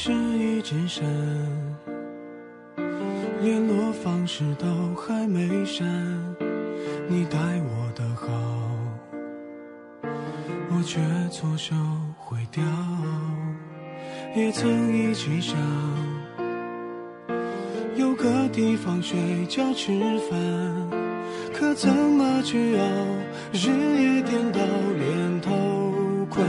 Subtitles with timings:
[0.00, 1.04] 是一只身，
[3.42, 5.84] 联络方式都还没删，
[7.08, 8.30] 你待我的好，
[10.70, 11.00] 我却
[11.32, 11.74] 错手
[12.16, 12.62] 毁掉。
[14.36, 15.58] 也曾一起想
[17.96, 19.90] 有个地方睡觉吃
[20.30, 20.38] 饭，
[21.52, 22.84] 可怎么去熬？
[23.52, 23.68] 日
[24.00, 24.60] 夜颠倒，
[24.96, 25.50] 连头
[26.30, 26.46] 款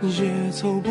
[0.00, 0.90] 也凑不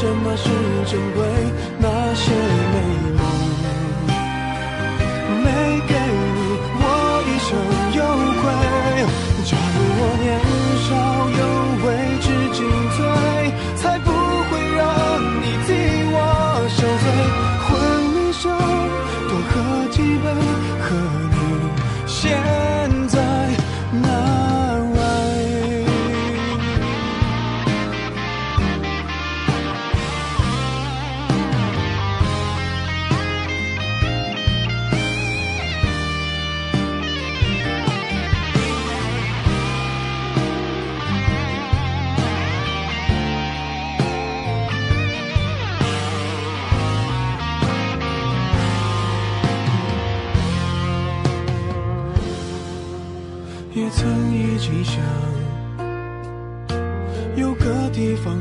[0.00, 0.48] 什么是
[0.90, 1.22] 珍贵，
[1.78, 2.89] 那些美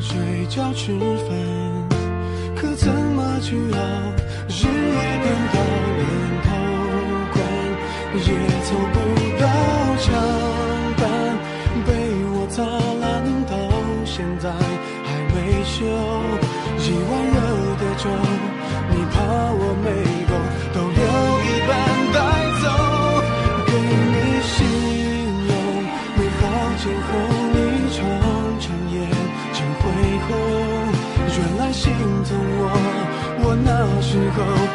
[0.09, 0.17] 睡
[0.47, 1.37] 觉吃饭，
[2.55, 3.77] 可怎么去熬？
[4.49, 5.55] 日夜颠倒，
[5.99, 6.01] 连
[6.41, 6.47] 头
[7.31, 7.37] 款
[8.17, 8.27] 也
[8.65, 8.97] 凑不
[9.39, 9.45] 到
[9.99, 10.07] 墙
[10.97, 11.05] 板，
[11.85, 11.87] 被
[12.25, 12.57] 我砸
[12.99, 13.05] 烂
[13.45, 13.53] 到
[14.03, 14.49] 现在
[15.05, 15.77] 还没修。
[16.81, 17.37] 一碗热
[17.77, 18.09] 的粥，
[18.89, 19.21] 你怕
[19.53, 19.87] 我没
[34.09, 34.68] 时候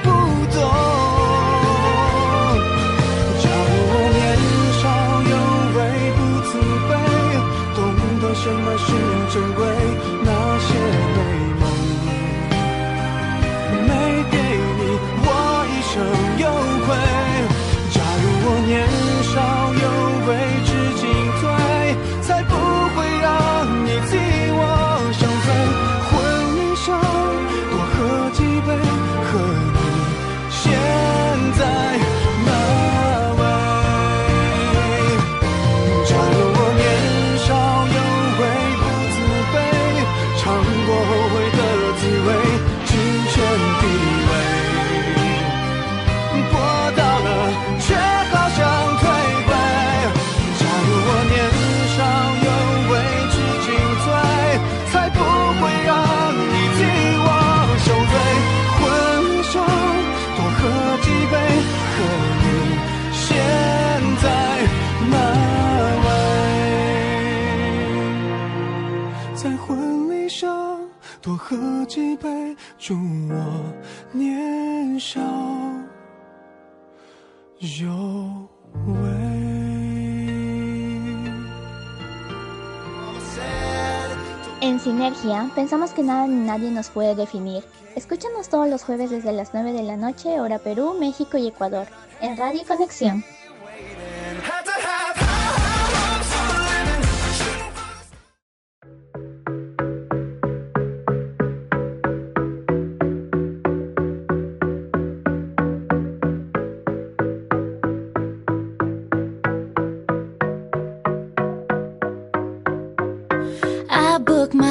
[84.85, 87.65] Sinergia, pensamos que nada ni nadie nos puede definir.
[87.97, 91.87] Escúchanos todos los jueves desde las 9 de la noche, hora Perú, México y Ecuador,
[92.21, 93.25] en Radio Conexión.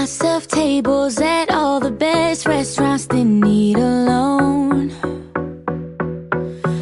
[0.04, 4.92] Myself tables at all the best restaurants, didn't eat alone.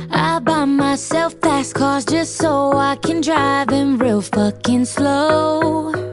[0.09, 6.11] I buy myself fast cars just so I can drive them real fucking slow.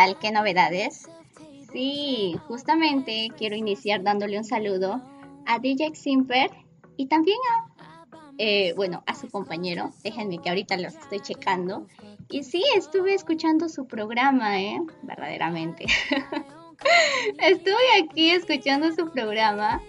[0.00, 0.18] Tal?
[0.18, 1.10] ¿Qué novedades?
[1.72, 5.02] Sí, justamente quiero iniciar dándole un saludo
[5.46, 6.50] a DJ Simper
[6.96, 8.06] y también a,
[8.38, 9.90] eh, bueno, a su compañero.
[10.02, 11.86] Déjenme que ahorita los estoy checando.
[12.30, 14.80] Y sí, estuve escuchando su programa, ¿eh?
[15.02, 15.84] Verdaderamente.
[17.38, 19.82] estuve aquí escuchando su programa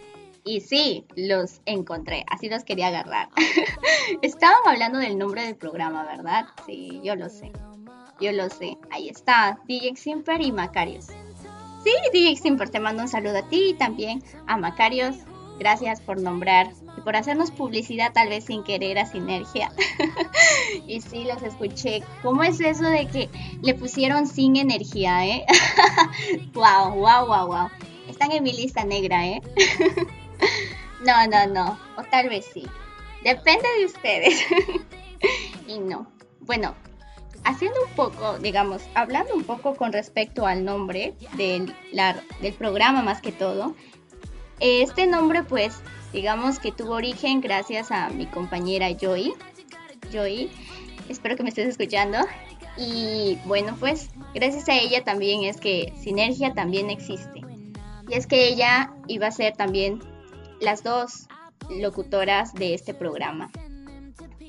[0.44, 3.30] y sí, los encontré, así los quería agarrar.
[4.22, 6.48] Estaban hablando del nombre del programa, ¿verdad?
[6.66, 7.54] Sí, yo lo sé.
[8.22, 8.78] Yo lo sé.
[8.92, 11.08] Ahí está, DJ Simper y Macarios.
[11.84, 15.16] Sí, DJ Simper, te mando un saludo a ti y también a Macarios.
[15.58, 19.72] Gracias por nombrar y por hacernos publicidad tal vez sin querer a Sinergia.
[20.88, 22.04] y sí, los escuché.
[22.22, 23.30] ¿Cómo es eso de que
[23.64, 25.46] le pusieron sin energía, eh?
[26.54, 27.70] wow, wow, wow, wow.
[28.08, 29.42] Están en mi lista negra, ¿eh?
[31.06, 31.80] no, no, no.
[31.98, 32.68] O tal vez sí.
[33.24, 34.46] Depende de ustedes.
[35.68, 36.12] y no.
[36.42, 36.76] Bueno,
[37.44, 41.74] haciendo un poco, digamos, hablando un poco con respecto al nombre del,
[42.42, 43.76] del programa más que todo,
[44.60, 45.82] este nombre pues
[46.14, 49.34] digamos que tuvo origen gracias a mi compañera Joy.
[50.12, 50.52] Joy,
[51.10, 52.20] espero que me estés escuchando.
[52.78, 57.42] Y bueno pues gracias a ella también es que Sinergia también existe.
[58.08, 60.00] Y es que ella iba a ser también
[60.60, 61.28] las dos
[61.70, 63.50] locutoras de este programa.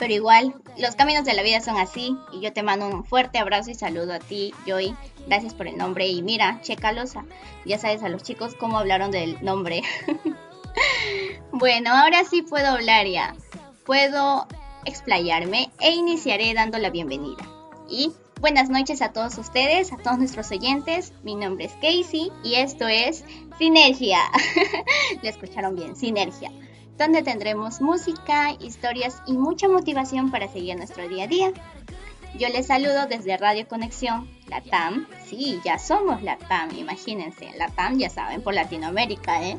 [0.03, 3.39] Pero igual, los caminos de la vida son así y yo te mando un fuerte
[3.39, 4.97] abrazo y saludo a ti, Joy.
[5.29, 7.25] Gracias por el nombre y mira, chécalos, a-
[7.65, 9.83] ya sabes a los chicos cómo hablaron del nombre.
[11.53, 13.37] bueno, ahora sí puedo hablar ya.
[13.87, 14.49] Puedo
[14.87, 17.45] explayarme e iniciaré dando la bienvenida.
[17.89, 21.13] Y buenas noches a todos ustedes, a todos nuestros oyentes.
[21.23, 23.25] Mi nombre es Casey y esto es
[23.57, 24.19] Sinergia.
[25.23, 26.51] Lo escucharon bien, Sinergia.
[26.99, 31.53] Donde tendremos música, historias y mucha motivación para seguir nuestro día a día.
[32.39, 35.07] Yo les saludo desde Radio Conexión, la TAM.
[35.27, 37.51] Sí, ya somos la TAM, imagínense.
[37.59, 39.59] La TAM, ya saben, por Latinoamérica, ¿eh?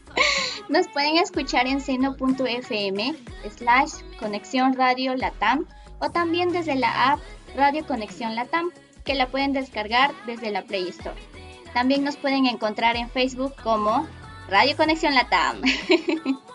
[0.68, 3.14] Nos pueden escuchar en seno.fm
[3.56, 5.66] slash Conexión Radio Latam
[6.00, 7.20] o también desde la app
[7.56, 8.70] Radio Conexión Latam,
[9.04, 11.20] que la pueden descargar desde la Play Store.
[11.72, 14.06] También nos pueden encontrar en Facebook como
[14.48, 15.62] Radio Conexión Latam.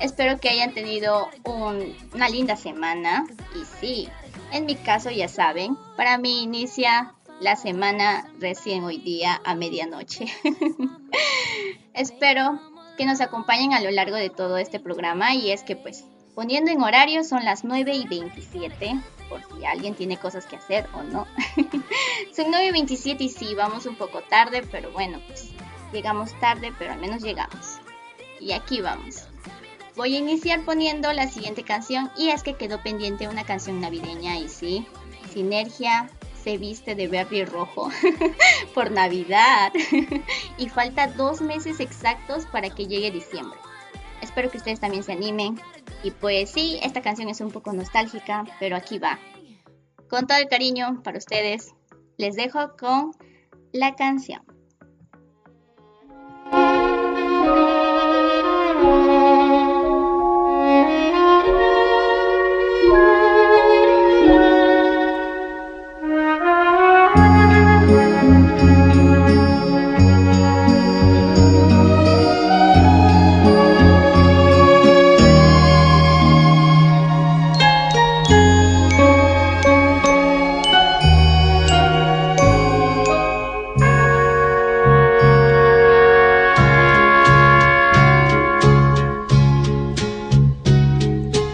[0.00, 4.08] Espero que hayan tenido una linda semana y sí,
[4.52, 10.26] en mi caso ya saben, para mí inicia la semana recién hoy día a medianoche.
[11.94, 12.60] Espero
[12.96, 16.70] que nos acompañen a lo largo de todo este programa y es que pues poniendo
[16.70, 21.02] en horario son las 9 y 27 por si alguien tiene cosas que hacer o
[21.02, 21.26] no.
[22.36, 25.50] son 9 y 27 y sí, vamos un poco tarde, pero bueno, pues
[25.92, 27.80] llegamos tarde, pero al menos llegamos.
[28.40, 29.26] Y aquí vamos.
[29.96, 34.36] Voy a iniciar poniendo la siguiente canción y es que quedó pendiente una canción navideña
[34.38, 34.86] y sí,
[35.32, 36.10] Sinergia
[36.42, 37.90] se viste de verde y rojo
[38.74, 39.72] por Navidad
[40.58, 43.58] y falta dos meses exactos para que llegue diciembre.
[44.20, 45.58] Espero que ustedes también se animen
[46.02, 49.18] y pues sí, esta canción es un poco nostálgica, pero aquí va.
[50.08, 51.74] Con todo el cariño para ustedes,
[52.16, 53.12] les dejo con
[53.72, 54.55] la canción.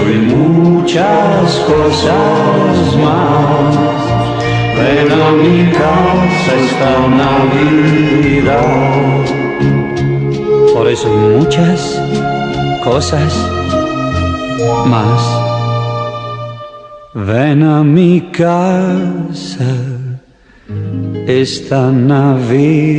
[0.00, 3.76] Hay muchas cosas más.
[4.78, 8.58] Ven a mi casa esta Navidad.
[10.74, 12.00] Por eso muchas
[12.84, 13.32] cosas
[14.86, 15.20] más.
[17.14, 19.64] Ven a mi casa
[21.26, 22.98] esta Navidad.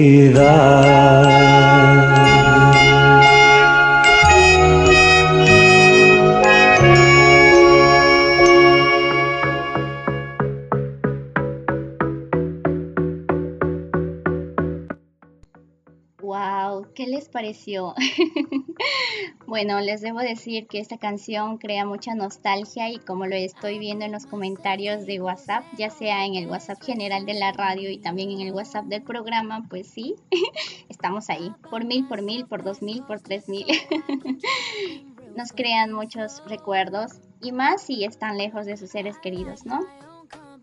[19.48, 24.06] bueno, les debo decir que esta canción crea mucha nostalgia y como lo estoy viendo
[24.06, 27.98] en los comentarios de WhatsApp, ya sea en el WhatsApp general de la radio y
[27.98, 30.16] también en el WhatsApp del programa, pues sí,
[30.90, 33.66] estamos ahí, por mil, por mil, por dos mil, por tres mil.
[35.36, 39.80] Nos crean muchos recuerdos y más si están lejos de sus seres queridos, ¿no?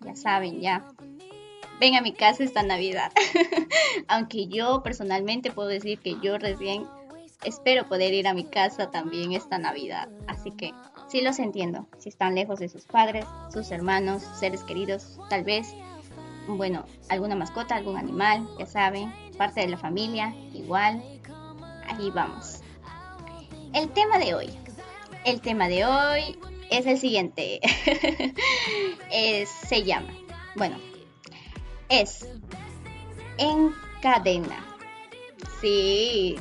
[0.04, 0.86] Ya saben, ya
[1.80, 3.12] ven a mi casa esta Navidad.
[4.08, 6.86] Aunque yo personalmente puedo decir que yo recién
[7.44, 10.08] espero poder ir a mi casa también esta Navidad.
[10.26, 10.72] Así que
[11.08, 11.86] sí los entiendo.
[11.98, 15.74] Si están lejos de sus padres, sus hermanos, seres queridos, tal vez,
[16.48, 21.02] bueno, alguna mascota, algún animal, ya saben, parte de la familia, igual.
[21.88, 22.60] Ahí vamos.
[23.74, 24.48] El tema de hoy.
[25.24, 26.38] El tema de hoy
[26.70, 27.60] es el siguiente.
[29.10, 30.12] Es- se llama,
[30.56, 30.76] bueno,
[31.88, 32.28] es
[33.38, 34.64] encadena.
[35.60, 36.36] Sí,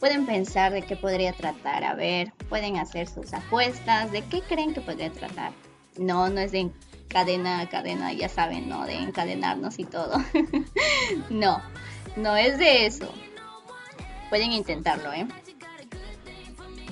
[0.00, 1.84] pueden pensar de qué podría tratar.
[1.84, 4.12] A ver, pueden hacer sus apuestas.
[4.12, 5.52] ¿De qué creen que podría tratar?
[5.96, 6.70] No, no es de
[7.08, 8.84] cadena, cadena, ya saben, ¿no?
[8.84, 10.22] De encadenarnos y todo.
[11.30, 11.62] no,
[12.16, 13.12] no es de eso.
[14.28, 15.26] Pueden intentarlo, ¿eh?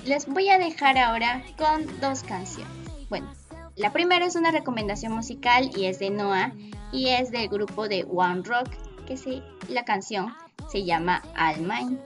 [0.04, 2.72] Les voy a dejar ahora con dos canciones.
[3.08, 3.30] Bueno,
[3.74, 6.52] la primera es una recomendación musical y es de Noah
[6.92, 8.68] y es del grupo de One Rock,
[9.06, 10.34] que sí, la canción
[10.70, 11.98] se llama All Mine.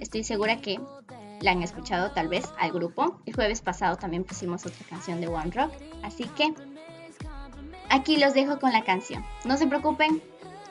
[0.00, 0.80] Estoy segura que
[1.40, 3.20] la han escuchado tal vez al grupo.
[3.26, 6.54] El jueves pasado también pusimos otra canción de One Rock, así que
[7.90, 9.24] aquí los dejo con la canción.
[9.44, 10.22] No se preocupen,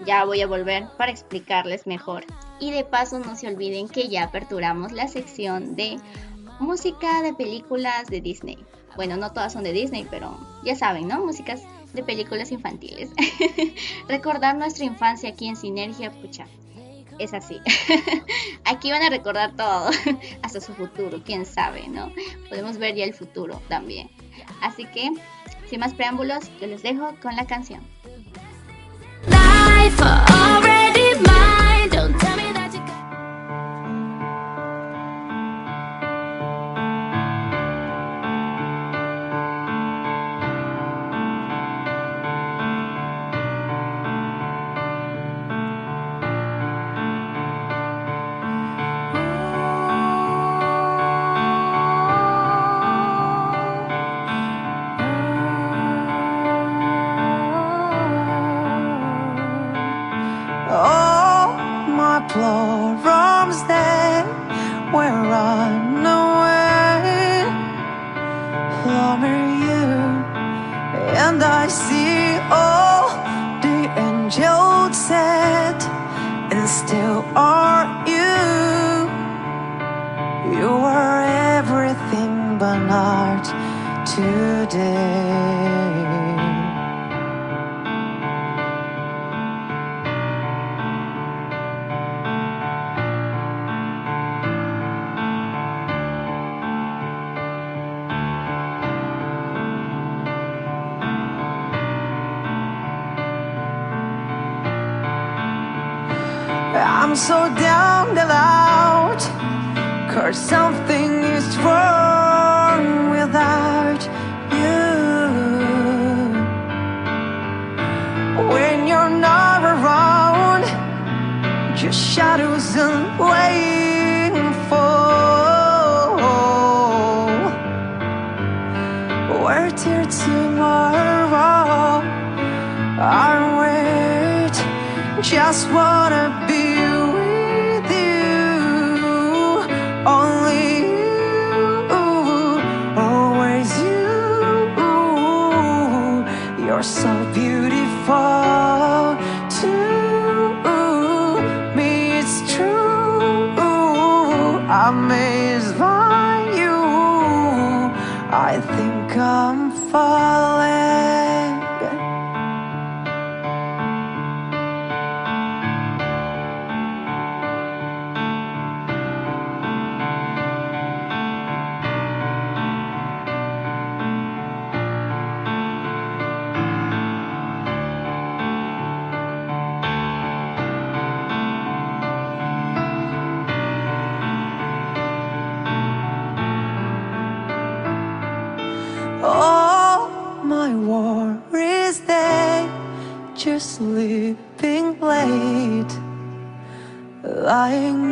[0.05, 2.25] ya voy a volver para explicarles mejor.
[2.59, 5.97] Y de paso no se olviden que ya aperturamos la sección de
[6.59, 8.57] música de películas de Disney.
[8.95, 11.25] Bueno, no todas son de Disney, pero ya saben, ¿no?
[11.25, 11.61] Músicas
[11.93, 13.09] de películas infantiles.
[14.07, 16.47] Recordar nuestra infancia aquí en Sinergia, pucha,
[17.19, 17.59] es así.
[18.65, 19.89] aquí van a recordar todo,
[20.43, 22.11] hasta su futuro, quién sabe, ¿no?
[22.49, 24.09] Podemos ver ya el futuro también.
[24.61, 25.11] Así que,
[25.69, 27.81] sin más preámbulos, yo les dejo con la canción.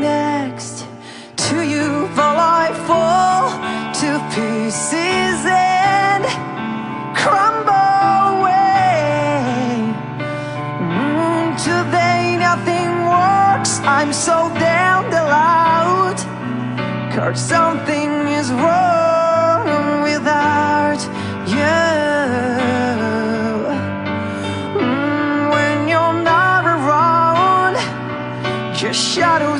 [0.09, 0.75] Next
[1.45, 3.43] to you while I fall
[4.01, 6.23] to pieces and
[7.21, 7.99] crumble
[8.31, 9.69] away.
[10.93, 13.71] Mm, today nothing works.
[13.97, 14.35] I'm so
[15.13, 16.17] the loud.
[17.15, 19.63] Cause something is wrong
[20.09, 21.01] without
[21.55, 21.85] you.
[24.83, 27.75] Mm, when you're not around,
[28.81, 29.58] just shadows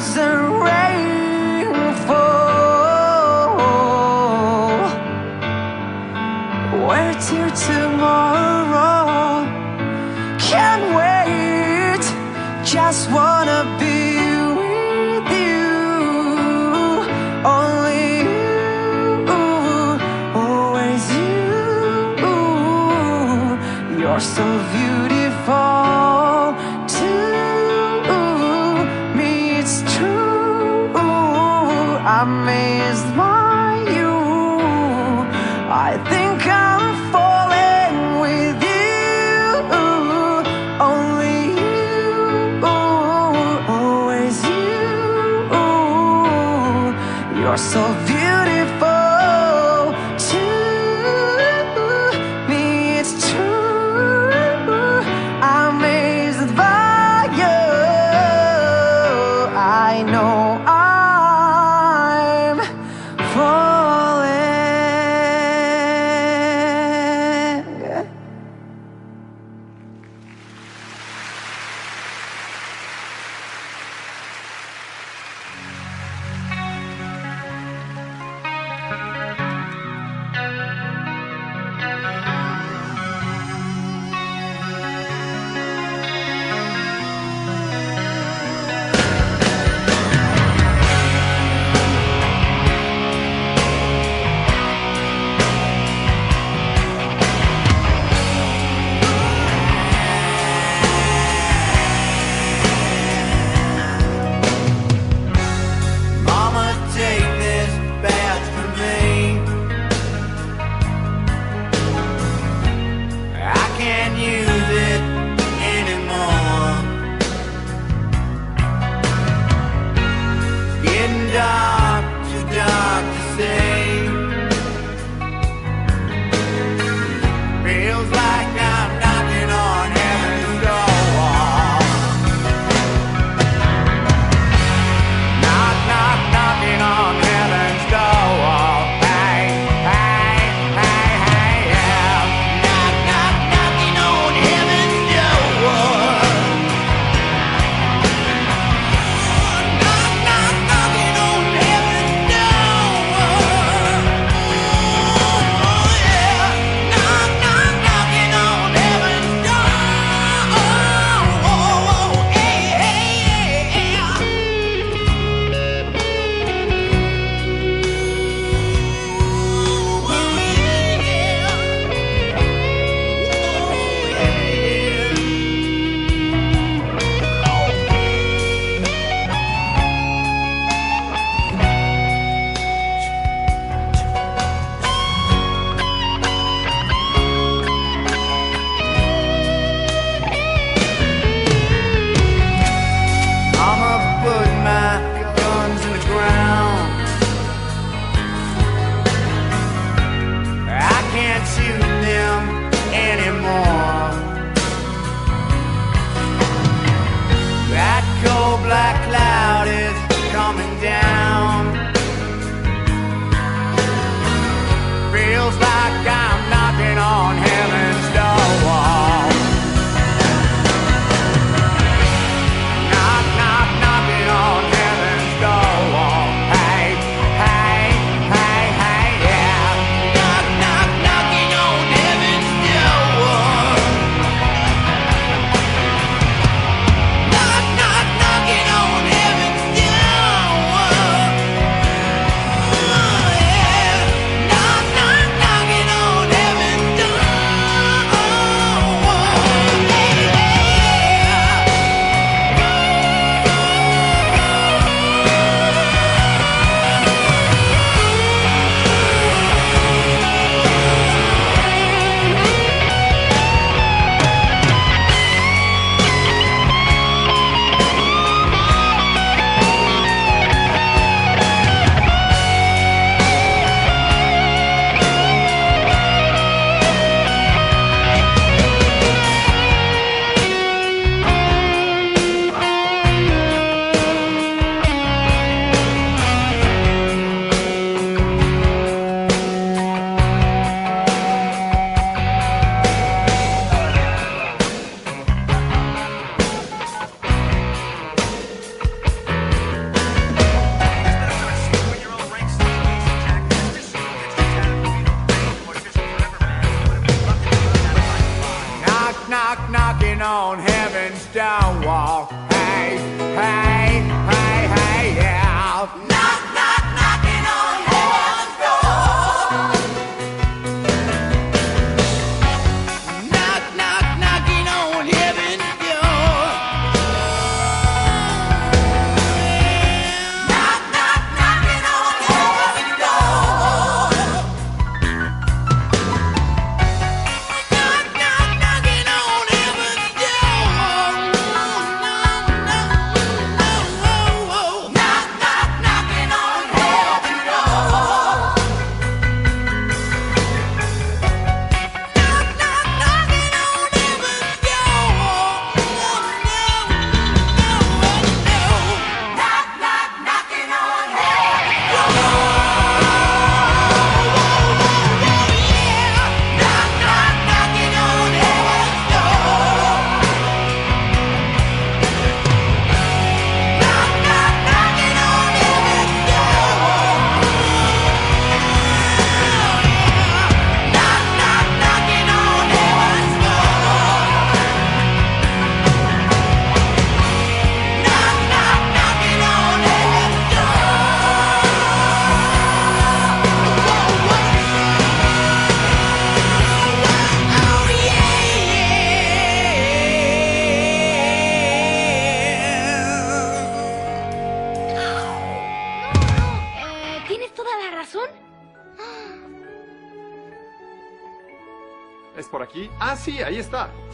[12.92, 14.18] Just wanna be
[14.60, 15.70] with you.
[17.58, 19.38] Only you,
[20.34, 21.52] always you.
[24.02, 24.89] You're so beautiful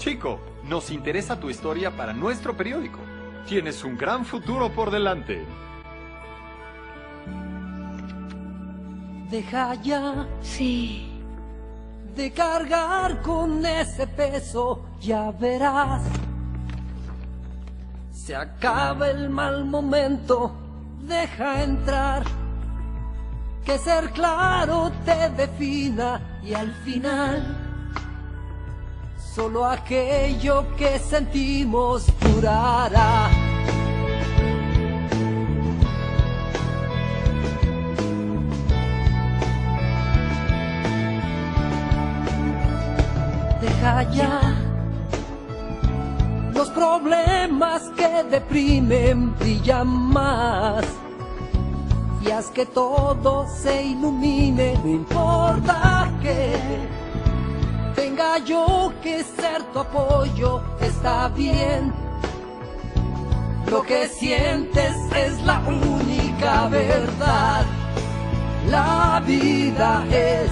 [0.06, 0.40] Chico,
[0.70, 3.00] nos interesa tu historia para nuestro periódico.
[3.48, 5.44] Tienes un gran futuro por delante.
[9.32, 11.12] Deja ya Sí.
[12.16, 16.04] de cargar con ese peso, ya verás.
[18.14, 20.54] Se acaba el mal momento,
[21.02, 22.24] deja entrar.
[23.66, 27.55] Que ser claro te defina y al final
[29.36, 33.30] solo aquello que sentimos durará.
[43.60, 44.56] Deja ya
[46.54, 50.86] los problemas que deprimen brillan más.
[52.26, 57.05] Y haz que todo se ilumine, no importa que
[58.16, 61.94] tenga yo que ser tu apoyo, está bien.
[63.70, 67.66] Lo que sientes es la única verdad.
[68.70, 70.52] La vida es,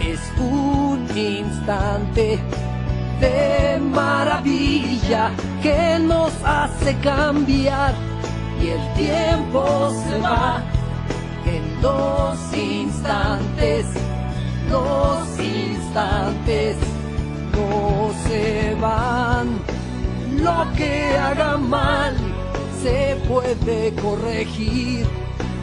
[0.00, 2.38] es un instante
[3.20, 5.30] de maravilla
[5.62, 7.94] que nos hace cambiar
[8.60, 10.62] y el tiempo se va
[11.46, 13.86] en dos instantes,
[14.68, 19.48] dos instantes no se van.
[20.42, 22.14] Lo que haga mal
[22.82, 25.06] se puede corregir,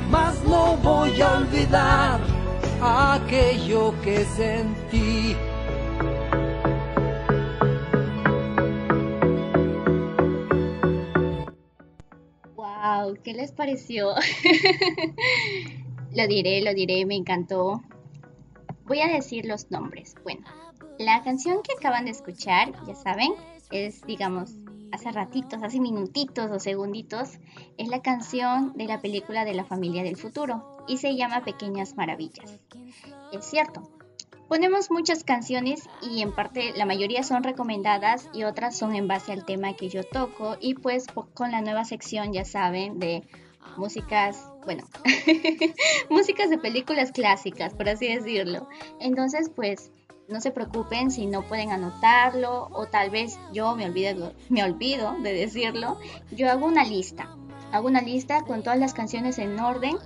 [0.10, 2.20] mas no voy a olvidar
[2.82, 5.36] aquello que sentí.
[12.56, 14.14] Wow, ¿qué les pareció?
[16.14, 17.82] lo diré, lo diré, me encantó.
[18.86, 20.16] Voy a decir los nombres.
[20.24, 20.46] Bueno,
[21.00, 23.34] la canción que acaban de escuchar, ya saben,
[23.72, 24.52] es, digamos,
[24.92, 27.40] hace ratitos, hace minutitos o segunditos,
[27.78, 31.96] es la canción de la película de la familia del futuro y se llama Pequeñas
[31.96, 32.60] Maravillas.
[33.34, 33.90] Es cierto,
[34.48, 39.32] ponemos muchas canciones y en parte la mayoría son recomendadas y otras son en base
[39.32, 43.28] al tema que yo toco y pues con la nueva sección, ya saben, de
[43.78, 44.84] músicas, bueno,
[46.10, 48.68] músicas de películas clásicas, por así decirlo.
[49.00, 49.92] Entonces, pues
[50.28, 55.16] no se preocupen si no pueden anotarlo o tal vez yo me olvido, me olvido
[55.22, 56.00] de decirlo.
[56.32, 57.36] Yo hago una lista,
[57.72, 59.98] hago una lista con todas las canciones en orden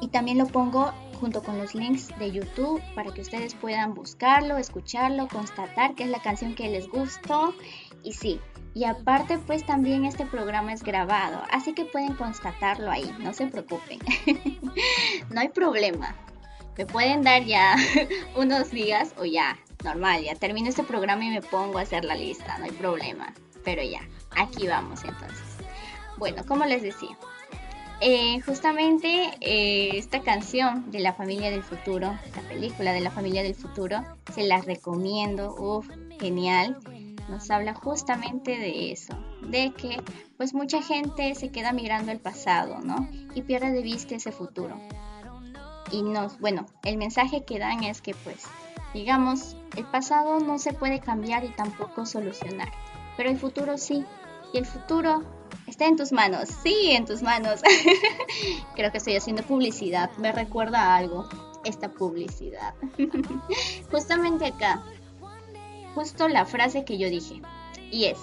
[0.00, 4.56] y también lo pongo junto con los links de YouTube para que ustedes puedan buscarlo,
[4.56, 7.54] escucharlo, constatar que es la canción que les gustó
[8.02, 8.40] y sí.
[8.78, 13.48] Y aparte pues también este programa es grabado, así que pueden constatarlo ahí, no se
[13.48, 13.98] preocupen.
[15.30, 16.14] no hay problema.
[16.76, 17.74] Me pueden dar ya
[18.36, 22.14] unos días o ya, normal, ya termino este programa y me pongo a hacer la
[22.14, 23.34] lista, no hay problema.
[23.64, 24.02] Pero ya,
[24.36, 25.56] aquí vamos entonces.
[26.16, 27.18] Bueno, como les decía,
[28.00, 33.42] eh, justamente eh, esta canción de la familia del futuro, la película de la familia
[33.42, 35.88] del futuro, se la recomiendo, uff,
[36.20, 36.78] genial.
[37.28, 40.02] Nos habla justamente de eso, de que
[40.36, 43.08] pues mucha gente se queda mirando el pasado, ¿no?
[43.34, 44.80] Y pierde de vista ese futuro.
[45.90, 48.44] Y nos, bueno, el mensaje que dan es que pues,
[48.94, 52.72] digamos, el pasado no se puede cambiar y tampoco solucionar,
[53.16, 54.04] pero el futuro sí.
[54.52, 55.22] Y el futuro
[55.66, 57.60] está en tus manos, sí, en tus manos.
[58.74, 61.28] Creo que estoy haciendo publicidad, me recuerda a algo
[61.64, 62.74] esta publicidad.
[63.90, 64.82] Justamente acá,
[65.98, 67.42] justo la frase que yo dije,
[67.90, 68.18] y es,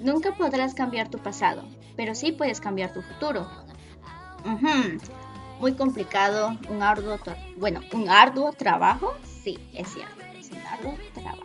[0.00, 1.62] nunca podrás cambiar tu pasado,
[1.96, 3.48] pero sí puedes cambiar tu futuro.
[4.44, 4.98] Ujú,
[5.60, 7.16] Muy complicado, un arduo,
[7.56, 11.44] bueno, un arduo trabajo, sí, es cierto, es un arduo trabajo.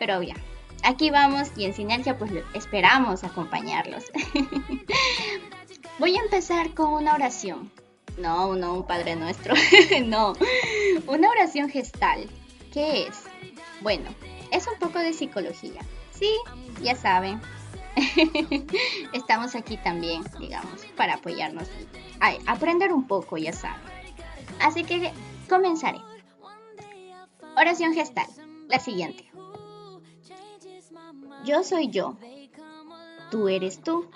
[0.00, 0.34] Pero ya,
[0.82, 4.06] aquí vamos y en Sinergia pues esperamos acompañarlos.
[6.00, 7.70] Voy a empezar con una oración.
[8.18, 9.54] No, no, un Padre Nuestro.
[10.04, 10.32] no,
[11.06, 12.28] una oración gestal.
[12.72, 13.22] ¿Qué es?
[13.80, 14.10] Bueno,
[14.54, 15.80] es un poco de psicología.
[16.10, 16.30] Sí,
[16.82, 17.40] ya saben.
[19.12, 21.68] Estamos aquí también, digamos, para apoyarnos
[22.46, 23.82] aprender un poco, ya saben.
[24.60, 25.12] Así que
[25.48, 25.98] comenzaré.
[27.56, 28.26] Oración gestal.
[28.68, 29.30] La siguiente.
[31.44, 32.16] Yo soy yo.
[33.30, 34.08] Tú eres tú.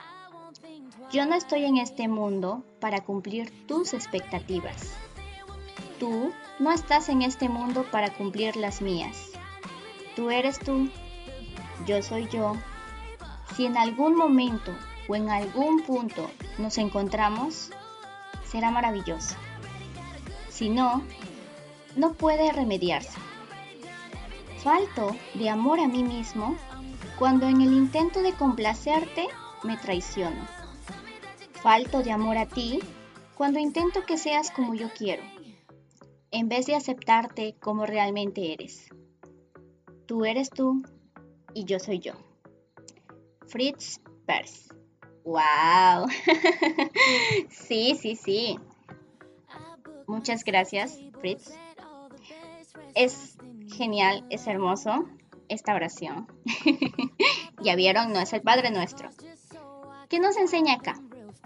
[1.12, 4.94] Yo no estoy en este mundo para cumplir tus expectativas.
[5.98, 9.27] Tú no estás en este mundo para cumplir las mías.
[10.18, 10.90] Tú eres tú.
[11.86, 12.56] Yo soy yo.
[13.54, 14.74] Si en algún momento
[15.06, 17.70] o en algún punto nos encontramos,
[18.44, 19.36] será maravilloso.
[20.48, 21.04] Si no,
[21.94, 23.16] no puede remediarse.
[24.64, 26.56] Falto de amor a mí mismo
[27.16, 29.28] cuando en el intento de complacerte
[29.62, 30.48] me traiciono.
[31.62, 32.80] Falto de amor a ti
[33.36, 35.22] cuando intento que seas como yo quiero,
[36.32, 38.88] en vez de aceptarte como realmente eres.
[40.08, 40.82] Tú eres tú
[41.52, 42.14] y yo soy yo.
[43.46, 44.74] Fritz Perls.
[45.22, 46.08] ¡Wow!
[47.50, 48.58] sí, sí, sí.
[50.06, 51.52] Muchas gracias, Fritz.
[52.94, 53.36] Es
[53.76, 55.04] genial, es hermoso
[55.50, 56.26] esta oración.
[57.62, 59.10] ya vieron, no es el Padre Nuestro.
[60.08, 60.98] ¿Qué nos enseña acá?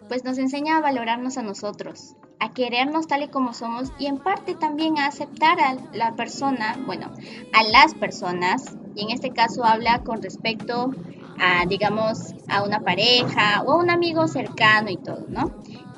[0.08, 4.18] Pues nos enseña a valorarnos a nosotros, a querernos tal y como somos y en
[4.18, 7.10] parte también a aceptar a la persona, bueno,
[7.52, 10.90] a las personas, y en este caso habla con respecto
[11.38, 15.50] a, digamos, a una pareja o a un amigo cercano y todo, ¿no?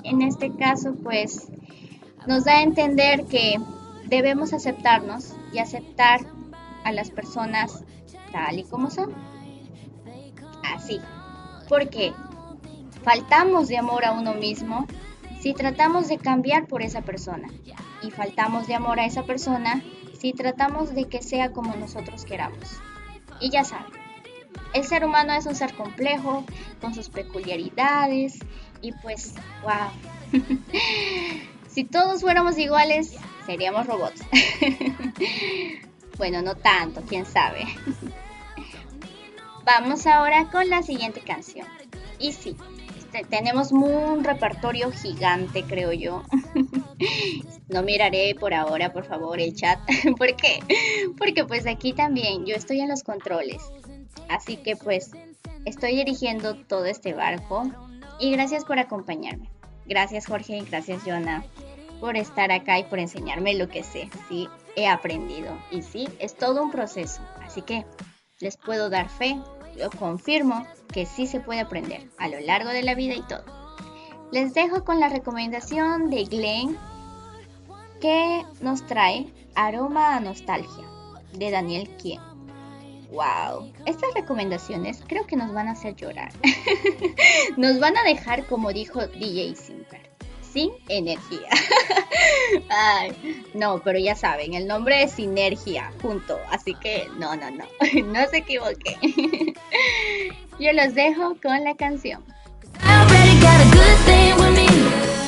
[0.05, 1.49] En este caso, pues,
[2.27, 3.57] nos da a entender que
[4.07, 6.21] debemos aceptarnos y aceptar
[6.85, 7.85] a las personas
[8.33, 9.15] tal y como son.
[10.75, 11.01] Así.
[11.69, 12.13] Porque
[13.05, 14.87] faltamos de amor a uno mismo
[15.41, 17.49] si tratamos de cambiar por esa persona.
[18.03, 19.83] Y faltamos de amor a esa persona
[20.19, 22.81] si tratamos de que sea como nosotros queramos.
[23.41, 23.93] Y ya saben,
[24.73, 26.45] el ser humano es un ser complejo,
[26.81, 28.39] con sus peculiaridades,
[28.81, 29.91] y pues, wow.
[31.69, 34.23] si todos fuéramos iguales, seríamos robots.
[36.19, 37.67] bueno, no tanto, quién sabe.
[39.65, 41.67] Vamos ahora con la siguiente canción.
[42.19, 42.57] Y sí,
[43.15, 46.23] este, tenemos un repertorio gigante, creo yo.
[47.69, 49.79] no miraré por ahora, por favor, el chat.
[50.19, 50.61] ¿Por qué?
[51.17, 53.63] Porque pues aquí también yo estoy en los controles.
[54.29, 55.13] Así que pues
[55.65, 57.65] estoy dirigiendo todo este barco.
[58.19, 59.51] Y gracias por acompañarme.
[59.87, 61.45] Gracias Jorge, gracias Jonah
[62.01, 64.11] por estar acá y por enseñarme lo que sé.
[64.29, 65.57] Sí, he aprendido.
[65.71, 67.23] Y sí, es todo un proceso.
[67.43, 67.87] Así que
[68.41, 69.39] les puedo dar fe,
[69.77, 73.45] yo confirmo que sí se puede aprender a lo largo de la vida y todo.
[74.33, 76.79] Les dejo con la recomendación de Glenn
[78.01, 80.85] que nos trae Aroma a Nostalgia
[81.33, 82.21] de Daniel Quien.
[83.11, 86.33] Wow, estas recomendaciones creo que nos van a hacer llorar.
[87.57, 90.04] nos van a dejar, como dijo DJ Simper,
[90.55, 91.49] sin energía.
[92.71, 96.39] Ay, no, pero ya saben, el nombre es Sinergia, punto.
[96.51, 97.65] Así que no, no, no,
[98.07, 98.97] no se equivoque.
[100.61, 102.23] Yo los dejo con la canción.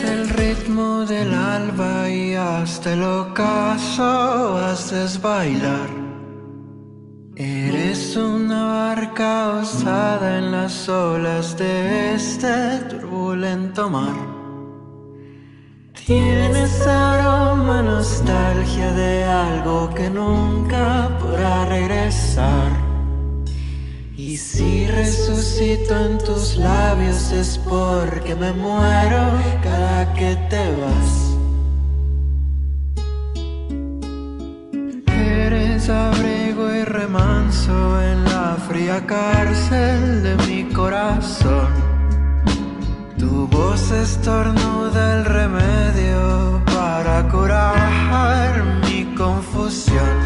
[0.05, 5.89] El ritmo del alba y hasta el ocaso haces bailar.
[7.35, 14.36] Eres una barca osada en las olas de este turbulento mar.
[16.07, 22.71] Tienes aroma, nostalgia de algo que nunca podrá regresar.
[24.17, 29.33] Y si resucito en tus labios es porque me muero
[29.65, 31.35] cada que te vas.
[35.09, 41.96] Eres abrigo y remanso manso en la fría cárcel de mi corazón.
[43.19, 50.17] Tu voz estornuda el remedio para curar mi confusión.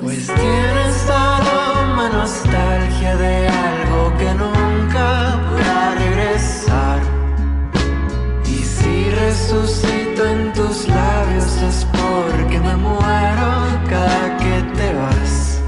[0.00, 7.00] Pues tienes aroma nostalgia de algo que nunca podrá regresar.
[8.46, 13.50] Y si resucito en tus labios es porque me muero
[13.90, 15.60] cada que te vas.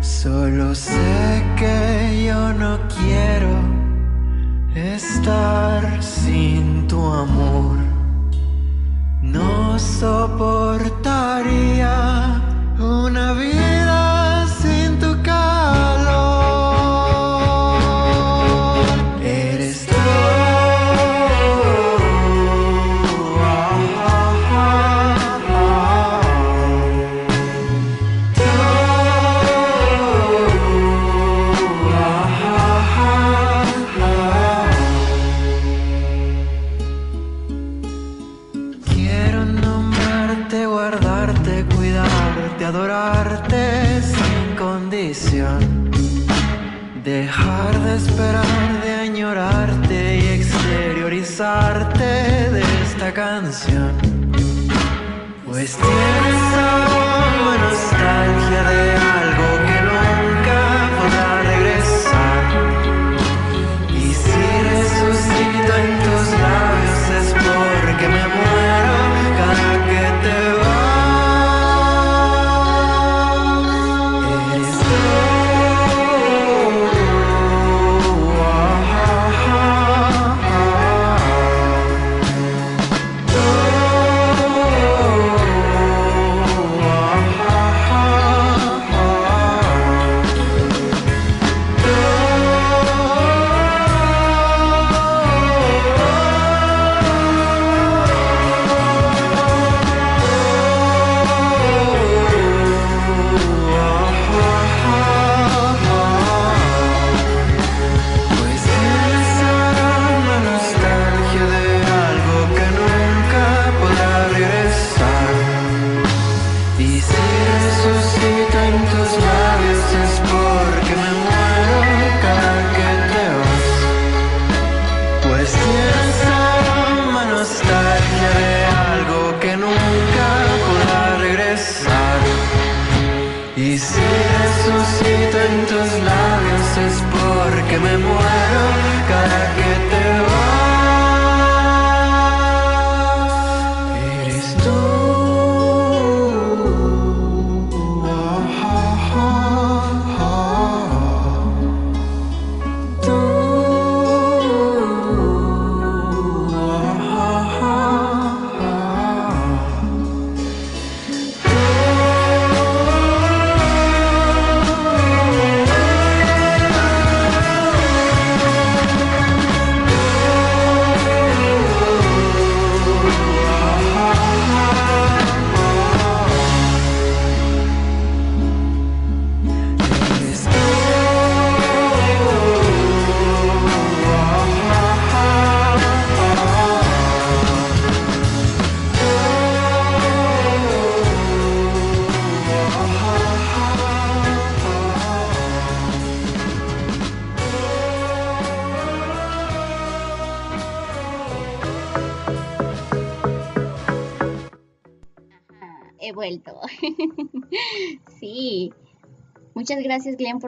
[0.00, 3.65] Solo sé que yo no quiero
[4.76, 7.78] estar sin tu amor.
[9.22, 11.75] No soportaría
[55.66, 56.05] Pues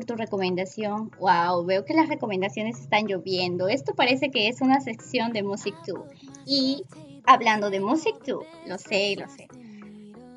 [0.09, 1.13] tu recomendación.
[1.21, 3.69] Wow, veo que las recomendaciones están lloviendo.
[3.69, 6.01] Esto parece que es una sección de Music 2.
[6.47, 6.83] Y
[7.25, 9.47] hablando de Music 2, lo sé, lo sé.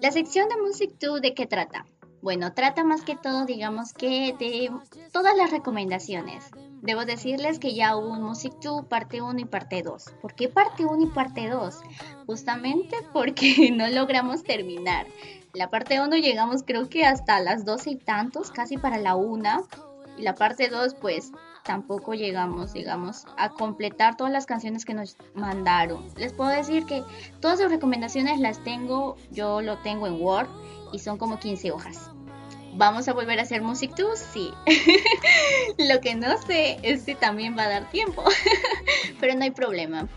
[0.02, 1.88] La sección de Music 2, ¿de qué trata?
[2.22, 4.70] Bueno, trata más que todo, digamos que de
[5.12, 6.52] todas las recomendaciones.
[6.82, 10.06] Debo decirles que ya hubo un Music 2 parte 1 y parte 2.
[10.22, 11.80] ¿Por qué parte 1 y parte 2?
[12.28, 15.08] Justamente porque no logramos terminar.
[15.54, 19.68] La parte 1 llegamos creo que hasta las 12 y tantos, casi para la 1.
[20.18, 21.32] Y la parte 2 pues
[21.64, 26.06] tampoco llegamos, digamos, a completar todas las canciones que nos mandaron.
[26.16, 27.04] Les puedo decir que
[27.42, 30.48] todas sus recomendaciones las tengo, yo lo tengo en Word
[30.94, 32.12] y son como 15 hojas.
[32.74, 34.18] ¿Vamos a volver a hacer Music 2?
[34.18, 34.54] Sí.
[35.78, 38.24] Lo que no sé es si también va a dar tiempo.
[39.20, 40.08] Pero no hay problema.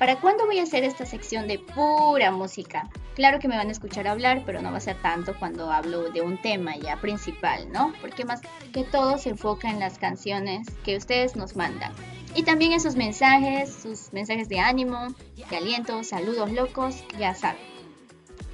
[0.00, 2.88] ¿Para cuándo voy a hacer esta sección de pura música?
[3.14, 6.08] Claro que me van a escuchar hablar, pero no va a ser tanto cuando hablo
[6.08, 7.92] de un tema ya principal, ¿no?
[8.00, 8.40] Porque más
[8.72, 11.92] que todo se enfoca en las canciones que ustedes nos mandan.
[12.34, 15.08] Y también en sus mensajes, sus mensajes de ánimo,
[15.50, 17.60] de aliento, saludos locos, ya saben.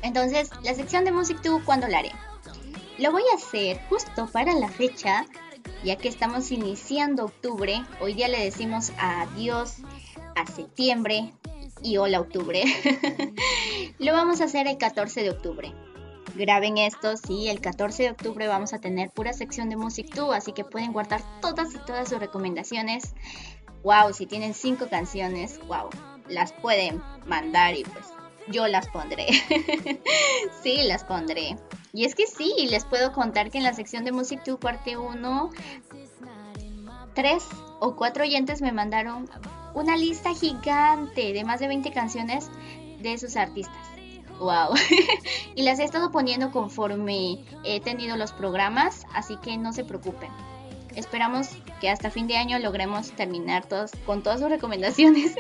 [0.02, 2.10] Entonces, la sección de Music 2, ¿cuándo la haré?
[2.98, 5.24] Lo voy a hacer justo para la fecha,
[5.84, 7.84] ya que estamos iniciando octubre.
[8.00, 9.76] Hoy día le decimos adiós
[10.36, 11.32] a septiembre
[11.82, 12.62] y hola octubre.
[13.98, 15.72] Lo vamos a hacer el 14 de octubre.
[16.34, 20.34] Graben esto, sí, el 14 de octubre vamos a tener pura sección de Music 2,
[20.34, 23.14] así que pueden guardar todas y todas sus recomendaciones.
[23.82, 25.88] Wow, si tienen cinco canciones, wow,
[26.28, 28.04] las pueden mandar y pues
[28.48, 29.26] yo las pondré.
[30.62, 31.56] sí, las pondré.
[31.94, 34.98] Y es que sí, les puedo contar que en la sección de Music 2 parte
[34.98, 35.50] 1,
[37.14, 37.44] tres
[37.80, 39.26] o cuatro oyentes me mandaron
[39.76, 42.50] una lista gigante de más de 20 canciones
[42.98, 43.76] de sus artistas.
[44.38, 44.74] Wow.
[45.54, 50.30] y las he estado poniendo conforme he tenido los programas, así que no se preocupen.
[50.94, 55.34] Esperamos que hasta fin de año logremos terminar todos con todas sus recomendaciones.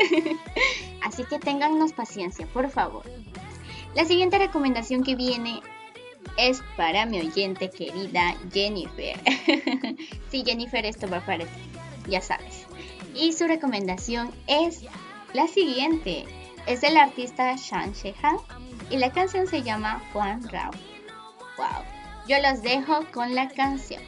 [1.02, 3.04] así que téngannos paciencia, por favor.
[3.94, 5.62] La siguiente recomendación que viene
[6.36, 9.18] es para mi oyente querida Jennifer.
[10.30, 11.60] sí, Jennifer, esto va para ti,
[12.06, 12.66] ya sabes.
[13.16, 14.82] Y su recomendación es
[15.32, 16.24] la siguiente.
[16.66, 18.36] Es del artista Shang Shehan
[18.90, 20.70] y la canción se llama Juan Rao.
[21.56, 21.84] Wow.
[22.28, 24.02] Yo los dejo con la canción.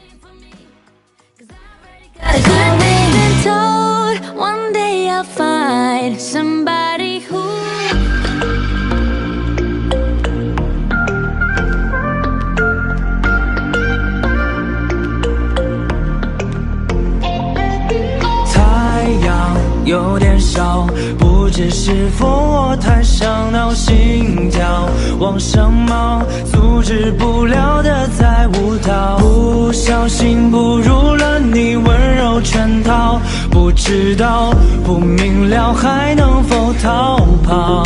[19.89, 20.85] 有点少，
[21.17, 24.87] 不知是否我太伤脑，心跳
[25.17, 26.21] 往上冒，
[26.51, 33.19] 阻止不了的在舞蹈，不小心步入了你温柔圈套，
[33.49, 34.53] 不知道
[34.85, 37.83] 不明了还能否逃跑。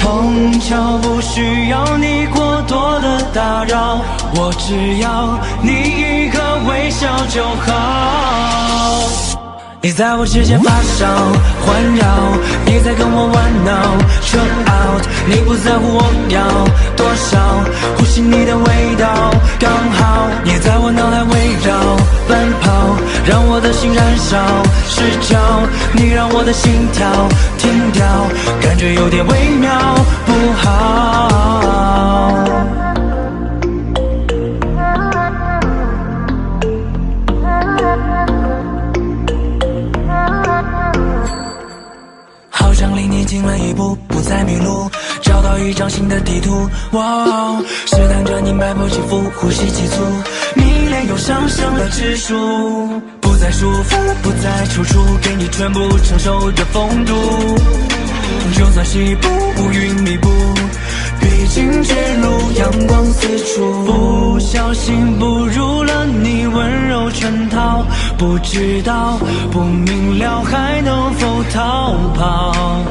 [0.00, 4.00] 碰巧不需要你过多的打扰，
[4.36, 9.27] 我只要你一个微笑就好。
[9.88, 11.06] 你在我之间发烧
[11.64, 12.04] 环绕，
[12.66, 16.44] 你在跟我玩闹 c h u out，你不在乎我要
[16.94, 17.64] 多少，
[17.96, 21.96] 呼吸你的味道刚好，你在我脑海围绕
[22.28, 24.36] 奔跑，让我的心燃烧
[24.86, 25.38] 失焦，
[25.94, 27.08] 你让我的心跳
[27.56, 28.04] 停掉，
[28.60, 29.70] 感觉有点微妙
[30.26, 31.87] 不好。
[44.38, 44.90] 步，不再迷路，
[45.22, 46.68] 找到一张新的地图。
[46.92, 50.02] 哇，试探着你脉搏起伏，呼吸急促，
[50.54, 57.14] 迷恋又上升了指数，不再束缚，不再踌躇，给你全部承受的风度。
[58.54, 60.28] 就算西部乌云密布，
[61.20, 67.84] 披荆之路，阳光四处，不小心步入了你温柔圈套，
[68.16, 69.18] 不知道
[69.50, 72.84] 不明了还能否逃跑。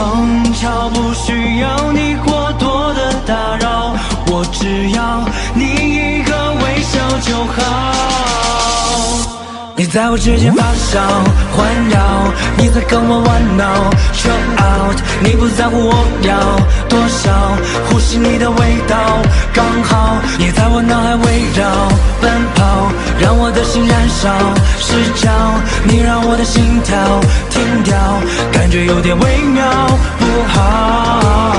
[0.00, 3.94] 碰巧不需要你过多的打扰，
[4.28, 5.22] 我只要
[5.52, 7.58] 你一个微笑就好。
[9.80, 11.00] 你在我之间发烧
[11.56, 16.36] 环绕，你在跟我玩闹，Chill out，你不在乎我要
[16.86, 17.56] 多少，
[17.88, 18.94] 呼吸你的味道
[19.54, 21.88] 刚好，你在我脑海围绕
[22.20, 24.28] 奔跑，让我的心燃烧
[24.78, 25.32] 失焦，
[25.84, 26.94] 你让我的心跳
[27.48, 27.96] 停掉，
[28.52, 29.64] 感觉有点微妙
[30.18, 31.49] 不好。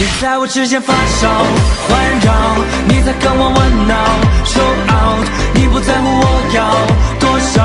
[0.00, 1.28] 你在我指尖发烧
[1.86, 2.32] 环绕，
[2.88, 3.94] 你在跟我玩闹
[4.48, 6.24] ，show out，你不在乎我
[6.56, 6.72] 要
[7.20, 7.60] 多少，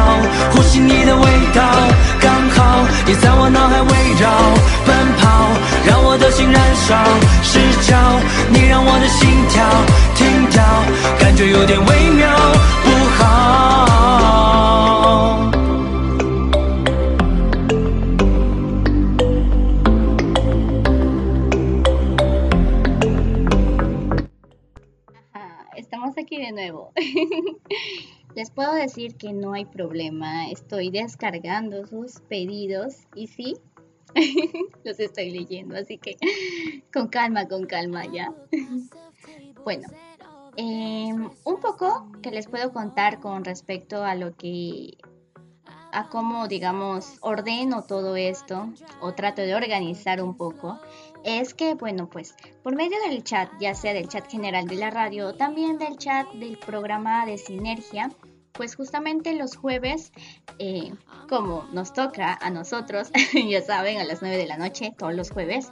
[0.52, 1.24] 呼吸你的味
[1.54, 1.64] 道
[2.20, 4.28] 刚好，你在我脑海围绕
[4.86, 5.48] 奔跑，
[5.88, 7.00] 让我的心燃烧
[7.42, 7.58] 失
[7.88, 7.96] 焦，
[8.52, 9.64] 你让我的心跳
[10.14, 10.62] 停掉，
[11.18, 12.28] 感觉有点微妙。
[26.46, 26.92] De nuevo.
[28.36, 30.50] Les puedo decir que no hay problema.
[30.50, 33.56] Estoy descargando sus pedidos y sí,
[34.84, 35.78] los estoy leyendo.
[35.78, 36.18] Así que
[36.94, 38.34] con calma, con calma ya.
[39.64, 39.88] Bueno,
[40.58, 44.96] em, un poco que les puedo contar con respecto a lo que
[45.92, 48.70] a cómo, digamos, ordeno todo esto
[49.02, 50.78] o trato de organizar un poco,
[51.26, 54.92] es que, bueno, pues por medio del chat, ya sea del chat general de la
[54.92, 58.12] radio o también del chat del programa de Sinergia,
[58.54, 60.14] pues justamente los jueves,
[60.60, 60.94] eh,
[61.28, 63.12] como nos toca a nosotros,
[63.50, 65.72] ya saben, a las 9 de la noche, todos los jueves,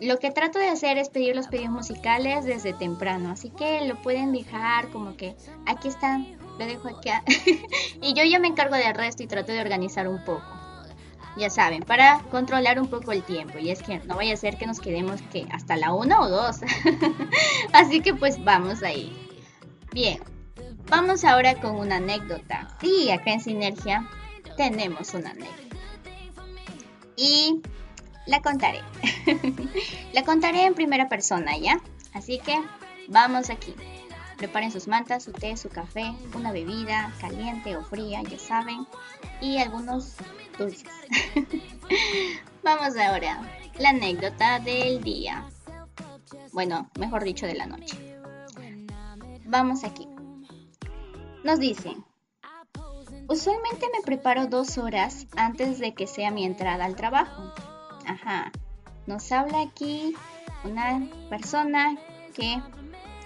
[0.00, 4.00] lo que trato de hacer es pedir los pedidos musicales desde temprano, así que lo
[4.00, 5.36] pueden dejar como que
[5.66, 7.10] aquí están, lo dejo aquí.
[8.00, 10.61] y yo ya me encargo del resto y trato de organizar un poco.
[11.36, 13.58] Ya saben, para controlar un poco el tiempo.
[13.58, 16.28] Y es que no vaya a ser que nos quedemos que hasta la una o
[16.28, 16.60] dos.
[17.72, 19.16] así que pues vamos ahí.
[19.92, 20.20] Bien,
[20.88, 22.76] vamos ahora con una anécdota.
[22.80, 24.08] Sí, acá en Sinergia
[24.56, 25.76] tenemos una anécdota.
[27.16, 27.62] Y
[28.26, 28.82] la contaré.
[30.12, 31.80] la contaré en primera persona, ¿ya?
[32.12, 32.60] Así que
[33.08, 33.74] vamos aquí.
[34.36, 38.86] Preparen sus mantas, su té, su café, una bebida caliente o fría, ya saben,
[39.40, 40.16] y algunos
[42.62, 43.40] vamos ahora.
[43.78, 45.48] La anécdota del día.
[46.52, 47.96] Bueno, mejor dicho, de la noche.
[49.46, 50.06] Vamos aquí.
[51.44, 52.04] Nos dicen,
[53.28, 57.52] usualmente me preparo dos horas antes de que sea mi entrada al trabajo.
[58.06, 58.52] Ajá.
[59.06, 60.14] Nos habla aquí
[60.64, 61.96] una persona
[62.34, 62.62] que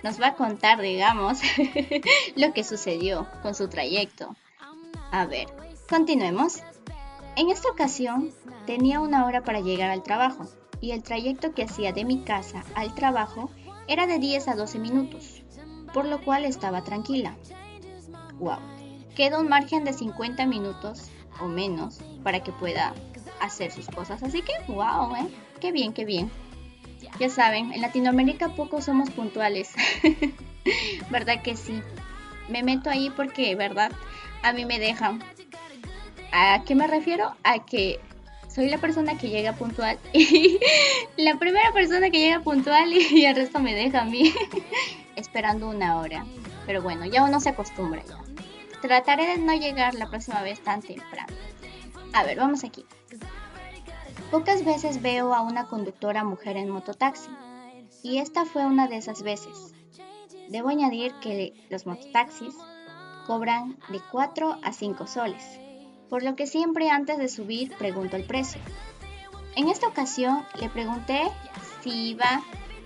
[0.03, 1.41] nos va a contar, digamos,
[2.37, 4.35] lo que sucedió con su trayecto.
[5.11, 5.49] A ver,
[5.89, 6.63] continuemos.
[7.37, 8.33] En esta ocasión
[8.67, 10.47] tenía una hora para llegar al trabajo
[10.81, 13.51] y el trayecto que hacía de mi casa al trabajo
[13.89, 15.43] era de 10 a 12 minutos,
[15.93, 17.37] por lo cual estaba tranquila.
[18.39, 18.57] Wow,
[19.15, 22.95] queda un margen de 50 minutos o menos para que pueda
[23.41, 25.29] hacer sus cosas, así que wow, ¿eh?
[25.61, 26.31] Qué bien, qué bien.
[27.21, 29.75] Ya saben, en Latinoamérica poco somos puntuales.
[31.11, 31.83] ¿Verdad que sí?
[32.49, 33.93] Me meto ahí porque, ¿verdad?
[34.43, 35.23] A mí me dejan.
[36.39, 37.35] ¿A qué me refiero?
[37.45, 37.99] A que
[38.47, 39.99] soy la persona que llega puntual.
[41.17, 44.35] la primera persona que llega puntual y el resto me deja a mí
[45.17, 46.27] esperando una hora.
[46.67, 48.19] Pero bueno, ya uno se acostumbra ya.
[48.83, 51.33] Trataré de no llegar la próxima vez tan temprano.
[52.13, 52.85] A ver, vamos aquí.
[54.31, 57.31] Pocas veces veo a una conductora mujer en mototaxi,
[58.03, 59.73] y esta fue una de esas veces.
[60.51, 62.55] Debo añadir que los mototaxis
[63.27, 65.61] cobran de 4 a 5 soles,
[66.09, 68.61] por lo que siempre antes de subir pregunto el precio.
[69.55, 71.23] En esta ocasión le pregunté
[71.83, 72.43] si iba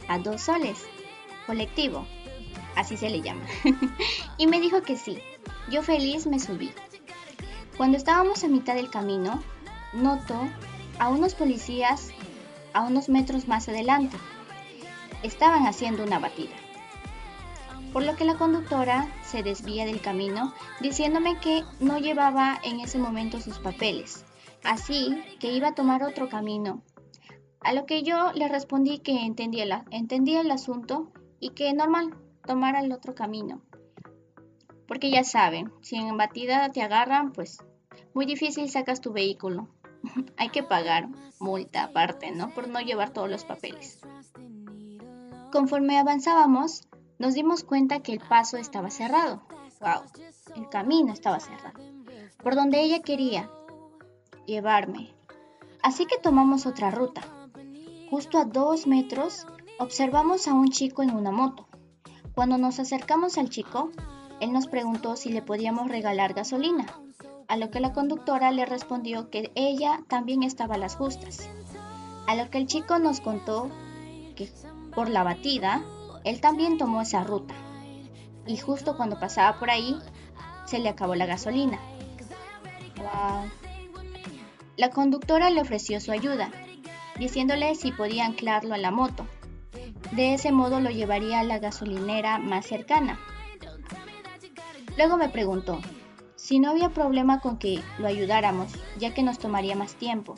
[0.08, 0.78] a 2 soles,
[1.46, 2.06] colectivo,
[2.76, 3.44] así se le llama,
[4.38, 5.18] y me dijo que sí.
[5.70, 6.70] Yo feliz me subí.
[7.76, 9.42] Cuando estábamos a mitad del camino,
[9.92, 10.36] noto
[10.98, 12.10] a unos policías
[12.72, 14.16] a unos metros más adelante.
[15.22, 16.54] Estaban haciendo una batida.
[17.92, 22.98] Por lo que la conductora se desvía del camino diciéndome que no llevaba en ese
[22.98, 24.24] momento sus papeles,
[24.62, 26.82] así que iba a tomar otro camino.
[27.62, 29.84] A lo que yo le respondí que entendía,
[30.40, 32.16] el asunto y que normal
[32.46, 33.60] tomara el otro camino.
[34.86, 37.58] Porque ya saben, si en batida te agarran, pues
[38.14, 39.68] muy difícil sacas tu vehículo.
[40.36, 42.50] hay que pagar multa aparte, ¿no?
[42.50, 44.00] Por no llevar todos los papeles.
[45.52, 46.88] Conforme avanzábamos,
[47.20, 49.42] nos dimos cuenta que el paso estaba cerrado.
[49.80, 50.02] ¡Wow!
[50.56, 51.78] El camino estaba cerrado.
[52.42, 53.50] Por donde ella quería
[54.46, 55.14] llevarme.
[55.82, 57.20] Así que tomamos otra ruta.
[58.10, 59.46] Justo a dos metros
[59.78, 61.68] observamos a un chico en una moto.
[62.34, 63.90] Cuando nos acercamos al chico,
[64.40, 66.86] él nos preguntó si le podíamos regalar gasolina
[67.48, 71.50] a lo que la conductora le respondió que ella también estaba a las justas.
[72.26, 73.68] A lo que el chico nos contó
[74.36, 74.50] que
[74.94, 75.82] por la batida,
[76.24, 77.54] él también tomó esa ruta.
[78.46, 79.96] Y justo cuando pasaba por ahí,
[80.66, 81.78] se le acabó la gasolina.
[84.76, 86.50] La conductora le ofreció su ayuda,
[87.18, 89.26] diciéndole si podía anclarlo a la moto.
[90.12, 93.18] De ese modo lo llevaría a la gasolinera más cercana.
[94.96, 95.80] Luego me preguntó,
[96.34, 100.34] si no había problema con que lo ayudáramos, ya que nos tomaría más tiempo.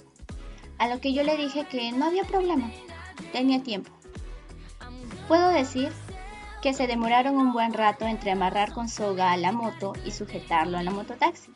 [0.78, 2.70] A lo que yo le dije que no había problema,
[3.32, 3.92] tenía tiempo.
[5.28, 5.92] Puedo decir
[6.60, 10.78] que se demoraron un buen rato entre amarrar con soga a la moto y sujetarlo
[10.78, 11.50] a la mototaxi.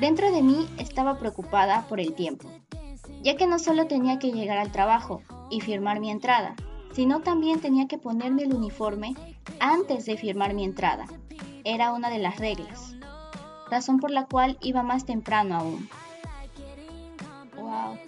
[0.00, 2.48] Dentro de mí estaba preocupada por el tiempo,
[3.22, 6.54] ya que no solo tenía que llegar al trabajo y firmar mi entrada,
[6.92, 9.14] sino también tenía que ponerme el uniforme
[9.58, 11.04] antes de firmar mi entrada.
[11.64, 12.94] Era una de las reglas
[13.70, 15.88] razón por la cual iba más temprano aún.
[17.56, 17.98] Wow.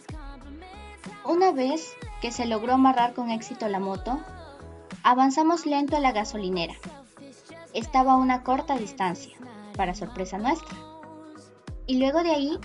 [1.24, 4.20] Una vez que se logró amarrar con éxito la moto,
[5.02, 6.74] avanzamos lento a la gasolinera.
[7.74, 9.36] Estaba a una corta distancia,
[9.76, 10.78] para sorpresa nuestra.
[11.88, 12.58] Y luego de ahí,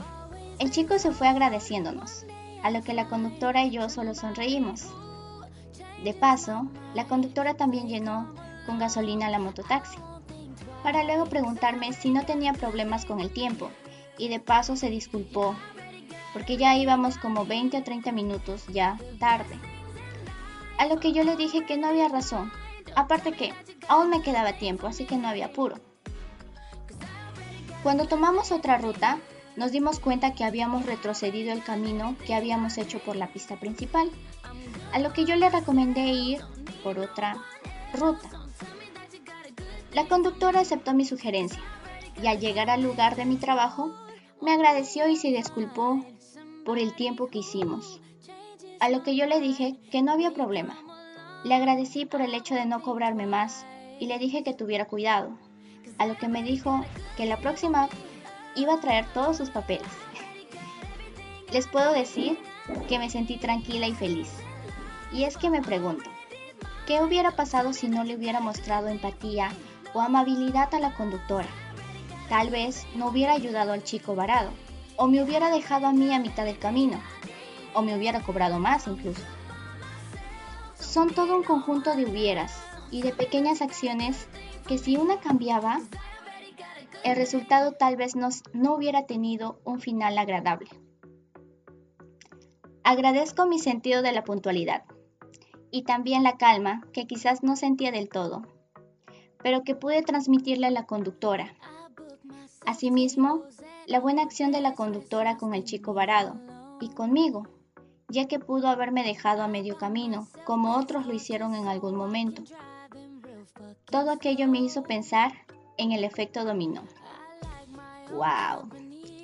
[0.60, 2.28] el chico se fue agradeciéndonos,
[2.62, 4.86] a lo que la conductora y yo solo sonreímos.
[6.04, 8.32] De paso, la conductora también llenó
[8.68, 9.98] con gasolina la mototaxi,
[10.84, 13.72] para luego preguntarme si no tenía problemas con el tiempo,
[14.20, 15.56] y de paso se disculpó,
[16.38, 19.58] porque ya íbamos como 20 o 30 minutos ya tarde.
[20.78, 22.52] A lo que yo le dije que no había razón,
[22.96, 23.56] aparte que
[23.88, 25.80] aún me quedaba tiempo, así que no había apuro.
[27.82, 29.18] Cuando tomamos otra ruta,
[29.56, 34.12] nos dimos cuenta que habíamos retrocedido el camino que habíamos hecho por la pista principal,
[34.94, 36.42] a lo que yo le recomendé ir
[36.84, 37.36] por otra
[37.96, 38.30] ruta.
[39.92, 41.64] La conductora aceptó mi sugerencia
[42.22, 43.92] y al llegar al lugar de mi trabajo
[44.40, 46.06] me agradeció y se disculpó
[46.68, 48.02] por el tiempo que hicimos.
[48.82, 50.78] A lo que yo le dije que no había problema.
[51.46, 53.66] Le agradecí por el hecho de no cobrarme más
[54.02, 55.30] y le dije que tuviera cuidado.
[55.98, 56.84] A lo que me dijo
[57.16, 57.88] que la próxima
[58.58, 59.88] iba a traer todos sus papeles.
[61.54, 62.38] Les puedo decir
[62.90, 64.30] que me sentí tranquila y feliz.
[65.14, 66.10] Y es que me pregunto,
[66.86, 69.54] ¿qué hubiera pasado si no le hubiera mostrado empatía
[69.94, 71.48] o amabilidad a la conductora?
[72.28, 74.52] Tal vez no hubiera ayudado al chico varado,
[74.98, 77.00] o me hubiera dejado a mí a mitad del camino,
[77.74, 79.22] o me hubiera cobrado más incluso.
[80.76, 84.28] Son todo un conjunto de hubieras y de pequeñas acciones
[84.68, 85.80] que si una cambiaba,
[87.04, 90.70] el resultado tal vez no, no hubiera tenido un final agradable.
[92.84, 94.84] Agradezco mi sentido de la puntualidad
[95.72, 98.44] y también la calma que quizás no sentía del todo,
[99.44, 101.54] pero que pude transmitirle a la conductora.
[102.66, 103.44] Asimismo,
[103.88, 106.36] la buena acción de la conductora con el chico varado
[106.82, 107.48] y conmigo,
[108.10, 112.44] ya que pudo haberme dejado a medio camino, como otros lo hicieron en algún momento.
[113.86, 115.32] Todo aquello me hizo pensar
[115.78, 116.84] en el efecto dominó.
[118.12, 118.70] ¡Wow!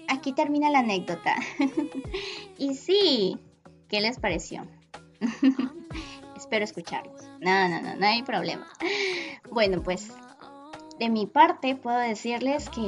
[0.07, 1.35] Aquí termina la anécdota.
[2.57, 3.37] y sí,
[3.89, 4.65] ¿qué les pareció?
[6.37, 7.21] Espero escucharlos.
[7.41, 8.67] No, no, no, no hay problema.
[9.51, 10.09] Bueno, pues
[10.99, 12.81] de mi parte puedo decirles que,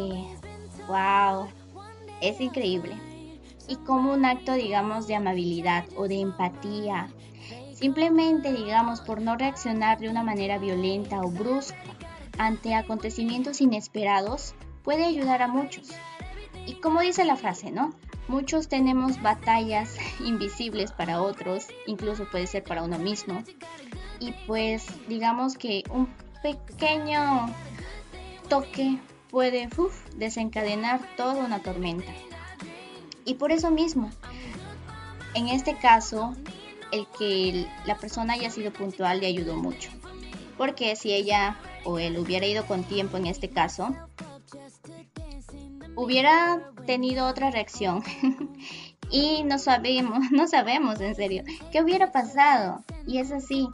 [0.88, 1.50] wow,
[2.22, 2.96] es increíble.
[3.68, 7.08] Y como un acto, digamos, de amabilidad o de empatía,
[7.74, 11.78] simplemente, digamos, por no reaccionar de una manera violenta o brusca
[12.38, 15.90] ante acontecimientos inesperados, puede ayudar a muchos.
[16.66, 17.94] Y como dice la frase, ¿no?
[18.28, 23.44] Muchos tenemos batallas invisibles para otros, incluso puede ser para uno mismo.
[24.20, 26.08] Y pues digamos que un
[26.42, 27.48] pequeño
[28.48, 29.00] toque
[29.36, 29.68] puede
[30.16, 32.10] desencadenar toda una tormenta.
[33.26, 34.10] Y por eso mismo,
[35.34, 36.34] en este caso,
[36.94, 39.90] el que la persona haya sido puntual le ayudó mucho.
[40.58, 43.94] Porque si ella o él hubiera ido con tiempo en este caso,
[45.98, 48.04] hubiera tenido otra reacción.
[49.12, 52.86] y no sabemos, no sabemos en serio qué hubiera pasado.
[53.06, 53.68] Y es así.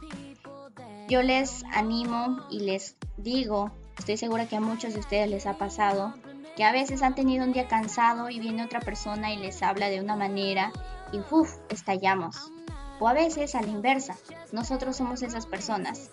[1.08, 5.58] Yo les animo y les digo, estoy segura que a muchos de ustedes les ha
[5.58, 6.14] pasado,
[6.56, 9.88] que a veces han tenido un día cansado y viene otra persona y les habla
[9.88, 10.72] de una manera
[11.12, 12.52] y uff, estallamos.
[13.00, 14.16] O a veces a la inversa,
[14.52, 16.10] nosotros somos esas personas.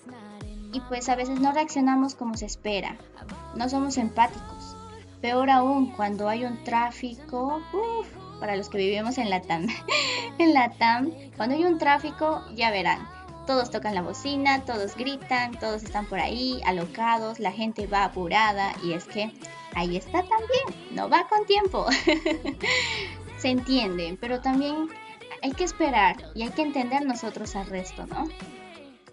[0.71, 2.97] Y pues a veces no reaccionamos como se espera,
[3.55, 4.75] no somos empáticos.
[5.21, 8.07] Peor aún cuando hay un tráfico, uff,
[8.39, 9.67] para los que vivimos en la TAM.
[10.37, 13.07] en la TAM, cuando hay un tráfico, ya verán,
[13.49, 18.75] todos tocan la bocina, todos gritan, todos están por ahí, alocados, la gente va apurada
[18.83, 19.33] y es que
[19.73, 21.87] ahí está también, no va con tiempo.
[23.39, 24.87] Se entiende, pero también
[25.41, 28.29] hay que esperar y hay que entender nosotros al resto, ¿no?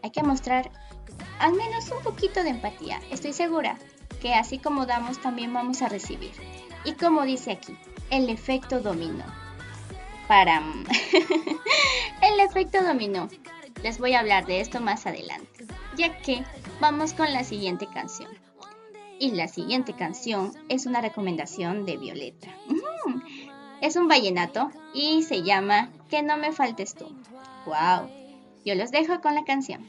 [0.02, 0.70] Hay que mostrar
[1.38, 3.78] al menos un poquito de empatía, estoy segura
[4.20, 6.32] que así como damos también vamos a recibir.
[6.84, 7.74] Y como dice aquí,
[8.10, 9.24] el efecto dominó.
[10.28, 10.58] Para
[12.20, 13.30] el efecto dominó.
[13.82, 15.66] Les voy a hablar de esto más adelante,
[15.96, 16.42] ya que
[16.80, 18.30] vamos con la siguiente canción.
[19.18, 22.48] Y la siguiente canción es una recomendación de Violeta.
[23.80, 27.06] Es un vallenato y se llama Que no me faltes tú.
[27.66, 28.10] ¡Wow!
[28.64, 29.86] Yo los dejo con la canción.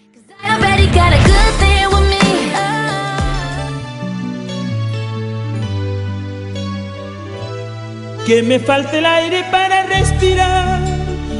[8.26, 10.82] Que me falte el aire para respirar,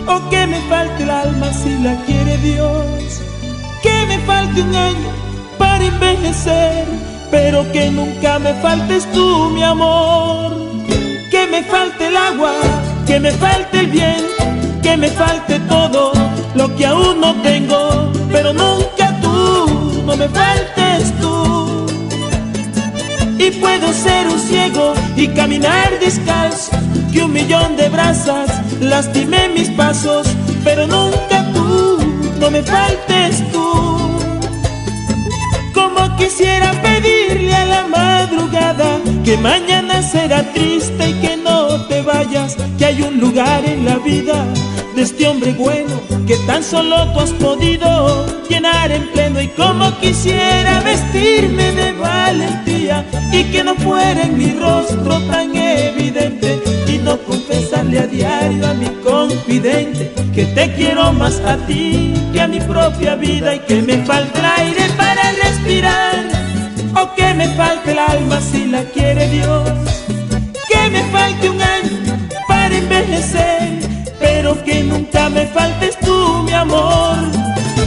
[0.08, 3.22] o que me falte el alma si la quiere Dios.
[3.82, 5.10] Que me falte un año
[5.58, 6.86] para envejecer,
[7.32, 10.56] pero que nunca me faltes tú, mi amor.
[11.32, 12.54] Que me falte el agua,
[13.06, 14.24] que me falte el bien,
[14.82, 16.12] que me falte todo
[16.56, 21.87] lo que aún no tengo, pero nunca tú, no me faltes tú.
[23.40, 26.72] Y puedo ser un ciego y caminar descalzo,
[27.14, 30.28] que un millón de brasas lastimé mis pasos,
[30.64, 32.00] pero nunca tú,
[32.40, 33.68] no me faltes tú.
[35.74, 42.56] Como quisiera pedirle a la madrugada que mañana será triste y que no te vayas,
[42.78, 44.46] que hay un lugar en la vida
[44.98, 49.96] de este hombre bueno que tan solo tú has podido llenar en pleno y como
[50.00, 57.16] quisiera vestirme de valentía y que no fuera en mi rostro tan evidente y no
[57.20, 62.60] confesarle a diario a mi confidente que te quiero más a ti que a mi
[62.60, 66.28] propia vida y que me falta el aire para respirar
[67.00, 69.70] o que me falte el alma si la quiere Dios.
[70.68, 72.18] Que me falte un año
[72.48, 73.77] para envejecer
[74.20, 77.18] pero que nunca me faltes tú, mi amor,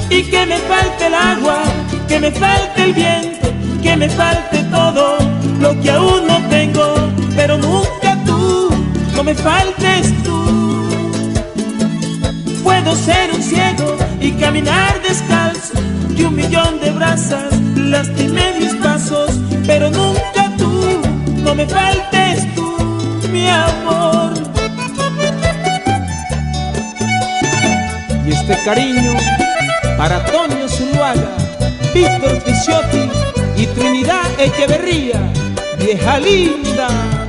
[0.09, 1.63] y que me falte el agua,
[2.09, 3.49] que me falte el viento,
[3.83, 5.19] que me falte todo
[5.61, 6.95] lo que aún no tengo,
[7.37, 8.71] pero nunca tú,
[9.15, 10.41] no me faltes tú.
[12.63, 15.75] Puedo ser un ciego y caminar descalzo,
[16.17, 21.01] que un millón de brasas lastimé mis pasos, pero nunca tú,
[21.43, 22.77] no me faltes tú,
[23.33, 24.30] mi amor.
[28.31, 29.17] Este cariño
[29.99, 31.37] para Toño Zuluaga,
[31.93, 33.11] Víctor Picciotti
[33.57, 35.21] y Trinidad Echeverría,
[35.77, 37.20] vieja linda.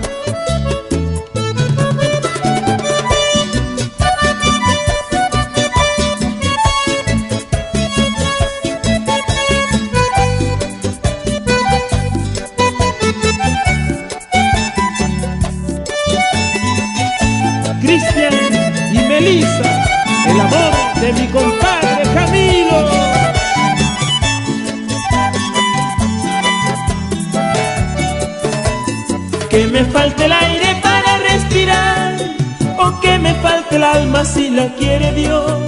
[30.02, 32.16] Falte el aire para respirar,
[32.80, 35.62] o que me falte el alma si la quiere Dios.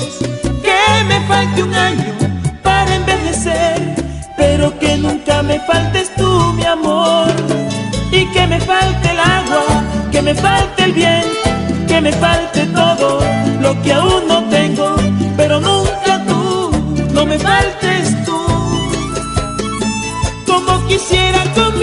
[0.68, 2.14] Que me falte un año
[2.64, 3.78] para envejecer,
[4.36, 7.32] pero que nunca me faltes tú, mi amor.
[8.12, 9.66] Y que me falte el agua,
[10.12, 11.50] que me falte el viento,
[11.88, 13.20] que me falte todo
[13.62, 14.96] lo que aún no tengo,
[15.38, 16.72] pero nunca tú,
[17.14, 18.40] no me faltes tú.
[20.48, 21.83] Como quisiera con mi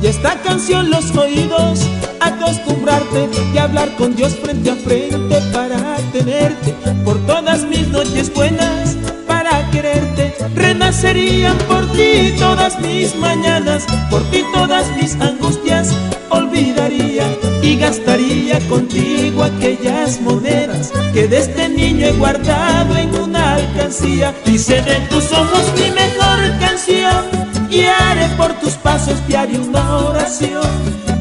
[0.00, 1.80] y esta canción los oídos
[2.20, 6.74] acostumbrarte y hablar con Dios frente a frente para tenerte.
[7.04, 8.96] Por todas mis noches buenas
[9.26, 10.34] para quererte.
[10.54, 15.94] Renacerían por ti todas mis mañanas por ti todas mis angustias.
[16.30, 17.24] Olvidaría
[17.62, 24.34] y gastaría contigo aquellas monedas que desde niño he guardado en una alcancía.
[24.44, 27.37] Hice de tus ojos mi mejor canción
[27.78, 30.70] y haré por tus pasos diario una oración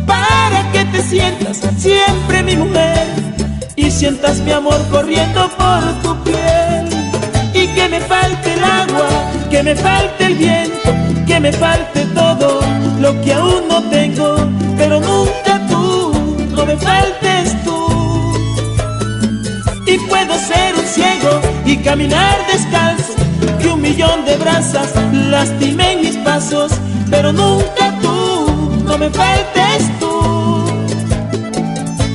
[0.05, 3.05] para que te sientas siempre mi mujer
[3.75, 6.85] y sientas mi amor corriendo por tu piel
[7.53, 9.09] y que me falte el agua,
[9.51, 10.89] que me falte el viento,
[11.27, 12.61] que me falte todo
[12.99, 14.35] lo que aún no tengo,
[14.77, 16.13] pero nunca tú,
[16.55, 17.77] no me faltes tú.
[19.85, 23.13] Y puedo ser un ciego y caminar descalzo,
[23.59, 26.71] que un millón de brasas lastimen mis pasos,
[27.09, 30.65] pero nunca tú, no me faltes tú.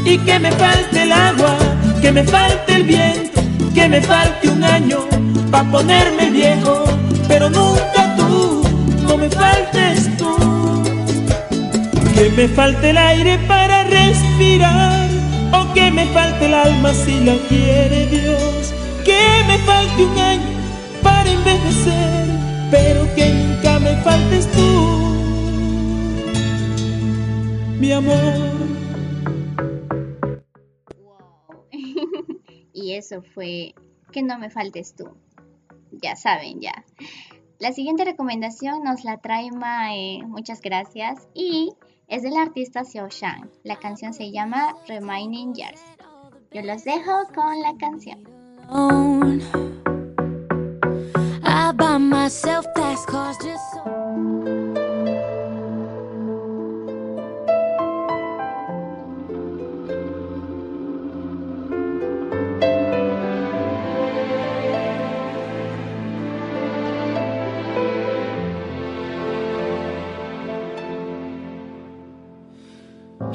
[0.04, 1.56] Y que me falte el agua,
[2.00, 3.40] que me falte el viento,
[3.74, 4.98] que me falte un año
[5.50, 6.84] pa' ponerme viejo,
[7.28, 8.62] pero nunca tú,
[9.06, 10.34] no me faltes tú.
[12.14, 15.08] Que me falte el aire para respirar,
[15.52, 18.74] o que me falte el alma si la quiere Dios.
[19.04, 20.51] Que me falte un año
[21.02, 22.28] para envejecer,
[22.70, 24.60] pero que nunca me faltes tú,
[27.78, 28.72] mi amor.
[32.72, 33.74] y eso fue
[34.12, 35.08] que no me faltes tú.
[35.90, 36.84] Ya saben, ya.
[37.58, 41.70] La siguiente recomendación nos la trae Mae, muchas gracias, y
[42.08, 43.50] es del artista Xiao Shang.
[43.62, 45.80] La canción se llama Remaining Years.
[46.52, 48.24] Yo los dejo con la canción.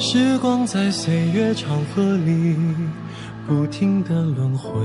[0.10, 2.56] 时光在岁月长河里
[3.48, 4.80] 不停的轮回，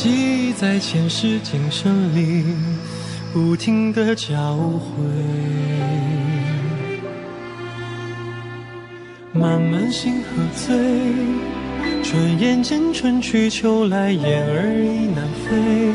[0.00, 2.44] 记忆在前世今生里
[3.32, 5.02] 不停的交汇。
[9.32, 10.76] 漫漫星河醉，
[12.04, 15.90] 转眼间春去秋来，雁儿已南飞。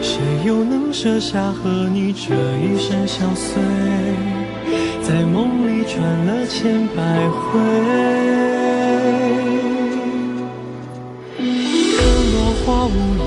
[0.00, 3.62] 谁又能舍下和你这一生相随？
[5.02, 8.59] 在梦里转了千百回。
[12.64, 13.24] 花无言，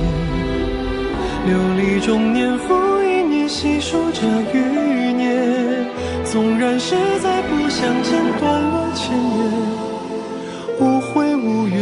[1.47, 4.21] 流离中年复一年，细数着
[4.53, 4.59] 余
[5.13, 5.85] 年。
[6.23, 9.21] 纵然是在不相见，断了前缘，
[10.79, 11.77] 无悔无怨。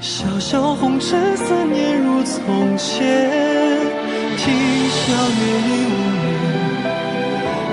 [0.00, 3.28] 潇潇红尘，思念如从前。
[4.36, 4.54] 听
[4.88, 6.24] 笑月已无眠，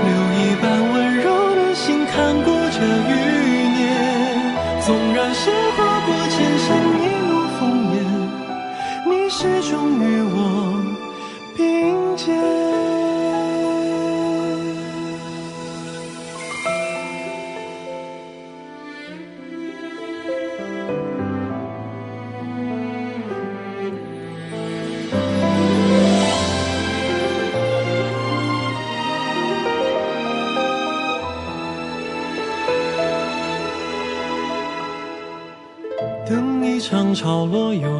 [0.03, 3.11] 留一半温柔的心，看过这余
[9.69, 10.26] 终于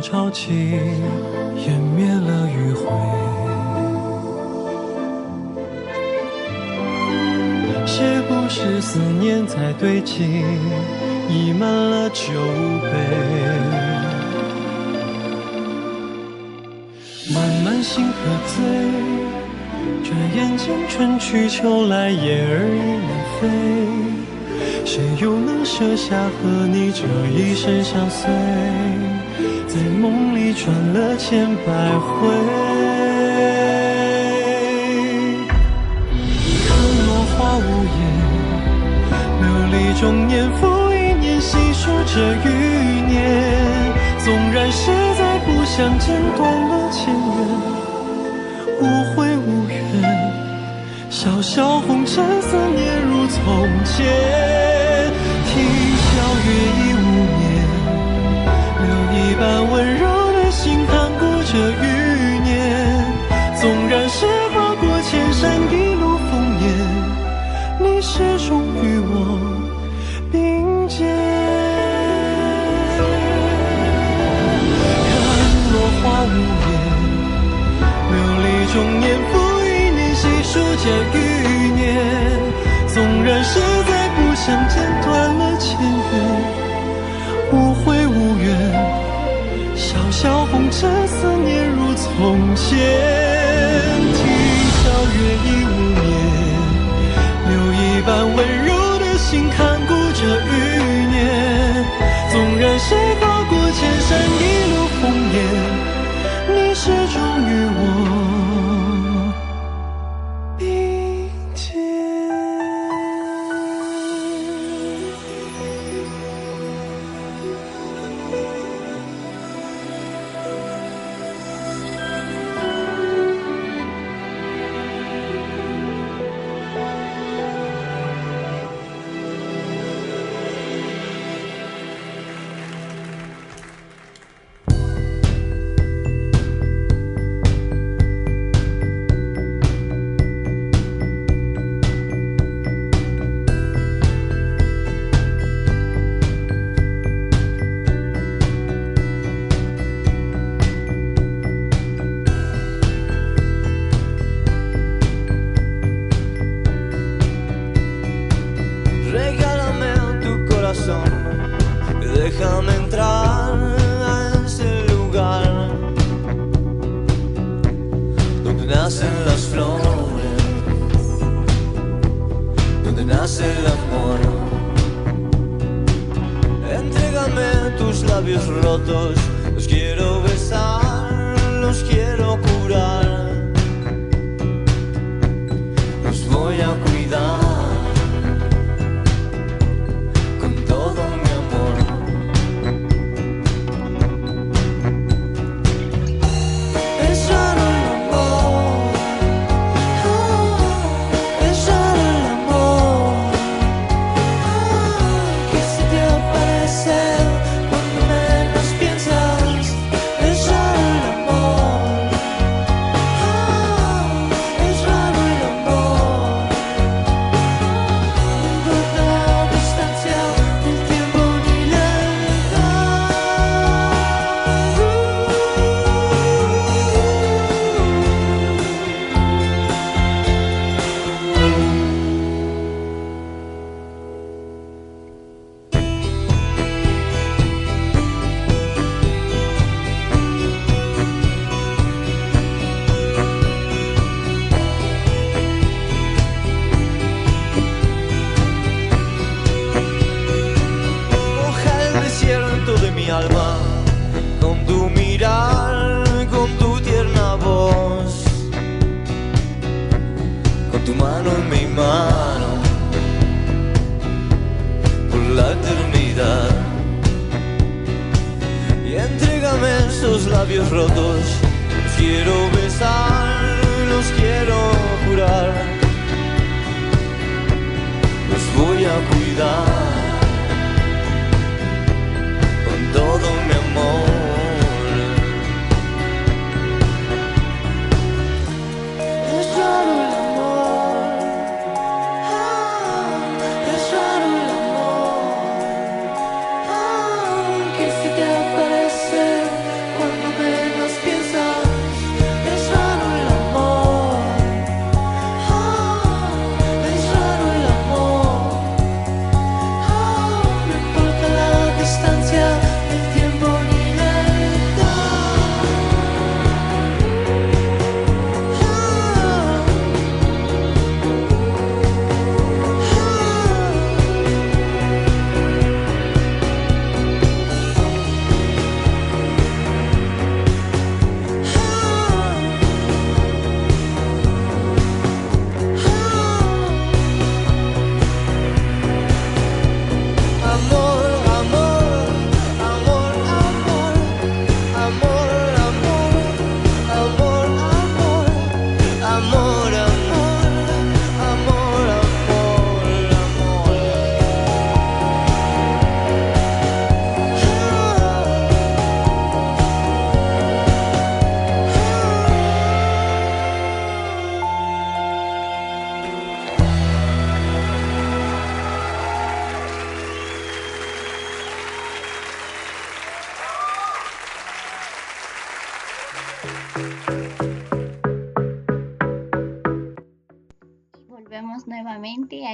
[0.09, 0.53] 潮起，
[1.57, 2.81] 湮灭了余晖。
[7.85, 10.23] 是不是思念在堆积，
[11.27, 12.31] 溢满了酒
[12.83, 12.89] 杯？
[17.33, 18.15] 慢慢心喝
[18.47, 18.63] 醉，
[20.05, 23.11] 转眼间春去秋来，雁儿已南
[23.41, 23.49] 飞。
[24.85, 28.29] 谁又能舍下和你这一生相随？
[29.77, 32.27] 在梦里转了千百回。
[36.65, 36.69] 看
[37.05, 37.61] 落花无
[37.93, 37.99] 言，
[39.39, 42.47] 流离中年复一年，细数着余
[43.05, 43.15] 年。
[44.25, 47.39] 纵然是在不相见，断了前缘，
[48.81, 48.83] 无
[49.13, 49.77] 悔无怨。
[51.11, 53.95] 潇潇红尘，思念如从前。
[55.45, 55.53] 听
[56.01, 56.09] 笑
[56.47, 56.49] 月
[80.87, 81.46] 着雨。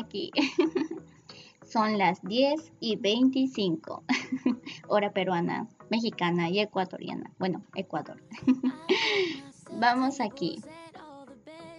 [0.04, 0.32] Aquí.
[1.66, 4.04] Son las 10 y 25,
[4.88, 7.32] hora peruana, mexicana y ecuatoriana.
[7.40, 8.22] Bueno, Ecuador.
[9.80, 10.62] Vamos aquí.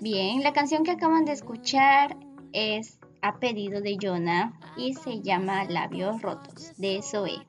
[0.01, 2.17] Bien, la canción que acaban de escuchar
[2.53, 7.47] es a pedido de Jonah y se llama Labios Rotos de Zoe.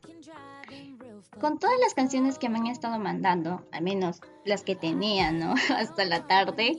[1.39, 5.53] Con todas las canciones que me han estado mandando, al menos las que tenía, ¿no?
[5.77, 6.77] Hasta la tarde,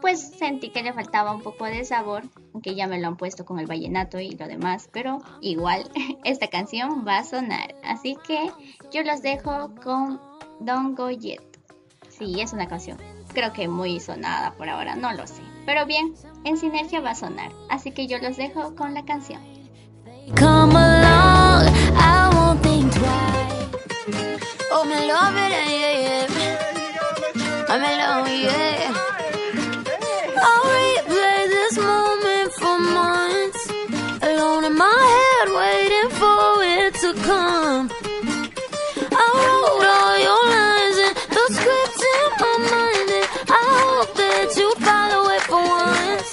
[0.00, 3.44] pues sentí que le faltaba un poco de sabor, aunque ya me lo han puesto
[3.44, 5.90] con el vallenato y lo demás, pero igual
[6.24, 7.76] esta canción va a sonar.
[7.84, 8.50] Así que
[8.90, 10.20] yo los dejo con
[10.60, 11.40] Don't Go Yet.
[12.08, 12.98] Sí, es una canción,
[13.32, 15.42] creo que muy sonada por ahora, no lo sé.
[15.64, 16.14] Pero bien,
[16.44, 19.40] en sinergia va a sonar, así que yo los dejo con la canción.
[20.38, 21.11] Come
[24.04, 26.26] Oh, me love it, yeah, yeah.
[27.68, 28.90] I'm alone, yeah.
[30.42, 33.62] I'll replay this moment for months.
[34.22, 37.90] Alone in my head, waiting for it to come.
[39.12, 44.50] I wrote all your lines and the script in my mind, and I hope that
[44.56, 46.30] you follow it for once.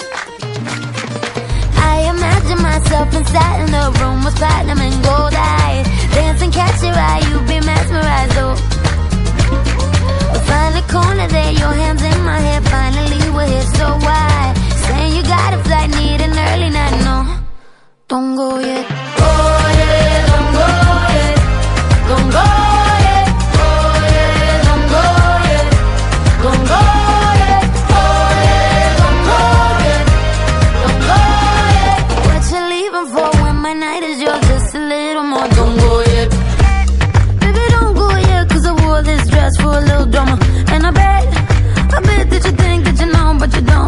[1.78, 5.89] I imagine myself inside in the room with platinum and gold eyes.
[6.20, 8.56] Dancing, catch your eye, you'll be mesmerized, oh.
[10.50, 12.62] Find a corner there, your hands in my hair.
[12.64, 14.54] Finally, we're here, so why?
[14.86, 17.18] Saying you got a flight, need an early night, no.
[18.10, 18.86] Don't go yet.
[18.90, 20.68] Oh, yeah, don't go
[21.16, 21.38] yet.
[22.10, 22.59] Don't go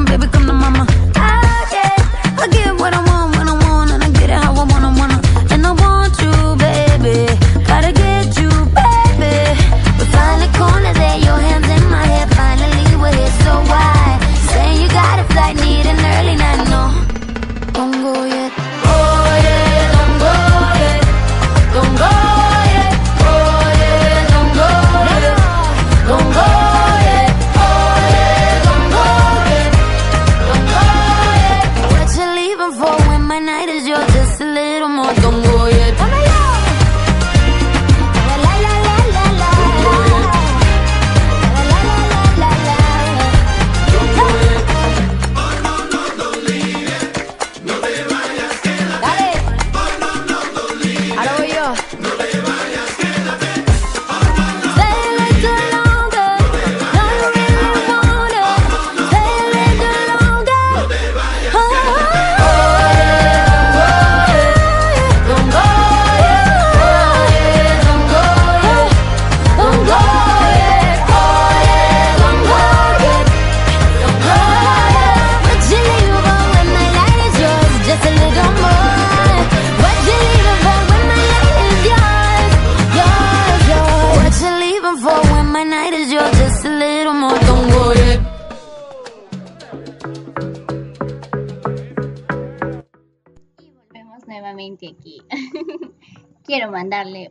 [0.06, 1.10] baby, come to mama.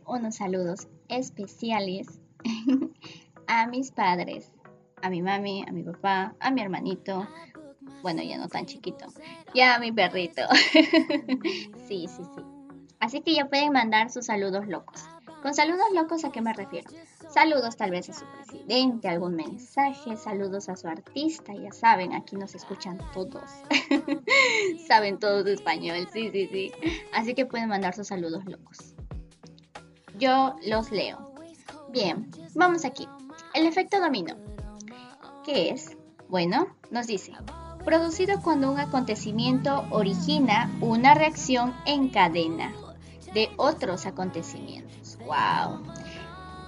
[0.05, 2.19] Unos saludos especiales
[3.47, 4.51] a mis padres,
[5.01, 7.25] a mi mami, a mi papá, a mi hermanito,
[8.01, 9.05] bueno, ya no tan chiquito,
[9.55, 10.41] ya a mi perrito.
[11.87, 12.41] sí, sí, sí.
[12.99, 15.05] Así que ya pueden mandar sus saludos locos.
[15.41, 16.91] Con saludos locos, ¿a qué me refiero?
[17.29, 22.35] Saludos tal vez a su presidente, algún mensaje, saludos a su artista, ya saben, aquí
[22.35, 23.49] nos escuchan todos.
[24.87, 26.71] saben todos español, sí, sí, sí.
[27.13, 28.90] Así que pueden mandar sus saludos locos.
[30.21, 31.33] Yo los leo.
[31.89, 33.07] Bien, vamos aquí.
[33.55, 34.35] El efecto dominó.
[35.43, 35.97] ¿Qué es?
[36.29, 37.33] Bueno, nos dice,
[37.83, 42.71] producido cuando un acontecimiento origina una reacción en cadena
[43.33, 45.17] de otros acontecimientos.
[45.25, 45.81] ¡Wow!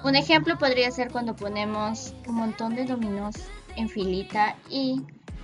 [0.03, 3.35] Un ejemplo podría ser cuando ponemos un montón de dominos
[3.75, 5.03] en filita y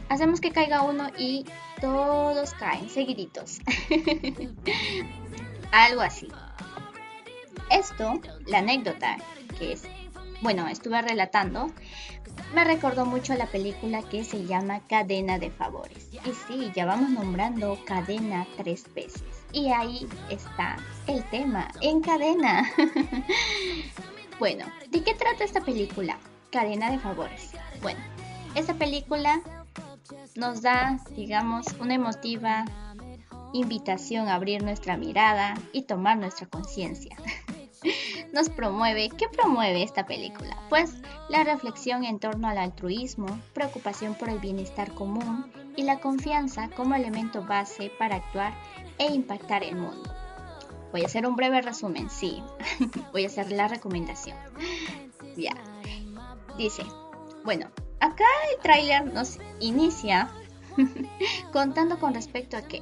[0.09, 1.45] hacemos que caiga uno y
[1.79, 3.59] todos caen seguiditos.
[5.71, 6.27] Algo así.
[7.69, 9.17] Esto, la anécdota,
[9.57, 9.83] que es,
[10.41, 11.71] bueno, estuve relatando,
[12.53, 16.09] me recordó mucho a la película que se llama Cadena de Favores.
[16.11, 19.23] Y sí, ya vamos nombrando cadena tres veces.
[19.51, 20.77] Y ahí está
[21.07, 22.67] el tema, en cadena.
[24.39, 26.17] bueno, ¿de qué trata esta película?
[26.51, 27.51] Cadena de Favores.
[27.81, 27.99] Bueno,
[28.55, 29.41] esta película
[30.35, 32.65] nos da, digamos, una emotiva
[33.53, 37.15] invitación a abrir nuestra mirada y tomar nuestra conciencia.
[38.33, 40.57] nos promueve, ¿qué promueve esta película?
[40.69, 40.95] Pues
[41.29, 46.95] la reflexión en torno al altruismo, preocupación por el bienestar común y la confianza como
[46.95, 48.53] elemento base para actuar
[48.97, 50.13] e impactar el mundo.
[50.91, 52.41] Voy a hacer un breve resumen, sí,
[53.11, 54.37] voy a hacer la recomendación.
[55.37, 55.53] Ya,
[56.57, 56.83] dice,
[57.45, 57.67] bueno,
[57.99, 60.29] acá el tráiler nos inicia
[61.53, 62.81] contando con respecto a que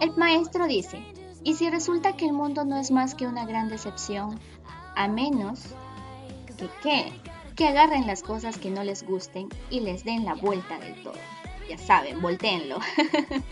[0.00, 1.02] el maestro dice,
[1.44, 4.38] y si resulta que el mundo no es más que una gran decepción,
[4.96, 5.74] a menos
[6.56, 7.12] que qué,
[7.54, 11.14] que agarren las cosas que no les gusten y les den la vuelta del todo.
[11.68, 12.78] Ya saben, volteenlo.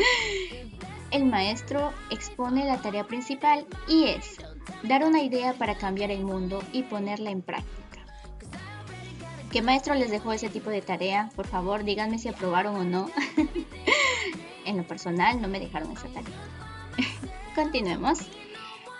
[1.10, 4.36] el maestro expone la tarea principal y es
[4.82, 7.76] dar una idea para cambiar el mundo y ponerla en práctica.
[9.52, 11.30] ¿Qué maestro les dejó ese tipo de tarea?
[11.36, 13.10] Por favor, díganme si aprobaron o no.
[14.64, 16.34] en lo personal, no me dejaron esa tarea.
[17.56, 18.18] Continuemos.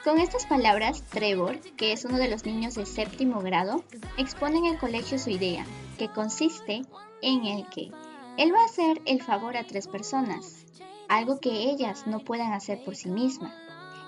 [0.02, 3.84] Con estas palabras, Trevor, que es uno de los niños de séptimo grado,
[4.16, 5.66] expone en el colegio su idea,
[5.98, 6.80] que consiste
[7.20, 7.90] en el que
[8.38, 10.64] él va a hacer el favor a tres personas,
[11.06, 13.52] algo que ellas no puedan hacer por sí mismas,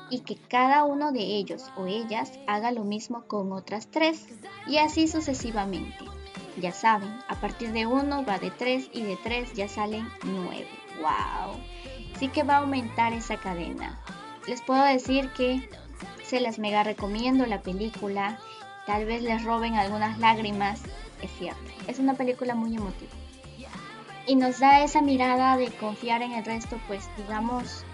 [0.08, 4.28] y que cada uno de ellos o ellas haga lo mismo con otras tres,
[4.66, 6.06] y así sucesivamente.
[6.58, 10.70] Ya saben, a partir de uno va de tres y de tres ya salen nueve.
[11.02, 11.60] ¡Wow!
[12.18, 14.02] Sí que va a aumentar esa cadena.
[14.48, 15.68] Les puedo decir que
[16.24, 18.38] se las mega recomiendo la película.
[18.86, 20.80] Tal vez les roben algunas lágrimas.
[21.20, 23.12] Es cierto, es una película muy emotiva.
[24.26, 27.84] Y nos da esa mirada de confiar en el resto, pues digamos,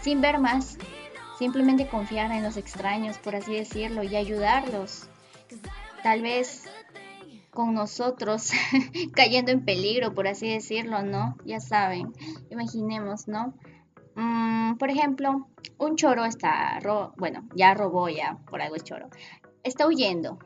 [0.00, 0.78] sin ver más.
[1.38, 5.08] Simplemente confiar en los extraños, por así decirlo, y ayudarlos.
[6.02, 6.64] Tal vez
[7.50, 8.50] con nosotros
[9.14, 11.36] cayendo en peligro, por así decirlo, ¿no?
[11.44, 12.14] Ya saben,
[12.50, 13.52] imaginemos, ¿no?
[14.16, 15.46] Mm, por ejemplo,
[15.78, 16.80] un choro está,
[17.16, 19.08] bueno, ya robó ya, por algo es choro,
[19.62, 20.38] está huyendo,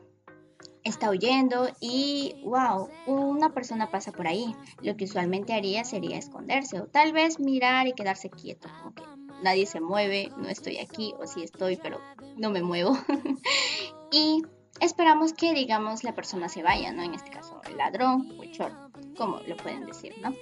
[0.83, 4.55] está huyendo y, wow, una persona pasa por ahí.
[4.81, 8.67] Lo que usualmente haría sería esconderse o tal vez mirar y quedarse quieto,
[9.41, 11.99] nadie se mueve, no estoy aquí o sí estoy, pero
[12.37, 12.97] no me muevo.
[14.11, 14.41] y
[14.79, 17.03] esperamos que, digamos, la persona se vaya, ¿no?
[17.03, 20.33] En este caso, el ladrón o el choro, como lo pueden decir, ¿no?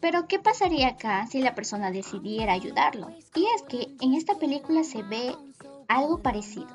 [0.00, 3.10] Pero ¿qué pasaría acá si la persona decidiera ayudarlo?
[3.34, 5.34] Y es que en esta película se ve
[5.88, 6.68] algo parecido.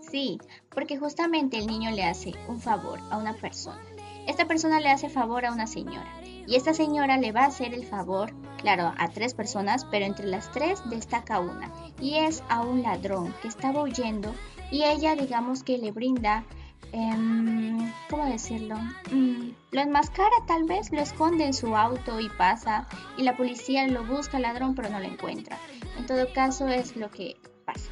[0.00, 0.38] Sí,
[0.74, 3.80] porque justamente el niño le hace un favor a una persona.
[4.26, 6.12] Esta persona le hace favor a una señora.
[6.46, 10.26] Y esta señora le va a hacer el favor, claro, a tres personas, pero entre
[10.26, 11.72] las tres destaca una.
[12.00, 14.34] Y es a un ladrón que estaba huyendo
[14.70, 16.44] y ella digamos que le brinda
[16.92, 18.76] Em, ¿cómo decirlo?
[19.10, 22.86] Mm, lo enmascara tal vez, lo esconde en su auto y pasa
[23.16, 25.58] y la policía lo busca al ladrón pero no lo encuentra.
[25.98, 27.90] En todo caso es lo que pasa.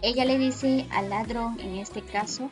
[0.00, 2.50] Ella le dice al ladrón en este caso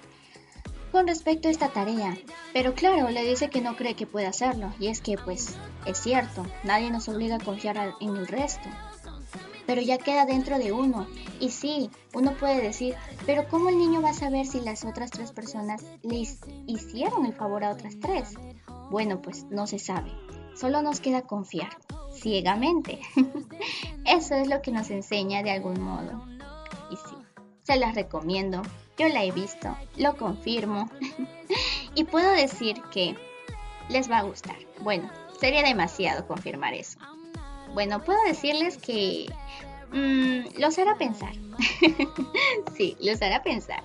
[0.93, 2.17] con respecto a esta tarea,
[2.53, 5.99] pero claro, le dice que no cree que pueda hacerlo y es que pues es
[5.99, 8.69] cierto, nadie nos obliga a confiar en el resto.
[9.67, 11.07] Pero ya queda dentro de uno.
[11.41, 12.95] Y sí, uno puede decir,
[13.27, 17.27] pero ¿cómo el niño va a saber si las otras tres personas le his- hicieron
[17.27, 18.35] el favor a otras tres?
[18.91, 20.11] Bueno, pues no se sabe.
[20.55, 21.77] Solo nos queda confiar,
[22.15, 23.01] ciegamente.
[24.07, 26.25] Eso es lo que nos enseña de algún modo.
[26.91, 27.17] Y sí,
[27.65, 28.63] se las recomiendo.
[28.97, 30.89] Yo la he visto, lo confirmo.
[31.95, 33.17] y puedo decir que
[33.91, 34.57] les va a gustar.
[34.81, 36.99] Bueno, sería demasiado confirmar eso.
[37.77, 39.31] Bueno, puedo decirles que
[39.93, 41.35] mm, los hará pensar.
[42.75, 43.83] sí, los hará pensar.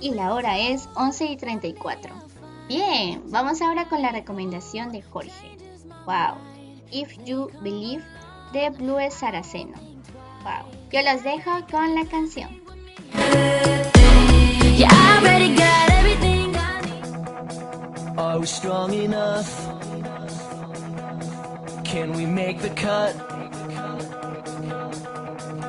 [0.00, 2.10] Y la hora es 11 y 34.
[2.68, 5.58] Bien, vamos ahora con la recomendación de Jorge.
[6.06, 6.38] Wow.
[6.90, 8.02] If You Believe
[8.54, 9.76] de Blue Saraceno.
[10.42, 10.64] Wow.
[10.90, 12.62] Yo los dejo con la canción.
[14.74, 16.56] Yeah, I already got everything.
[18.16, 19.91] Are we strong enough?
[21.92, 23.14] Can we make the cut?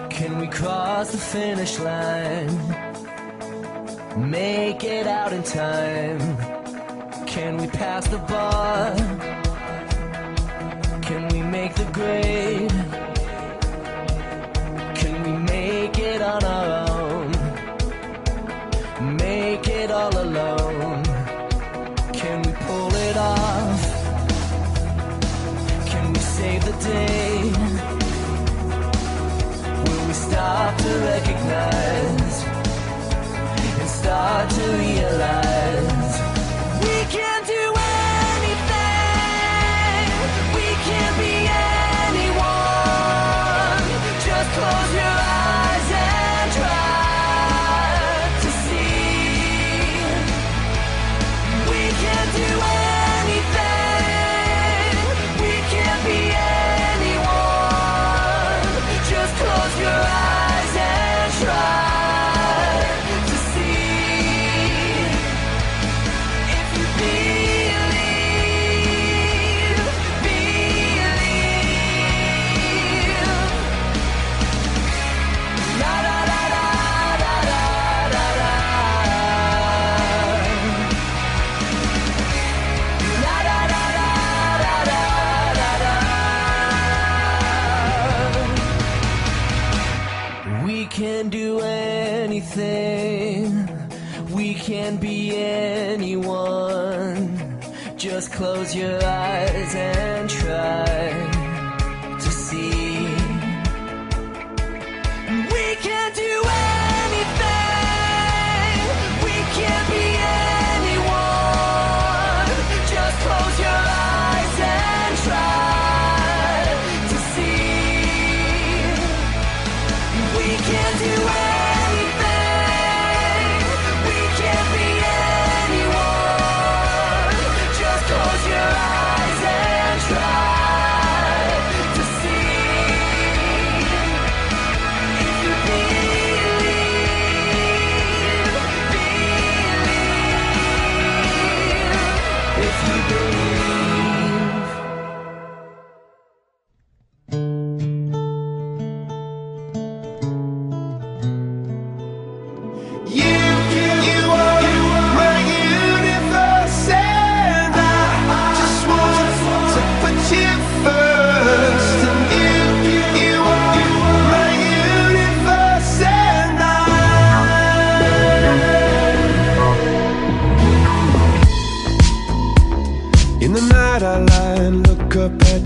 [0.10, 2.48] Can we cross the finish line?
[4.32, 6.20] Make it out in time?
[7.28, 8.96] Can we pass the bar?
[11.02, 12.72] Can we make the grade?
[14.96, 17.32] Can we make it on our own?
[19.18, 20.63] Make it all alone?
[31.54, 32.32] And
[33.90, 35.43] start to realize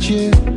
[0.09, 0.56] you.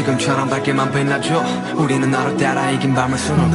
[0.00, 1.44] 지금처럼 밝게만 빛나줘.
[1.76, 3.50] 우리는 너를 따라 이긴 밤을 수놓고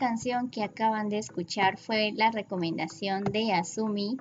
[0.00, 4.16] canción que acaban de escuchar fue la recomendación de Azumi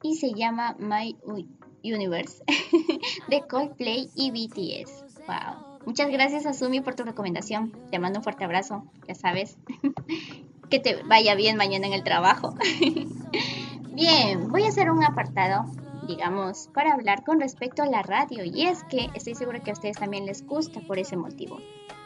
[0.00, 1.16] y se llama My
[1.82, 2.44] Universe
[3.28, 5.26] de Coldplay y BTS.
[5.26, 5.80] Wow.
[5.86, 7.72] Muchas gracias Azumi por tu recomendación.
[7.90, 9.58] Te mando un fuerte abrazo, ya sabes.
[10.70, 12.54] que te vaya bien mañana en el trabajo.
[13.94, 15.66] bien, voy a hacer un apartado
[16.06, 18.42] digamos, para hablar con respecto a la radio.
[18.42, 21.58] Y es que estoy segura que a ustedes también les gusta por ese motivo.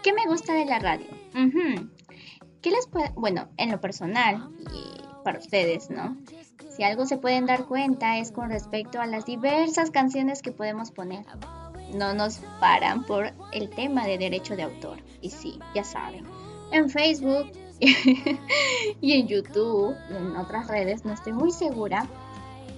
[0.02, 1.06] ¿Qué me gusta de la radio?
[2.62, 6.16] ¿Qué les puede, bueno, en lo personal y para ustedes, ¿no?
[6.76, 10.92] Si algo se pueden dar cuenta es con respecto a las diversas canciones que podemos
[10.92, 11.26] poner.
[11.92, 14.98] No nos paran por el tema de derecho de autor.
[15.20, 16.24] Y sí, ya saben.
[16.70, 22.06] En Facebook y en YouTube y en otras redes, no estoy muy segura.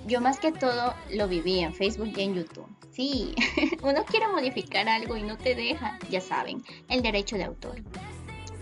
[0.07, 2.67] Yo más que todo lo viví en Facebook y en YouTube.
[2.91, 3.35] Sí,
[3.83, 7.83] uno quiere modificar algo y no te deja, ya saben, el derecho de autor.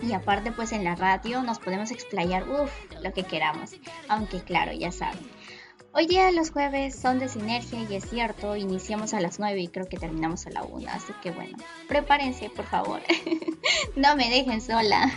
[0.03, 2.71] Y aparte pues en la radio nos podemos explayar, uff,
[3.01, 3.71] lo que queramos.
[4.09, 5.19] Aunque claro, ya saben.
[5.93, 9.67] Hoy día los jueves son de sinergia y es cierto, iniciamos a las 9 y
[9.69, 11.57] creo que terminamos a la 1, así que bueno,
[11.87, 13.01] prepárense por favor.
[13.95, 15.09] no me dejen sola.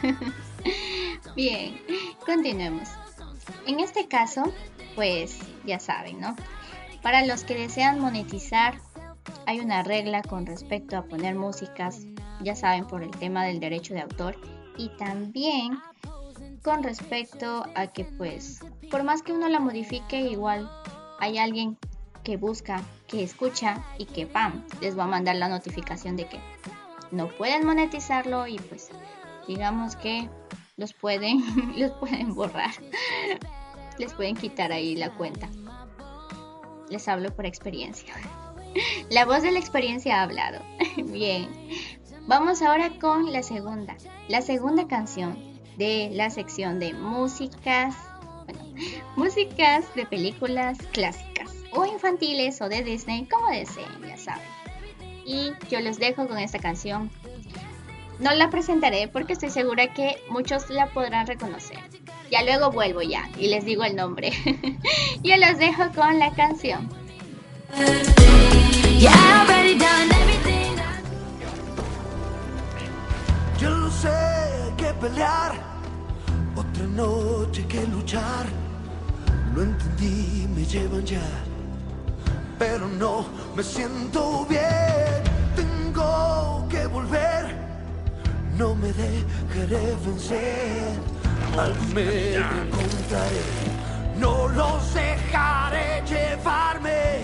[1.36, 1.80] Bien,
[2.24, 2.88] continuemos.
[3.66, 4.52] En este caso,
[4.94, 6.36] pues ya saben, ¿no?
[7.02, 8.78] Para los que desean monetizar,
[9.46, 12.02] hay una regla con respecto a poner músicas,
[12.42, 14.36] ya saben, por el tema del derecho de autor
[14.76, 15.78] y también
[16.62, 20.70] con respecto a que pues por más que uno la modifique igual
[21.18, 21.78] hay alguien
[22.24, 26.40] que busca, que escucha y que pam, les va a mandar la notificación de que
[27.10, 28.90] no pueden monetizarlo y pues
[29.46, 30.28] digamos que
[30.76, 31.42] los pueden
[31.78, 32.70] los pueden borrar.
[33.98, 35.48] Les pueden quitar ahí la cuenta.
[36.90, 38.12] Les hablo por experiencia.
[39.10, 40.60] La voz de la experiencia ha hablado.
[41.02, 41.48] Bien.
[42.26, 43.96] Vamos ahora con la segunda.
[44.28, 45.38] La segunda canción
[45.76, 47.94] de la sección de músicas.
[49.16, 54.46] Músicas de películas clásicas o infantiles o de Disney, como deseen, ya saben.
[55.24, 57.10] Y yo los dejo con esta canción.
[58.18, 61.78] No la presentaré porque estoy segura que muchos la podrán reconocer.
[62.30, 64.32] Ya luego vuelvo ya y les digo el nombre.
[65.22, 66.88] yo los dejo con la canción.
[73.66, 74.08] Lo sé,
[74.76, 75.52] que pelear,
[76.54, 78.46] otra noche que luchar.
[79.54, 81.28] Lo entendí, me llevan ya,
[82.58, 83.26] pero no
[83.56, 85.22] me siento bien.
[85.56, 87.56] Tengo que volver,
[88.56, 90.94] no me dejaré vencer.
[91.58, 93.46] Algo me encontraré,
[94.20, 97.22] no los dejaré llevarme.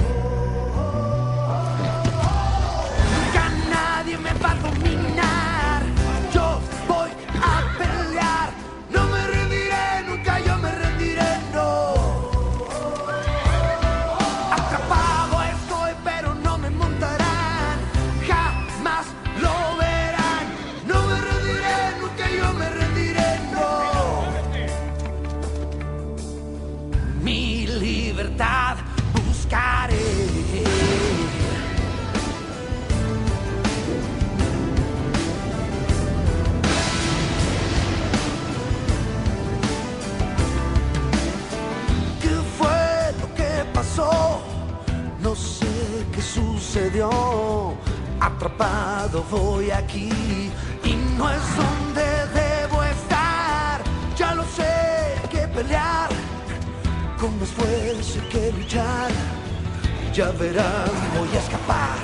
[46.35, 47.11] Sucedió.
[48.21, 50.11] Atrapado voy aquí
[50.85, 52.07] y no es donde
[52.41, 53.83] debo estar.
[54.17, 56.09] Ya lo sé que pelear
[57.21, 59.11] con más fuerza que luchar.
[60.15, 61.99] Ya verán, voy a escapar.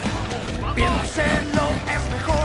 [0.74, 2.38] Piénselo, es mejor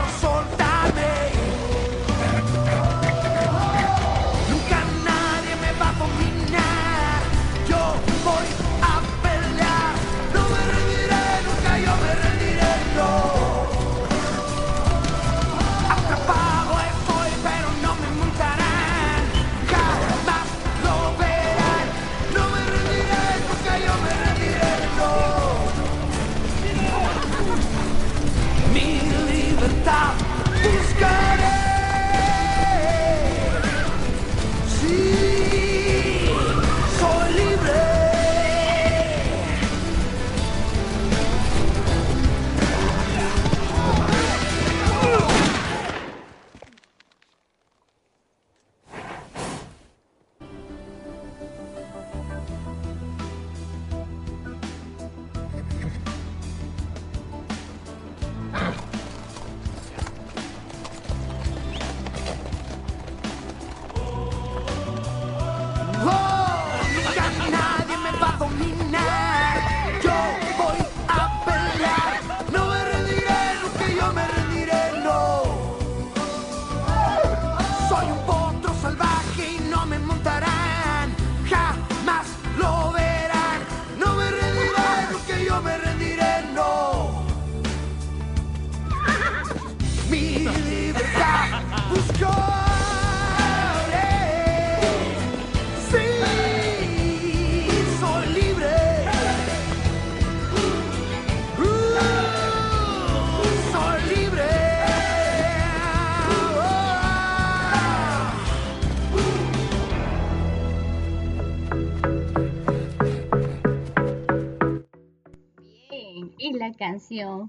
[29.84, 30.23] stop!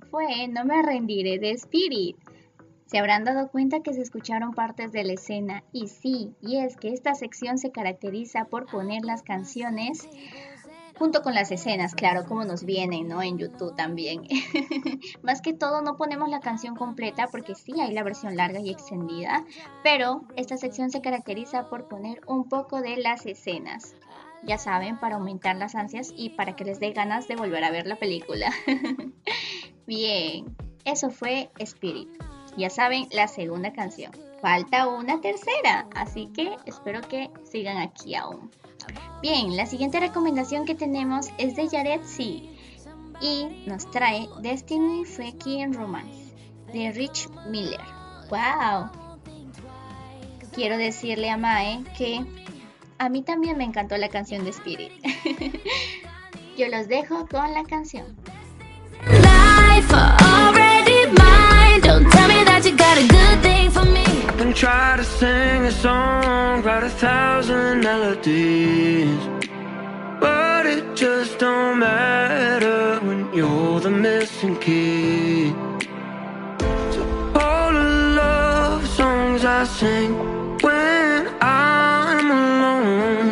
[0.10, 2.18] Fue No me rendiré de Spirit.
[2.86, 6.78] Se habrán dado cuenta que se escucharon partes de la escena y sí, y es
[6.78, 10.08] que esta sección se caracteriza por poner las canciones
[10.98, 13.22] junto con las escenas, claro, como nos vienen, ¿no?
[13.22, 14.24] En YouTube también.
[15.24, 18.70] Más que todo no ponemos la canción completa porque sí hay la versión larga y
[18.70, 19.46] extendida,
[19.84, 23.96] pero esta sección se caracteriza por poner un poco de las escenas.
[24.46, 27.72] Ya saben, para aumentar las ansias y para que les dé ganas de volver a
[27.72, 28.52] ver la película.
[29.88, 32.10] Bien, eso fue Spirit.
[32.58, 34.12] Ya saben, la segunda canción.
[34.42, 38.52] Falta una tercera, así que espero que sigan aquí aún.
[39.22, 42.44] Bien, la siguiente recomendación que tenemos es de Jared C.
[43.22, 46.36] Y nos trae Destiny Fucking Romance
[46.72, 47.82] de Rich Miller.
[48.30, 48.90] ¡Wow!
[50.54, 52.26] Quiero decirle a Mae que
[52.98, 54.92] a mí también me encantó la canción de Spirit.
[56.58, 58.16] Yo los dejo con la canción.
[59.06, 61.82] Life already mine.
[61.82, 64.06] Don't tell me that you got a good thing for me.
[64.40, 69.20] and try to sing a song, write a thousand melodies.
[70.20, 75.52] But it just don't matter when you're the missing key.
[76.92, 77.02] So
[77.36, 80.14] all the love songs I sing
[80.62, 81.28] when
[82.28, 83.25] I'm alone.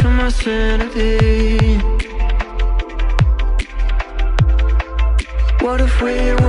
[0.00, 1.76] Question my sanity?
[5.60, 6.39] What if we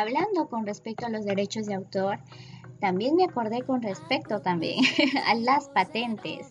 [0.00, 2.20] Hablando con respecto a los derechos de autor,
[2.80, 4.82] también me acordé con respecto también
[5.26, 6.48] a las patentes.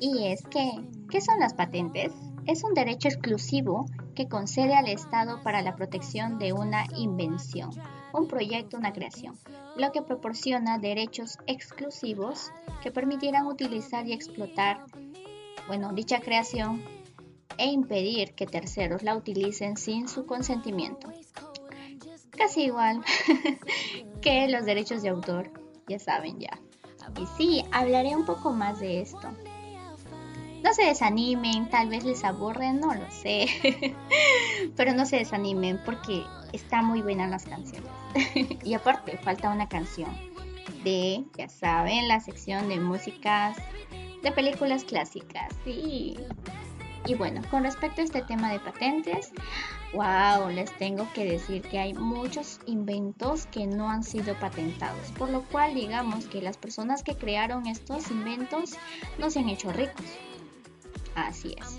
[0.00, 0.72] Y es que,
[1.08, 2.12] ¿qué son las patentes?
[2.48, 7.70] Es un derecho exclusivo que concede al Estado para la protección de una invención,
[8.12, 9.36] un proyecto, una creación,
[9.76, 12.50] lo que proporciona derechos exclusivos
[12.82, 14.84] que permitieran utilizar y explotar,
[15.68, 16.82] bueno, dicha creación
[17.58, 21.12] e impedir que terceros la utilicen sin su consentimiento.
[22.38, 23.04] Casi igual
[24.22, 25.50] que los derechos de autor,
[25.88, 26.58] ya saben ya.
[27.20, 29.28] Y sí, hablaré un poco más de esto.
[30.62, 33.46] No se desanimen, tal vez les aburren, no lo sé.
[34.76, 37.90] Pero no se desanimen porque están muy buenas las canciones.
[38.64, 40.10] y aparte, falta una canción
[40.84, 43.56] de, ya saben, la sección de músicas
[44.22, 45.54] de películas clásicas.
[45.64, 46.16] Sí.
[47.06, 49.32] Y bueno, con respecto a este tema de patentes,
[49.92, 55.30] wow, les tengo que decir que hay muchos inventos que no han sido patentados, por
[55.30, 58.76] lo cual digamos que las personas que crearon estos inventos
[59.18, 60.04] no se han hecho ricos.
[61.14, 61.78] Así es.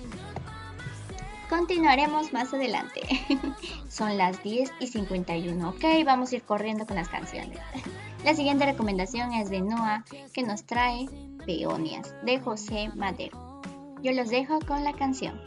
[1.49, 3.02] Continuaremos más adelante.
[3.90, 5.69] Son las 10 y 51.
[5.69, 7.57] Ok, vamos a ir corriendo con las canciones.
[8.23, 10.03] La siguiente recomendación es de Noah,
[10.34, 11.07] que nos trae
[11.45, 13.61] Peonias, de José Madero.
[14.03, 15.41] Yo los dejo con la canción.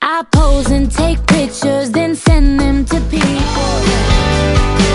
[0.00, 4.87] I pose and take pictures, then send them to people.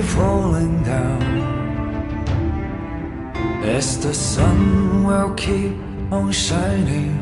[0.00, 1.22] Falling down.
[3.64, 5.74] As the sun will keep
[6.10, 7.12] on shining,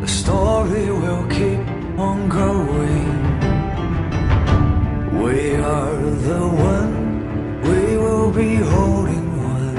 [0.00, 1.60] the story will keep
[1.98, 3.12] on going.
[5.22, 5.96] We are
[6.28, 6.42] the
[6.74, 9.76] one, we will be holding one.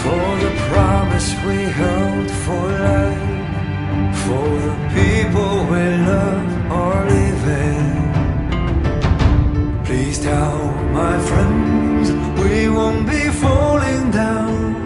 [0.00, 8.07] For the promise we held for life, for the people we love are living.
[9.88, 10.58] Please tell
[10.92, 12.12] my friends
[12.42, 14.76] we won't be falling down.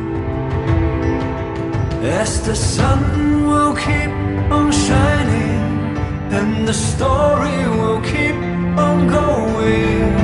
[2.04, 4.12] As the sun will keep
[4.56, 5.96] on shining,
[6.30, 8.36] and the story will keep
[8.78, 10.21] on going.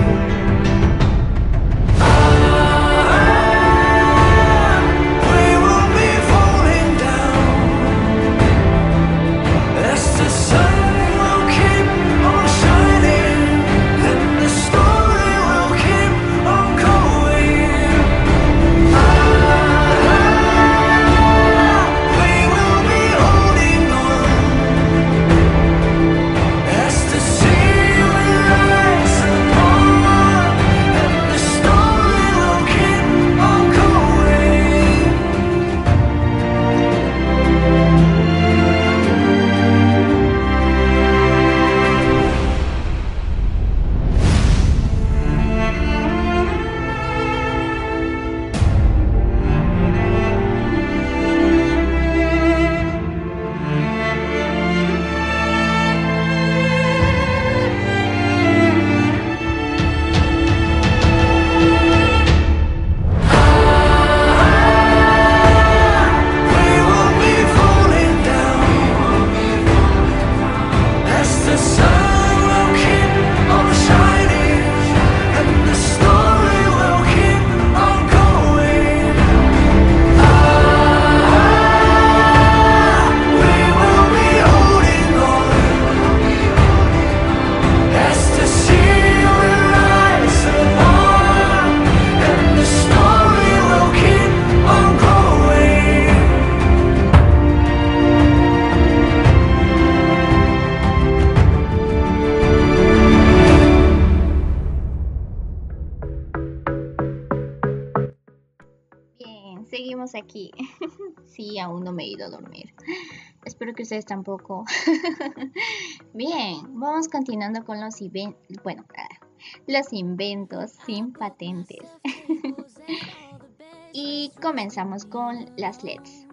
[114.05, 114.65] Tampoco.
[116.15, 118.37] Bien, vamos continuando con los inventos.
[118.63, 119.27] Bueno, ah,
[119.67, 121.87] los inventos sin patentes.
[123.93, 126.27] y comenzamos con las LEDs.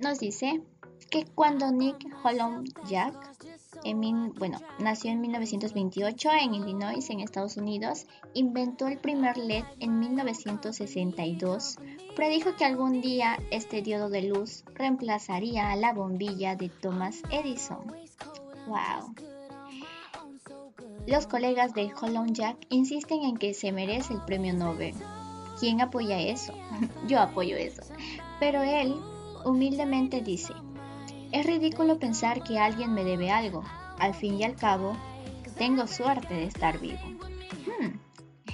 [0.00, 0.62] Nos dice
[1.10, 1.98] que cuando Nick
[2.86, 3.39] Jack
[3.84, 9.98] en bueno, nació en 1928 en Illinois, en Estados Unidos, inventó el primer LED en
[9.98, 11.78] 1962,
[12.16, 17.86] predijo que algún día este diodo de luz reemplazaría a la bombilla de Thomas Edison.
[18.66, 19.14] ¡Wow!
[21.06, 24.94] Los colegas de Holland Jack insisten en que se merece el premio Nobel.
[25.58, 26.52] ¿Quién apoya eso?
[27.08, 27.82] Yo apoyo eso.
[28.38, 28.96] Pero él
[29.44, 30.52] humildemente dice,
[31.32, 33.64] es ridículo pensar que alguien me debe algo.
[33.98, 34.96] Al fin y al cabo,
[35.58, 37.00] tengo suerte de estar vivo.
[37.66, 37.98] Hmm.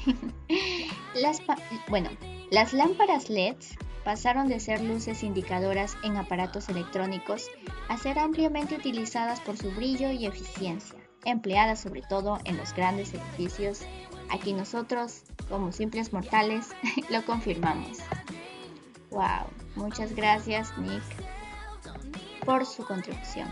[1.88, 2.10] Bueno,
[2.50, 7.48] las lámparas LEDs pasaron de ser luces indicadoras en aparatos electrónicos
[7.88, 13.14] a ser ampliamente utilizadas por su brillo y eficiencia, empleadas sobre todo en los grandes
[13.14, 13.80] edificios.
[14.28, 16.68] Aquí nosotros, como simples mortales,
[17.10, 17.98] lo confirmamos.
[19.10, 19.46] Wow,
[19.76, 21.35] muchas gracias Nick
[22.46, 23.48] por su contribución.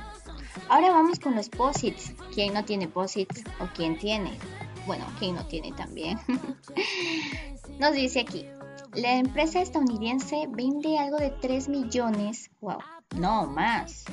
[0.68, 2.14] Ahora vamos con los posits.
[2.32, 4.38] ¿Quién no tiene posits o quién tiene?
[4.86, 6.18] Bueno, ¿quién no tiene también?
[7.78, 8.46] Nos dice aquí,
[8.94, 12.78] la empresa estadounidense vende algo de 3 millones, wow,
[13.16, 14.04] no más.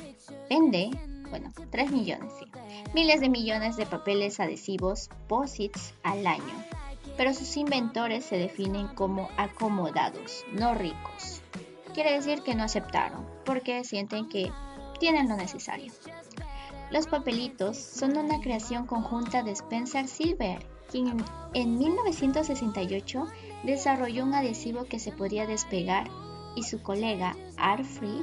[0.50, 0.90] Vende,
[1.30, 2.50] bueno, 3 millones, sí.
[2.92, 6.64] Miles de millones de papeles adhesivos, posits al año.
[7.16, 11.42] Pero sus inventores se definen como acomodados, no ricos.
[11.94, 14.50] Quiere decir que no aceptaron, porque sienten que
[15.02, 15.92] tienen lo necesario.
[16.92, 21.24] Los papelitos son una creación conjunta de Spencer Silver, quien en,
[21.54, 23.26] en 1968
[23.64, 26.08] desarrolló un adhesivo que se podía despegar,
[26.54, 28.22] y su colega Arfree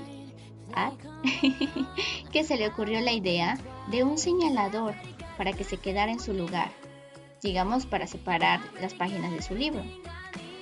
[0.73, 0.93] Ad,
[2.31, 3.57] que se le ocurrió la idea
[3.91, 4.95] de un señalador
[5.37, 6.71] para que se quedara en su lugar,
[7.41, 9.83] digamos para separar las páginas de su libro.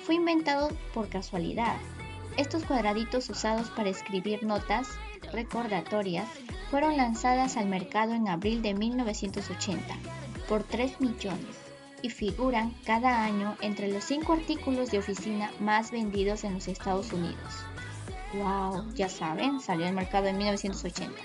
[0.03, 1.77] Fue inventado por casualidad.
[2.37, 4.87] Estos cuadraditos usados para escribir notas
[5.31, 6.27] recordatorias
[6.69, 9.95] fueron lanzadas al mercado en abril de 1980
[10.47, 11.55] por 3 millones.
[12.03, 17.11] y figuran cada año entre los cinco artículos de oficina más vendidos en los Estados
[17.11, 17.65] Unidos.
[18.35, 21.19] Wow, ya saben, salió al mercado en 1980.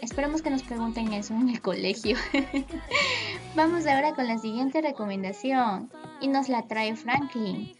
[0.00, 2.16] Esperemos que nos pregunten eso en el colegio.
[3.56, 5.90] Vamos ahora con la siguiente recomendación
[6.20, 7.72] y nos la trae Franklin.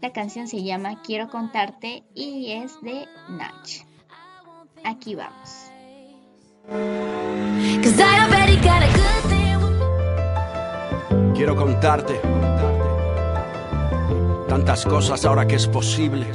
[0.00, 3.89] La canción se llama Quiero contarte y es de Nach.
[4.84, 5.70] Aquí vamos.
[7.82, 9.58] Cause I already got a good thing.
[11.34, 12.20] Quiero contarte
[14.48, 16.26] tantas cosas ahora que es posible.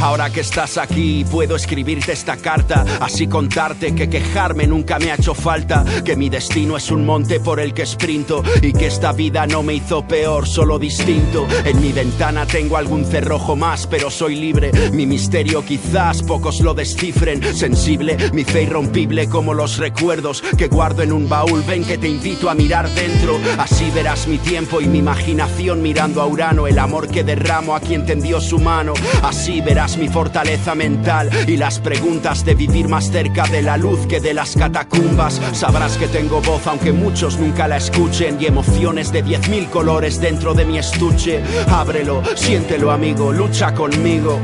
[0.00, 5.16] Ahora que estás aquí, puedo escribirte esta carta, así contarte que quejarme nunca me ha
[5.16, 9.12] hecho falta, que mi destino es un monte por el que sprinto y que esta
[9.12, 11.48] vida no me hizo peor, solo distinto.
[11.64, 14.70] En mi ventana tengo algún cerrojo más, pero soy libre.
[14.92, 17.42] Mi misterio quizás pocos lo descifren.
[17.52, 21.64] Sensible, mi fe irrompible como los recuerdos que guardo en un baúl.
[21.66, 26.22] Ven que te invito a mirar dentro, así verás mi tiempo y mi imaginación mirando
[26.22, 28.94] a Urano, el amor que derramo a quien tendió su mano.
[29.22, 34.06] Así verás mi fortaleza mental y las preguntas de vivir más cerca de la luz
[34.06, 35.40] que de las catacumbas.
[35.52, 40.20] Sabrás que tengo voz aunque muchos nunca la escuchen y emociones de diez mil colores
[40.20, 41.42] dentro de mi estuche.
[41.70, 44.38] Ábrelo, siéntelo amigo, lucha conmigo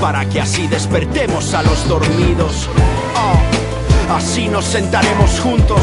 [0.00, 2.68] para que así despertemos a los dormidos.
[3.16, 3.60] Oh,
[4.14, 5.80] Así nos sentaremos juntos,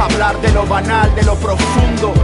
[0.00, 2.14] hablar de lo banal, de lo profundo.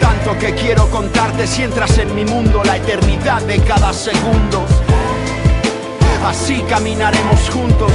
[0.00, 4.64] Tanto que quiero contarte si entras en mi mundo la eternidad de cada segundo.
[6.24, 7.92] Así caminaremos juntos,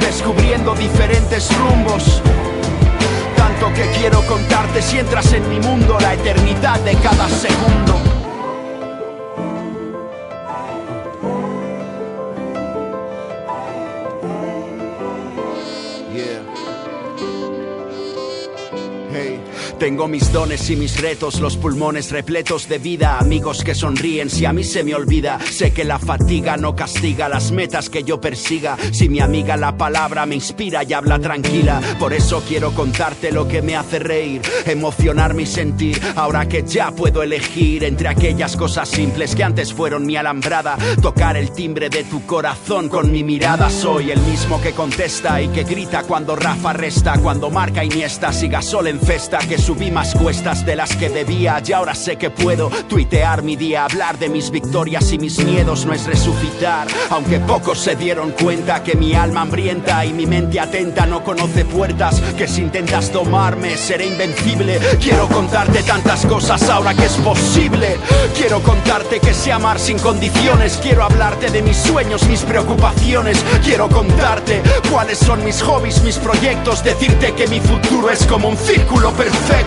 [0.00, 2.20] descubriendo diferentes rumbos.
[3.36, 8.21] Tanto que quiero contarte si entras en mi mundo la eternidad de cada segundo.
[19.82, 24.44] Tengo mis dones y mis retos, los pulmones repletos de vida, amigos que sonríen si
[24.44, 25.40] a mí se me olvida.
[25.40, 28.76] Sé que la fatiga no castiga las metas que yo persiga.
[28.92, 33.48] Si mi amiga la palabra me inspira y habla tranquila, por eso quiero contarte lo
[33.48, 36.00] que me hace reír, emocionar mi sentir.
[36.14, 41.36] Ahora que ya puedo elegir entre aquellas cosas simples que antes fueron mi alambrada, tocar
[41.36, 43.68] el timbre de tu corazón con mi mirada.
[43.68, 48.46] Soy el mismo que contesta y que grita cuando Rafa resta, cuando marca Iniesta, si
[48.46, 52.28] Gasol en festa, que subí más cuestas de las que debía y ahora sé que
[52.28, 57.40] puedo tuitear mi día, hablar de mis victorias y mis miedos no es resucitar, aunque
[57.40, 62.20] pocos se dieron cuenta que mi alma hambrienta y mi mente atenta no conoce puertas,
[62.36, 64.78] que si intentas tomarme seré invencible.
[65.00, 67.96] Quiero contarte tantas cosas ahora que es posible.
[68.36, 70.78] Quiero contarte que sé amar sin condiciones.
[70.82, 73.42] Quiero hablarte de mis sueños, mis preocupaciones.
[73.64, 76.84] Quiero contarte cuáles son mis hobbies, mis proyectos.
[76.84, 79.61] Decirte que mi futuro es como un círculo perfecto.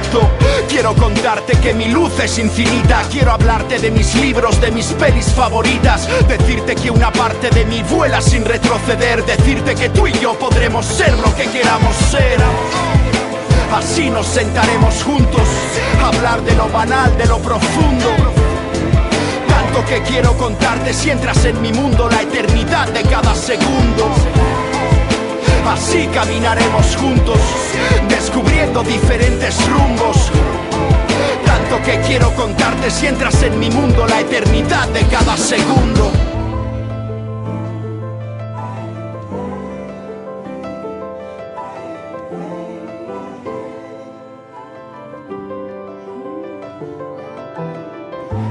[0.70, 3.04] Quiero contarte que mi luz es infinita.
[3.12, 6.08] Quiero hablarte de mis libros, de mis pelis favoritas.
[6.28, 9.26] Decirte que una parte de mí vuela sin retroceder.
[9.26, 12.40] Decirte que tú y yo podremos ser lo que queramos ser.
[13.74, 15.42] Así nos sentaremos juntos,
[16.02, 18.10] hablar de lo banal, de lo profundo.
[19.48, 24.14] Tanto que quiero contarte si entras en mi mundo la eternidad de cada segundo.
[25.68, 27.40] Así caminaremos juntos,
[28.08, 30.32] descubriendo diferentes rumbos.
[31.46, 36.12] Tanto que quiero contarte si entras en mi mundo la eternidad de cada segundo.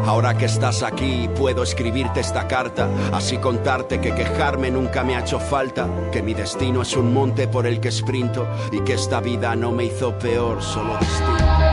[0.06, 5.20] Ahora que estás aquí, puedo escribirte esta carta, así contarte que quejarme nunca me ha
[5.20, 9.20] hecho falta, que mi destino es un monte por el que sprinto y que esta
[9.20, 11.63] vida no me hizo peor, solo distinto.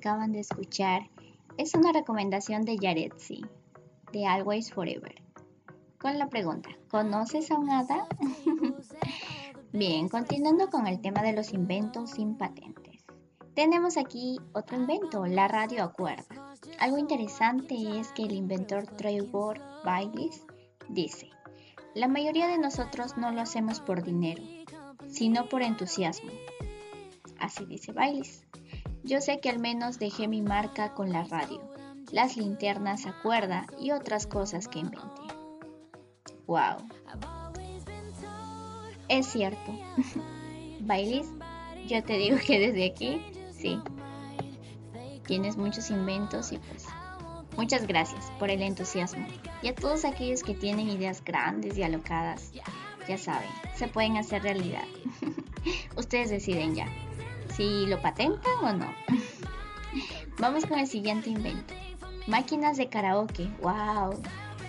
[0.00, 1.10] Acaban de escuchar
[1.58, 3.44] es una recomendación de Yaretsi,
[4.14, 5.14] de Always Forever.
[5.98, 7.68] Con la pregunta, ¿conoces a un?
[9.72, 13.04] Bien, continuando con el tema de los inventos sin patentes.
[13.54, 16.54] Tenemos aquí otro invento, la radio a cuerda.
[16.78, 20.46] Algo interesante es que el inventor Trevor Baylis
[20.88, 21.28] dice,
[21.94, 24.42] la mayoría de nosotros no lo hacemos por dinero,
[25.08, 26.30] sino por entusiasmo.
[27.38, 28.46] Así dice Baylis.
[29.02, 31.60] Yo sé que al menos dejé mi marca con la radio,
[32.12, 35.22] las linternas a cuerda y otras cosas que inventé.
[36.46, 36.76] ¡Wow!
[39.08, 39.72] Es cierto.
[40.80, 41.26] Bailis,
[41.86, 43.80] yo te digo que desde aquí, sí.
[45.26, 46.86] Tienes muchos inventos y pues
[47.56, 49.26] muchas gracias por el entusiasmo.
[49.62, 52.52] Y a todos aquellos que tienen ideas grandes y alocadas,
[53.08, 54.84] ya saben, se pueden hacer realidad.
[55.96, 56.86] Ustedes deciden ya
[57.54, 58.94] si lo patentan o no.
[60.38, 61.74] Vamos con el siguiente invento.
[62.26, 63.48] Máquinas de karaoke.
[63.60, 64.20] ¡Wow!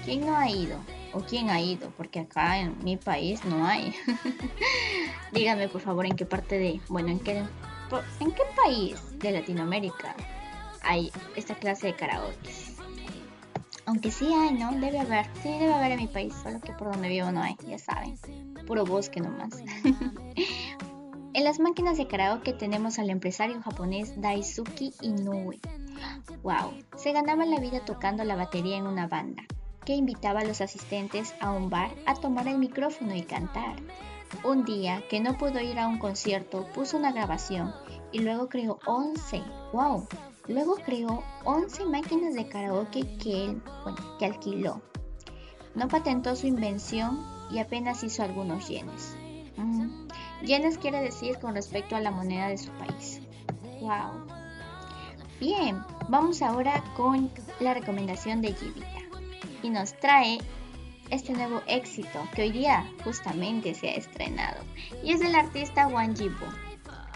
[0.06, 0.78] ¿Quién no ha ido?
[1.14, 1.92] ¿O quién ha ido?
[1.98, 3.94] Porque acá en mi país no hay.
[5.32, 6.82] Díganme por favor en qué parte de...
[6.90, 10.16] Bueno, en qué, en qué país de Latinoamérica
[10.82, 12.52] hay esta clase de karaoke.
[13.86, 14.72] Aunque sí hay, ¿no?
[14.80, 15.26] Debe haber.
[15.42, 16.34] Sí, debe haber en mi país.
[16.44, 18.18] Solo que por donde vivo no hay, ya saben.
[18.68, 19.50] Puro bosque nomás.
[21.34, 25.60] en las máquinas de karaoke tenemos al empresario japonés Daisuke Inoue.
[26.44, 29.44] Wow, se ganaba la vida tocando la batería en una banda,
[29.86, 33.76] que invitaba a los asistentes a un bar a tomar el micrófono y cantar.
[34.44, 37.74] Un día que no pudo ir a un concierto, puso una grabación
[38.12, 39.44] y luego creó 11.
[39.74, 40.08] ¡Wow!
[40.48, 44.82] Luego creó 11 máquinas de karaoke que él, bueno, que alquiló.
[45.76, 49.16] No patentó su invención y apenas hizo algunos yenes.
[49.58, 50.01] Mm,
[50.44, 53.22] Yenes quiere decir con respecto a la moneda de su país.
[53.80, 54.26] ¡Wow!
[55.40, 58.88] Bien, vamos ahora con la recomendación de Givita.
[59.64, 60.40] Y nos trae
[61.12, 64.64] este nuevo éxito que hoy día justamente se ha estrenado.
[65.04, 66.48] Y es del artista Wang Jibo.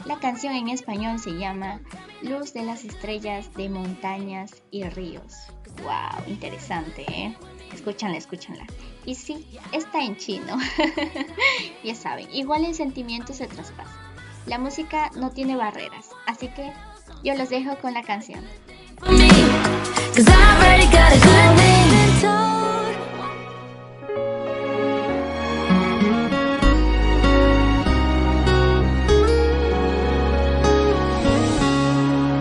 [0.05, 1.79] La canción en español se llama
[2.21, 5.33] Luz de las estrellas de montañas y ríos.
[5.83, 6.27] ¡Wow!
[6.27, 7.35] Interesante, ¿eh?
[7.74, 8.66] Escúchanla, escúchanla.
[9.06, 10.56] Y sí, está en chino.
[11.84, 13.96] ya saben, igual el sentimiento se traspasa.
[14.46, 16.72] La música no tiene barreras, así que
[17.22, 18.44] yo los dejo con la canción.
[19.00, 22.40] Cause I've already got a good mentor.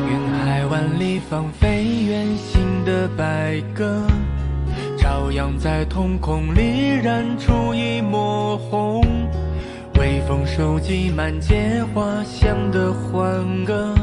[0.10, 0.12] “云
[0.44, 4.06] 海万里放飞远行的白鸽，
[5.25, 9.03] 照样在瞳孔里染出一抹红。
[9.99, 13.95] 微风收集满街花香的欢歌，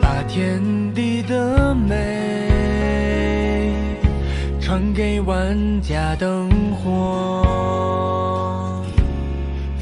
[0.00, 0.62] 把天
[0.94, 2.52] 地的美
[4.60, 7.42] 传给万家灯火。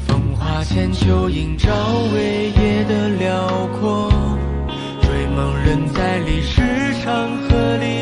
[0.07, 1.69] 风花千秋映照
[2.15, 3.47] 伟业的辽
[3.79, 4.11] 阔。”
[5.05, 6.61] 追梦人在历史
[7.03, 7.13] 长
[7.43, 7.96] 河里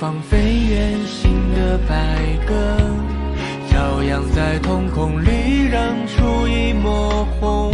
[0.00, 2.16] 放飞远行的白
[2.46, 2.54] 鸽，
[3.68, 7.70] 朝阳在瞳孔里让出一抹红。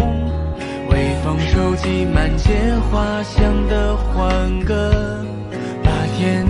[0.90, 2.50] 微风收集满街
[2.90, 5.24] 花香的欢歌，
[5.84, 6.44] 把天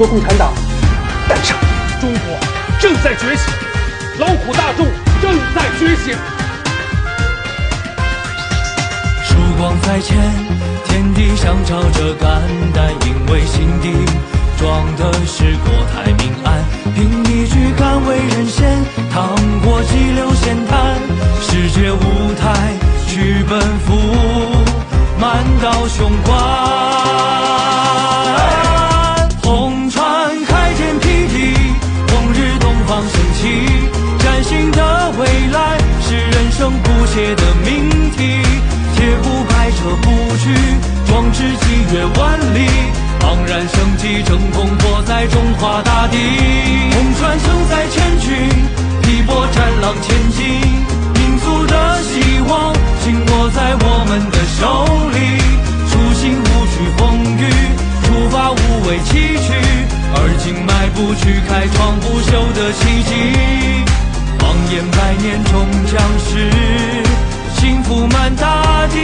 [0.00, 0.39] 国共产党
[45.20, 46.16] 在中华大地。
[46.16, 48.48] 红船承载千军，
[49.02, 50.46] 劈波战浪前进，
[51.12, 52.72] 民族的希望
[53.04, 55.36] 紧握在我们的手里。
[55.90, 57.52] 初心无惧风雨，
[58.02, 58.56] 出发无
[58.88, 59.52] 畏崎岖，
[60.14, 63.12] 而今迈步去开创不朽的奇迹。
[64.38, 65.52] 放眼百年终
[65.84, 66.48] 将是
[67.60, 68.96] 幸福满大地，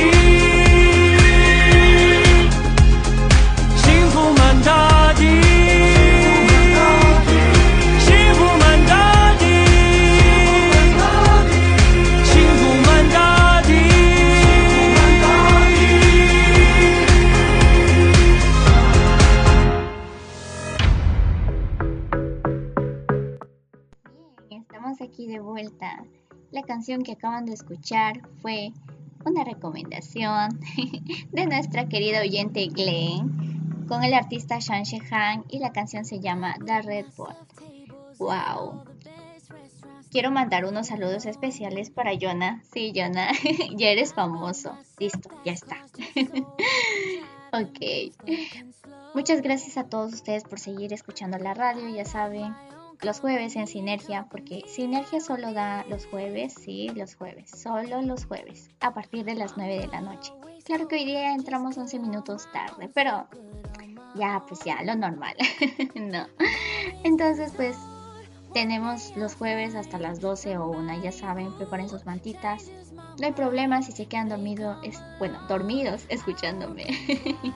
[26.67, 28.73] canción que acaban de escuchar fue
[29.25, 30.61] una recomendación
[31.33, 36.57] de nuestra querida oyente Glenn con el artista Shan Han y la canción se llama
[36.65, 37.37] The Red Boat.
[38.19, 38.85] ¡Wow!
[40.11, 42.63] Quiero mandar unos saludos especiales para Jonah.
[42.73, 43.33] Sí, Jonah,
[43.77, 44.77] ya eres famoso.
[44.99, 45.85] Listo, ya está.
[47.53, 48.15] ok.
[49.15, 52.55] Muchas gracias a todos ustedes por seguir escuchando la radio, ya saben,
[53.03, 58.25] los jueves en Sinergia, porque Sinergia solo da los jueves, sí, los jueves, solo los
[58.25, 60.33] jueves, a partir de las 9 de la noche.
[60.65, 63.29] Claro que hoy día entramos 11 minutos tarde, pero
[64.15, 65.37] ya, pues ya, lo normal,
[65.95, 66.27] no.
[67.05, 67.77] Entonces, pues
[68.53, 72.71] tenemos los jueves hasta las 12 o 1, ya saben, preparen sus mantitas.
[73.21, 76.87] No hay problema si se quedan dormidos, es, bueno, dormidos escuchándome.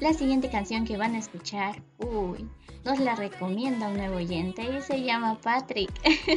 [0.00, 2.46] La siguiente canción que van a escuchar, uy,
[2.86, 5.90] nos la recomienda un nuevo oyente y se llama Patrick.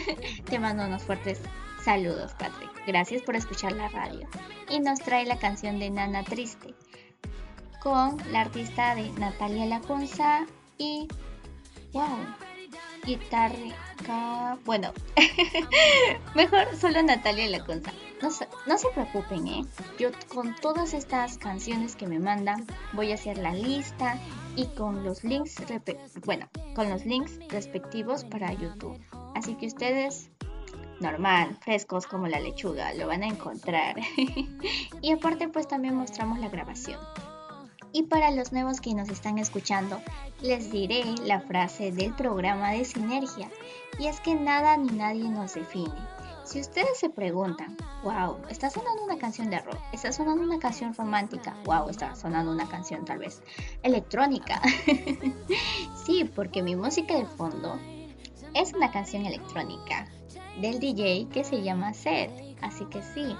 [0.50, 1.40] Te mando unos fuertes
[1.84, 2.72] saludos, Patrick.
[2.88, 4.28] Gracias por escuchar la radio.
[4.68, 6.74] Y nos trae la canción de Nana Triste.
[7.84, 10.48] con la artista de Natalia Lacunza
[10.80, 11.08] y
[11.94, 12.18] wow,
[13.06, 13.56] guitarra,
[14.66, 14.92] bueno,
[16.36, 17.92] mejor solo Natalia Lacunza.
[18.22, 19.66] No, se- no se preocupen, ¿eh?
[19.98, 24.18] Yo con todas estas canciones que me mandan voy a hacer la lista
[24.56, 25.56] y con los links,
[26.26, 29.00] bueno, con los links respectivos para YouTube.
[29.36, 30.30] Así que ustedes,
[31.00, 33.96] normal, frescos como la lechuga, lo van a encontrar.
[35.02, 37.00] y aparte pues también mostramos la grabación.
[37.91, 39.99] Y para los nuevos que nos están escuchando,
[40.41, 43.49] les diré la frase del programa de Sinergia.
[43.98, 45.94] Y es que nada ni nadie nos define.
[46.45, 50.94] Si ustedes se preguntan, wow, está sonando una canción de rock, está sonando una canción
[50.95, 53.41] romántica, wow, está sonando una canción tal vez
[53.84, 54.61] electrónica.
[56.06, 57.80] sí, porque mi música de fondo
[58.56, 60.07] es una canción electrónica
[60.60, 62.32] del DJ que se llama Seth.
[62.61, 63.36] Así que sí,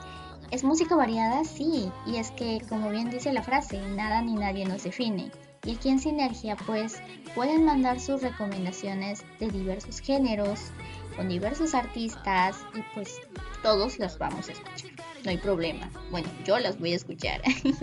[0.51, 1.43] ¿es música variada?
[1.43, 1.91] Sí.
[2.05, 5.31] Y es que, como bien dice la frase, nada ni nadie nos define.
[5.65, 7.01] Y aquí en Sinergia, pues,
[7.35, 10.71] pueden mandar sus recomendaciones de diversos géneros,
[11.15, 13.19] con diversos artistas, y pues
[13.61, 14.91] todos los vamos a escuchar.
[15.26, 15.89] No hay problema.
[16.11, 17.41] Bueno, yo las voy a escuchar.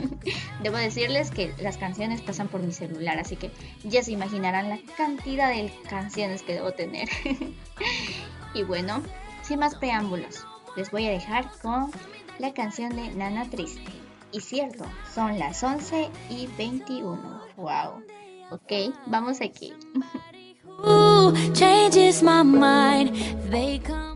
[0.62, 3.50] Debo decirles que las canciones pasan por mi celular, así que
[3.84, 7.10] ya se imaginarán la cantidad de canciones que debo tener.
[8.54, 9.02] y bueno,
[9.42, 11.90] sin más preámbulos, les voy a dejar con
[12.38, 13.90] la canción de Nana Triste.
[14.32, 14.84] Y cierto,
[15.14, 17.40] son las 11 y 21.
[17.56, 18.02] Wow.
[18.50, 19.72] Ok, vamos aquí.
[20.82, 23.16] Who changes my mind?
[23.50, 24.15] They come.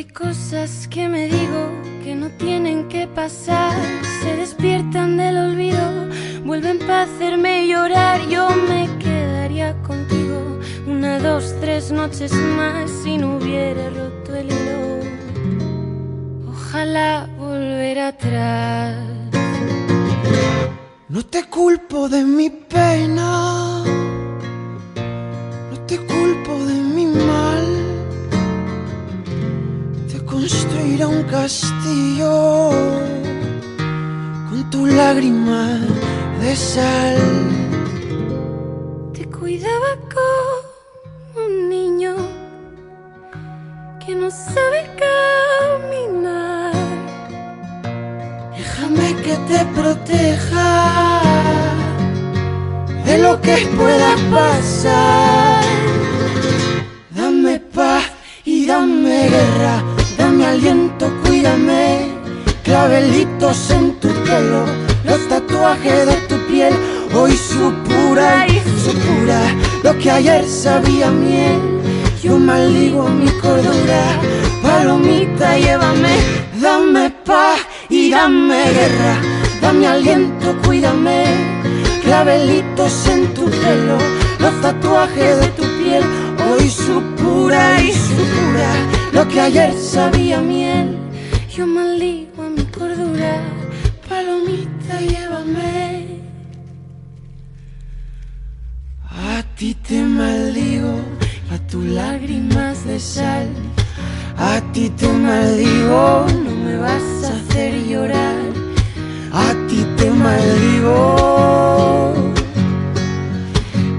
[0.00, 1.62] Hay cosas que me digo
[2.02, 3.76] que no tienen que pasar.
[4.22, 6.08] Se despiertan del olvido,
[6.42, 8.26] vuelven para hacerme llorar.
[8.26, 14.80] Yo me quedaría contigo una, dos, tres noches más si no hubiera roto el hilo.
[16.48, 18.96] Ojalá volver atrás.
[21.10, 23.84] No te culpo de mi pena,
[25.70, 26.89] no te culpo de mi
[30.40, 32.70] Te construiré un castillo
[34.48, 35.78] con tu lágrima
[36.40, 37.18] de sal.
[39.12, 42.14] Te cuidaba como un niño
[44.02, 46.72] que no sabe caminar.
[48.56, 51.20] Déjame que te proteja
[53.04, 55.39] de lo que pueda pasar.
[61.40, 62.20] Cuídame.
[62.62, 64.66] Clavelitos en tu pelo,
[65.04, 66.74] los tatuajes de tu piel.
[67.14, 69.40] Hoy su pura y su pura,
[69.82, 71.58] lo que ayer sabía miel.
[72.22, 74.02] Yo maldigo mi cordura,
[74.62, 76.16] palomita, llévame,
[76.60, 79.16] dame paz y dame guerra,
[79.62, 81.24] dame aliento, cuídame.
[82.02, 83.98] Clavelitos en tu pelo,
[84.38, 86.04] los tatuajes de tu piel.
[86.50, 88.70] Hoy su pura y su pura,
[89.12, 91.09] lo que ayer sabía miel.
[91.60, 93.34] Yo maldigo a mi cordura,
[94.08, 96.22] palomita, llévame.
[99.10, 100.94] A ti te maldigo,
[101.52, 103.48] a tus lágrimas de sal.
[104.38, 108.40] A ti te maldigo, no me vas a hacer llorar.
[109.30, 110.98] A ti te maldigo.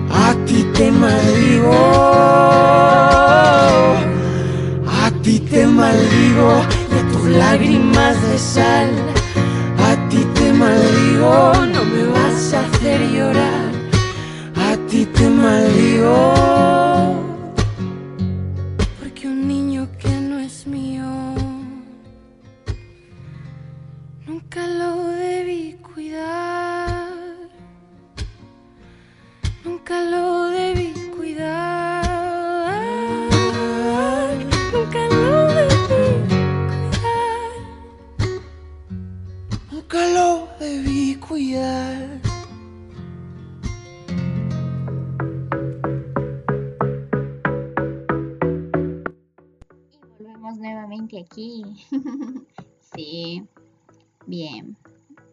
[0.10, 1.80] A ti te maldigo.
[5.04, 6.81] A ti te maldigo
[7.32, 8.90] lágrimas de sal.
[9.90, 13.72] A ti te maldigo, no me vas a hacer llorar.
[14.56, 16.34] A ti te maldigo.
[19.00, 21.06] Porque un niño que no es mío
[24.28, 27.10] nunca lo debí cuidar.
[29.64, 30.91] Nunca lo debí
[41.32, 42.20] cuidar.
[50.20, 51.64] Volvemos nuevamente aquí.
[52.94, 53.48] sí,
[54.28, 54.76] bien.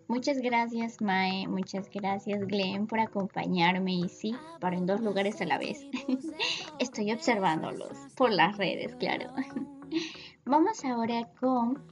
[0.07, 5.47] Muchas gracias Mae, muchas gracias Glenn por acompañarme y sí, para en dos lugares a
[5.47, 5.85] la vez.
[6.79, 9.33] Estoy observándolos por las redes, claro.
[10.47, 11.83] Vamos ahora con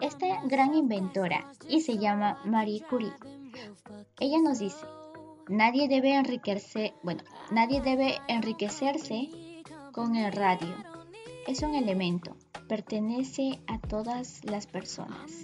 [0.00, 3.12] esta gran inventora y se llama Marie Curie.
[4.20, 4.84] Ella nos dice,
[5.48, 9.28] nadie debe enriquecerse, bueno, nadie debe enriquecerse
[9.92, 10.74] con el radio.
[11.46, 12.36] Es un elemento,
[12.68, 15.42] pertenece a todas las personas.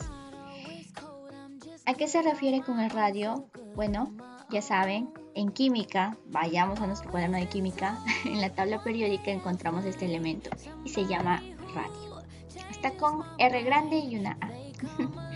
[1.86, 3.46] ¿A qué se refiere con el radio?
[3.74, 4.14] Bueno,
[4.50, 9.84] ya saben, en química, vayamos a nuestro cuaderno de química, en la tabla periódica encontramos
[9.84, 10.50] este elemento
[10.84, 11.42] y se llama
[11.74, 12.22] radio.
[12.70, 14.50] Está con R grande y una A.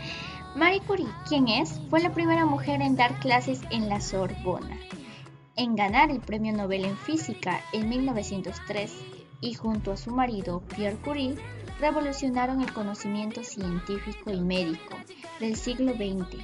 [0.59, 1.80] Marie Curie, ¿quién es?
[1.89, 4.76] Fue la primera mujer en dar clases en la Sorbona,
[5.55, 8.93] en ganar el Premio Nobel en Física en 1903
[9.40, 11.36] y junto a su marido Pierre Curie
[11.78, 14.97] revolucionaron el conocimiento científico y médico
[15.39, 16.43] del siglo XX.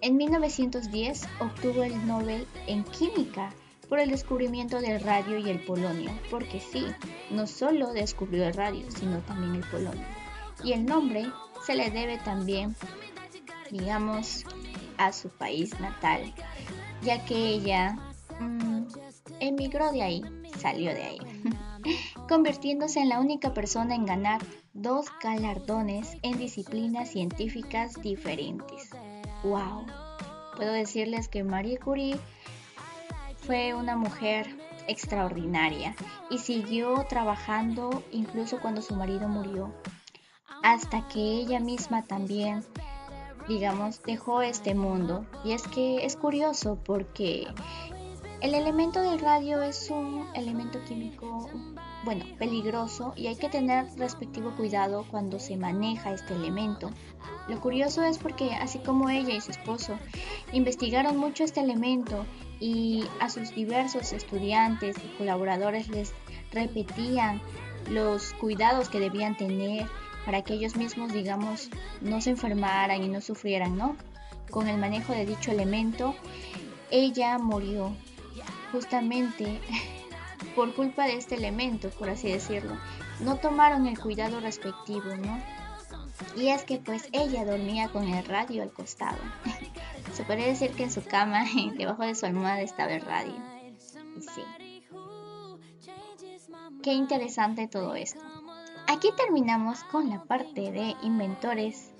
[0.00, 3.54] En 1910 obtuvo el Nobel en Química
[3.88, 6.84] por el descubrimiento del radio y el polonio, porque sí,
[7.30, 10.06] no solo descubrió el radio, sino también el polonio.
[10.64, 11.30] Y el nombre
[11.64, 12.74] se le debe también,
[13.70, 14.44] digamos,
[14.96, 16.32] a su país natal,
[17.02, 17.96] ya que ella
[18.40, 18.86] mm,
[19.40, 20.24] emigró de ahí,
[20.58, 21.18] salió de ahí,
[22.28, 24.40] convirtiéndose en la única persona en ganar
[24.72, 28.90] dos galardones en disciplinas científicas diferentes.
[29.42, 29.86] ¡Wow!
[30.56, 32.18] Puedo decirles que Marie Curie
[33.36, 34.48] fue una mujer
[34.88, 35.94] extraordinaria
[36.30, 39.72] y siguió trabajando incluso cuando su marido murió,
[40.62, 42.64] hasta que ella misma también,
[43.48, 45.24] digamos, dejó este mundo.
[45.44, 47.46] Y es que es curioso porque
[48.40, 51.50] el elemento del radio es un elemento químico,
[52.04, 56.90] bueno, peligroso y hay que tener respectivo cuidado cuando se maneja este elemento.
[57.48, 59.98] Lo curioso es porque así como ella y su esposo
[60.52, 62.24] investigaron mucho este elemento
[62.60, 66.12] y a sus diversos estudiantes y colaboradores les
[66.52, 67.40] repetían
[67.90, 69.86] los cuidados que debían tener
[70.28, 71.70] para que ellos mismos, digamos,
[72.02, 73.96] no se enfermaran y no sufrieran, ¿no?
[74.50, 76.14] Con el manejo de dicho elemento,
[76.90, 77.96] ella murió
[78.70, 79.58] justamente
[80.54, 82.76] por culpa de este elemento, por así decirlo.
[83.20, 85.42] No tomaron el cuidado respectivo, ¿no?
[86.36, 89.16] Y es que pues ella dormía con el radio al costado.
[90.12, 91.46] Se podría decir que en su cama,
[91.78, 93.34] debajo de su almohada, estaba el radio.
[94.20, 94.42] Sí.
[96.82, 98.20] Qué interesante todo esto.
[98.90, 101.90] Aquí terminamos con la parte de inventores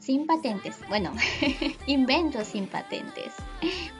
[0.00, 0.76] sin patentes.
[0.88, 1.12] Bueno,
[1.86, 3.32] inventos sin patentes.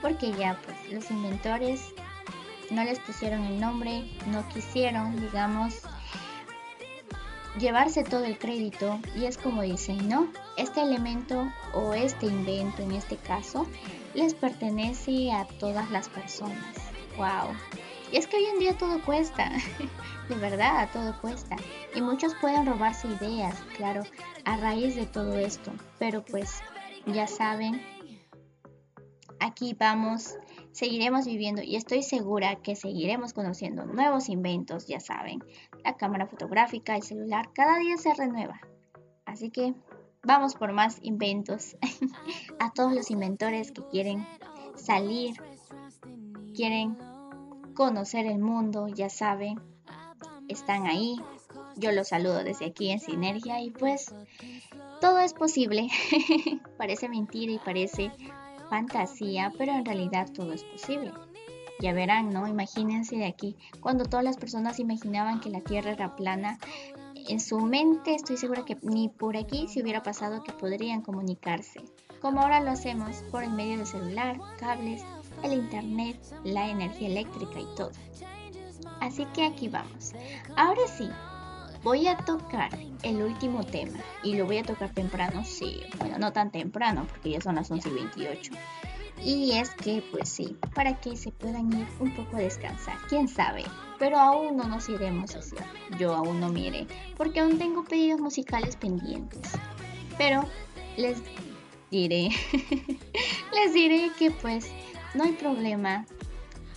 [0.02, 1.94] Porque ya pues los inventores
[2.72, 5.82] no les pusieron el nombre, no quisieron, digamos,
[7.60, 10.26] llevarse todo el crédito y es como dicen, ¿no?
[10.56, 13.68] Este elemento o este invento en este caso
[14.14, 16.74] les pertenece a todas las personas.
[17.16, 17.55] ¡Wow!
[18.10, 19.52] Y es que hoy en día todo cuesta,
[20.28, 21.56] de verdad, todo cuesta.
[21.94, 24.02] Y muchos pueden robarse ideas, claro,
[24.44, 25.72] a raíz de todo esto.
[25.98, 26.60] Pero pues,
[27.06, 27.80] ya saben,
[29.40, 30.36] aquí vamos,
[30.72, 35.40] seguiremos viviendo y estoy segura que seguiremos conociendo nuevos inventos, ya saben.
[35.84, 38.60] La cámara fotográfica, el celular, cada día se renueva.
[39.24, 39.74] Así que
[40.22, 41.76] vamos por más inventos.
[42.59, 44.26] a todos los inventores que quieren
[44.74, 45.40] salir,
[46.55, 46.97] quieren
[47.74, 49.60] conocer el mundo, ya saben,
[50.49, 51.17] están ahí.
[51.77, 54.15] Yo los saludo desde aquí en Sinergia y pues
[55.01, 55.89] todo es posible.
[56.78, 58.10] parece mentira y parece
[58.68, 61.12] fantasía, pero en realidad todo es posible.
[61.81, 62.49] Ya verán, ¿no?
[62.49, 66.59] Imagínense de aquí, cuando todas las personas imaginaban que la Tierra era plana,
[67.28, 71.81] en su mente estoy segura que ni por aquí se hubiera pasado que podrían comunicarse,
[72.20, 75.05] como ahora lo hacemos por el medio del celular, cables,
[75.44, 77.93] el internet, la energía eléctrica y todo.
[79.01, 80.12] Así que aquí vamos.
[80.57, 81.09] Ahora sí,
[81.83, 82.70] voy a tocar
[83.02, 87.31] el último tema y lo voy a tocar temprano, sí, bueno, no tan temprano porque
[87.31, 88.52] ya son las 11 y 28.
[89.25, 93.27] Y es que, pues sí, para que se puedan ir un poco a descansar, quién
[93.27, 93.65] sabe.
[93.99, 95.57] Pero aún no nos iremos así.
[95.99, 96.86] Yo aún no mire,
[97.17, 99.52] porque aún tengo pedidos musicales pendientes.
[100.17, 100.44] Pero
[100.97, 101.20] les
[101.91, 102.31] diré,
[103.52, 104.70] les diré que pues
[105.15, 106.07] no hay problema.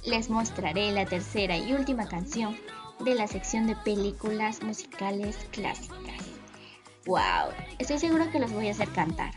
[0.04, 2.58] Les mostraré la tercera y última canción
[3.00, 6.26] de la sección de películas musicales clásicas.
[7.06, 7.54] ¡Wow!
[7.78, 9.34] Estoy seguro que los voy a hacer cantar.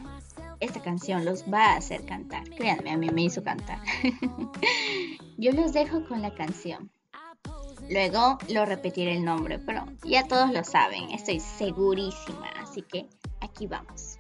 [0.61, 2.45] Esta canción los va a hacer cantar.
[2.51, 3.79] Créanme, a mí me hizo cantar.
[5.37, 6.91] Yo los dejo con la canción.
[7.91, 12.49] Luego lo repetiré el nombre, pero ya todos lo saben, estoy segurísima.
[12.63, 13.07] Así que
[13.41, 14.17] aquí vamos.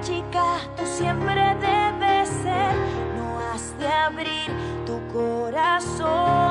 [0.00, 2.74] Chica, tú siempre debes ser.
[3.16, 4.50] No has de abrir
[4.84, 6.45] tu corazón,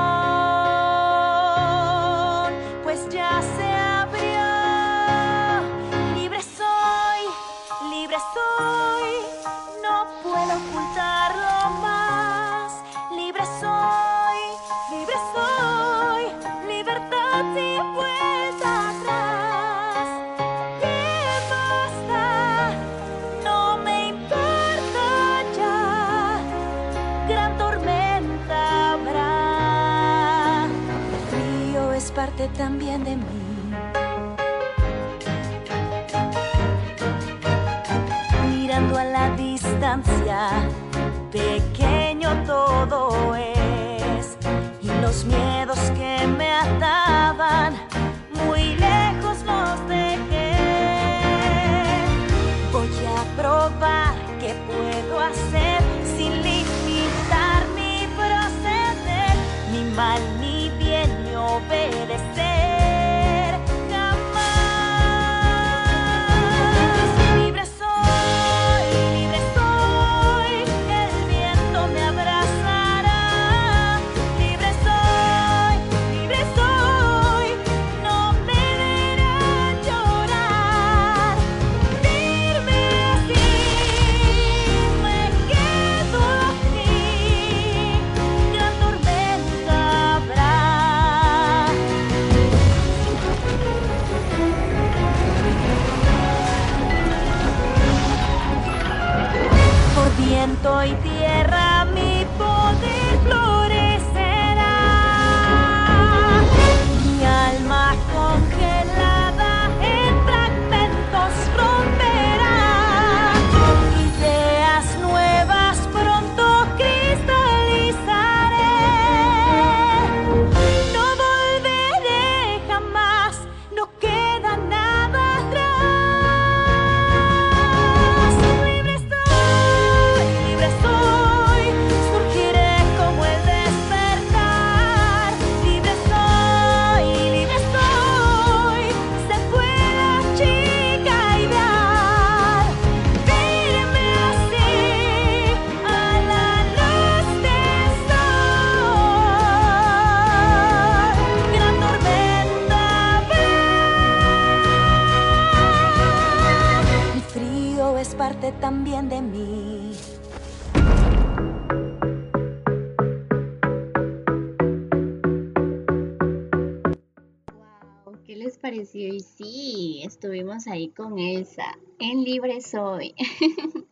[168.98, 173.14] Y sí, estuvimos ahí con Elsa, en Libre Soy.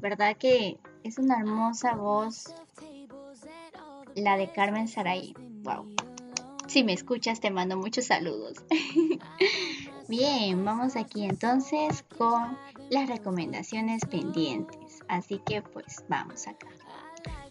[0.00, 2.52] ¿Verdad que es una hermosa voz
[4.16, 5.32] la de Carmen Saray?
[5.62, 5.86] Wow.
[6.66, 8.54] Si me escuchas, te mando muchos saludos.
[10.08, 12.58] Bien, vamos aquí entonces con
[12.90, 15.04] las recomendaciones pendientes.
[15.06, 16.66] Así que pues vamos acá.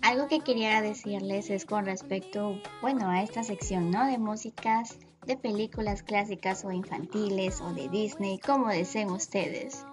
[0.02, 4.06] Algo que quería decirles es con respecto, bueno, a esta sección, ¿no?
[4.06, 9.86] De músicas de películas clásicas o infantiles o de Disney, como deseen ustedes.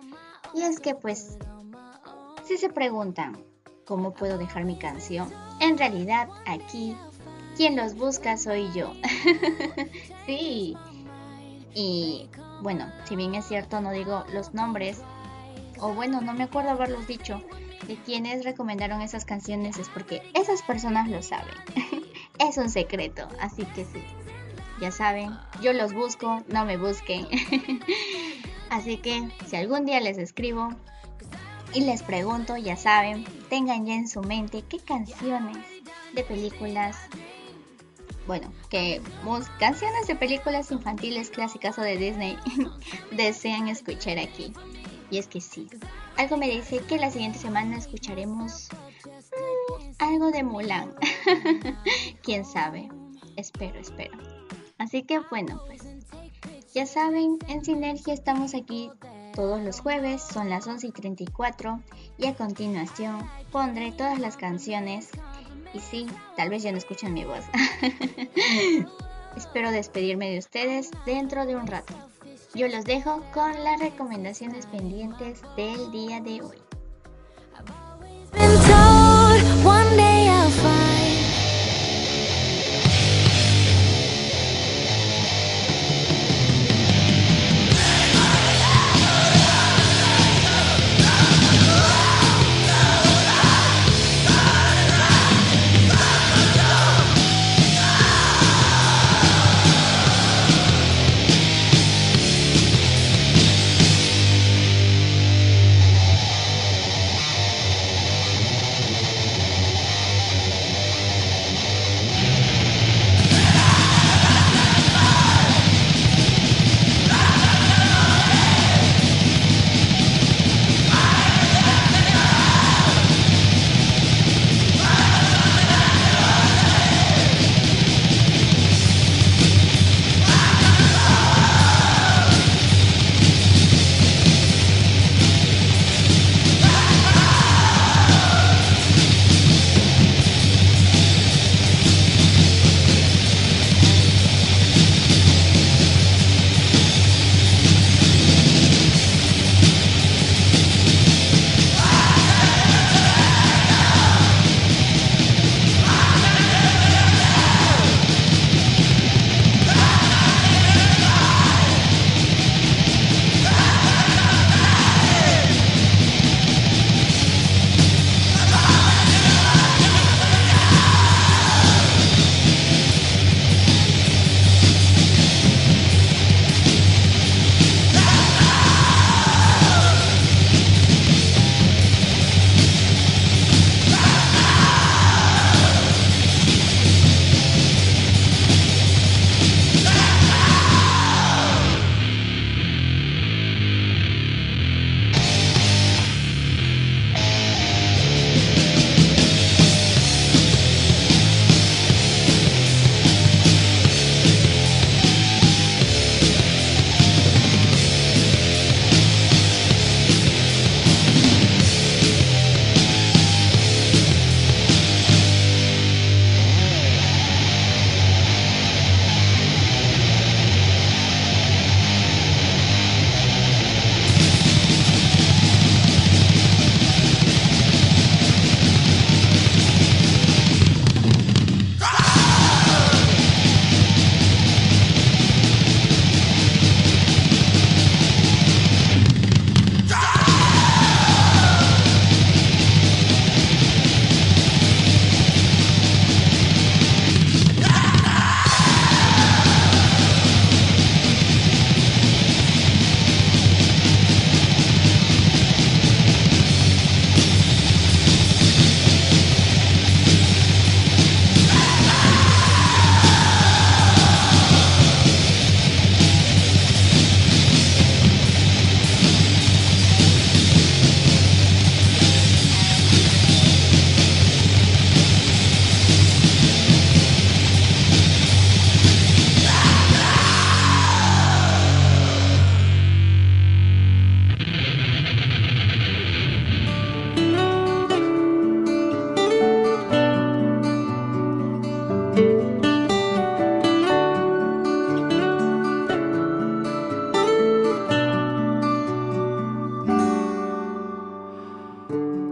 [0.55, 1.37] Y es que pues,
[2.45, 3.37] si se preguntan,
[3.85, 5.31] ¿cómo puedo dejar mi canción?
[5.61, 6.97] En realidad, aquí,
[7.57, 8.93] quien los busca soy yo.
[10.27, 10.77] sí.
[11.75, 12.31] Y
[12.63, 15.03] bueno, si bien es cierto, no digo los nombres,
[15.81, 17.43] o bueno, no me acuerdo haberlos dicho,
[17.89, 21.55] de quienes recomendaron esas canciones es porque esas personas lo saben.
[22.39, 24.03] es un secreto, así que sí.
[24.85, 25.31] Ya saben,
[25.63, 27.27] yo los busco, no me busquen.
[28.69, 30.69] así que si algún día les escribo
[31.73, 35.57] y les pregunto, ya saben, tengan ya en su mente qué canciones
[36.13, 36.99] de películas,
[38.27, 39.01] bueno, que
[39.59, 42.37] canciones de películas infantiles clásicas o de Disney
[43.11, 44.53] desean escuchar aquí.
[45.11, 45.67] Y es que sí,
[46.19, 48.69] algo me dice que la siguiente semana escucharemos
[49.07, 50.95] mm, algo de Mulan.
[52.23, 52.91] Quién sabe.
[53.37, 54.34] Espero, espero.
[54.79, 55.83] Así que bueno, pues
[56.75, 58.91] ya saben, en Sinergia estamos aquí
[59.35, 61.81] todos los jueves, son las 11 y 34
[62.19, 65.11] y a continuación pondré todas las canciones
[65.73, 67.45] y sí, tal vez ya no escuchan mi voz.
[69.37, 71.95] Espero despedirme de ustedes dentro de un rato.
[72.55, 76.59] Yo los dejo con las recomendaciones pendientes del día de hoy.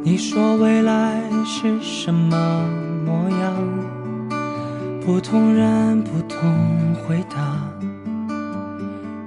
[0.05, 2.69] 你说未来是什么
[3.07, 3.55] 模样？
[5.01, 7.57] 不同人不同回答，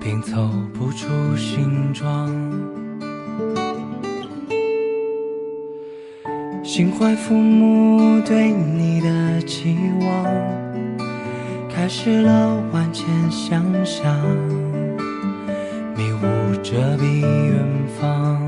[0.02, 2.30] 并凑不出形状。
[6.62, 10.26] 心怀父母对你的期望，
[11.74, 14.14] 开始了万千想象，
[15.96, 17.66] 迷雾遮蔽远
[17.98, 18.45] 方。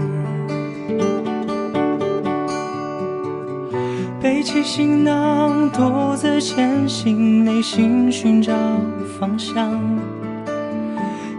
[4.47, 8.53] 背起行囊独自前行内心寻找
[9.19, 9.77] 方向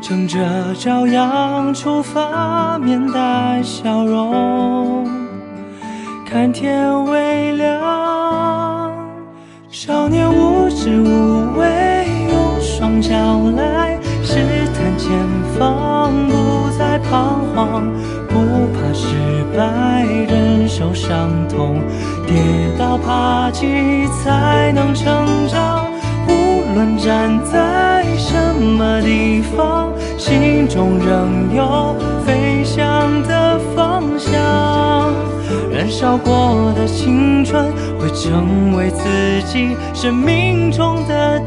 [0.02, 5.08] 乘着朝阳出发面带笑容。
[6.26, 8.92] 看天微亮
[9.70, 13.16] 少年无知无畏用双脚
[13.56, 14.34] 来试
[14.74, 15.10] 探前
[15.58, 17.90] 方不再彷徨
[18.28, 19.16] 不怕失
[19.56, 21.82] 败忍受伤痛。
[22.28, 22.36] 跌
[22.78, 25.90] 倒爬起才能成长
[26.28, 35.08] 无论站在什么地方心中仍有飞翔的方向。
[35.72, 41.37] 燃烧过的青春会成为自己生命中的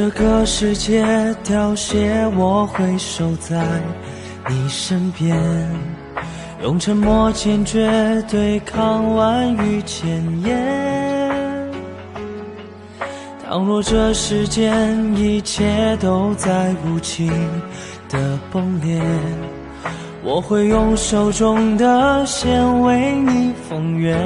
[0.00, 1.04] 这个世界
[1.42, 3.60] 凋谢我会守在
[4.48, 5.36] 你身边
[6.62, 7.90] 用沉默坚决
[8.30, 10.08] 对抗万语千
[10.42, 11.72] 言。
[13.44, 17.28] 倘若这世间一切都在无情
[18.08, 19.02] 的崩裂
[20.22, 24.16] 我会用手中的线为你缝原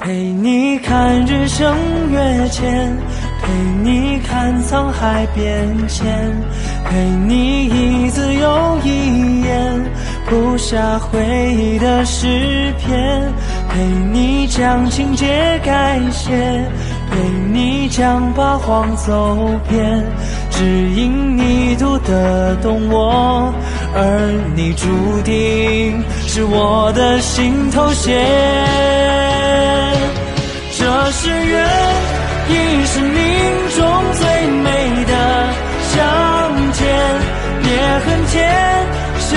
[0.00, 1.76] 陪你看日升
[2.10, 3.09] 月潜
[3.50, 6.06] 陪你看沧海变迁，
[6.84, 6.96] 陪
[7.26, 9.90] 你一字又一眼
[10.28, 13.32] 谱下回忆的诗篇，
[13.68, 16.30] 陪你将情节改写，
[17.10, 17.18] 陪
[17.52, 19.36] 你将八荒走
[19.68, 20.00] 遍，
[20.50, 23.52] 只因你读得懂我，
[23.96, 24.86] 而你注
[25.24, 28.16] 定是我的心头血。
[30.78, 32.09] 这是缘。
[32.50, 32.54] 亦
[32.84, 33.18] 是命
[33.76, 33.78] 中
[34.18, 34.22] 最
[34.66, 34.68] 美
[35.04, 35.12] 的
[35.90, 35.94] 相
[36.72, 36.80] 见
[37.62, 37.66] 别
[38.04, 38.34] 恨天
[39.18, 39.28] 笑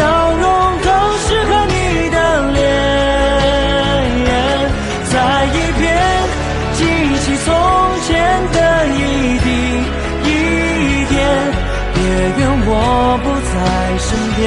[0.41, 0.43] 容
[0.85, 0.89] 更
[1.23, 1.75] 适合你
[2.09, 2.17] 的
[2.53, 2.59] 脸
[5.11, 5.13] 再
[5.45, 5.81] 一遍
[6.73, 6.81] 记
[7.23, 7.47] 起从
[8.07, 8.09] 前
[8.51, 8.99] 的一
[9.45, 9.47] 滴
[10.25, 10.31] 一
[11.05, 11.15] 点
[11.93, 11.97] 别
[12.39, 12.69] 怨我
[13.23, 13.55] 不在
[13.99, 14.41] 身边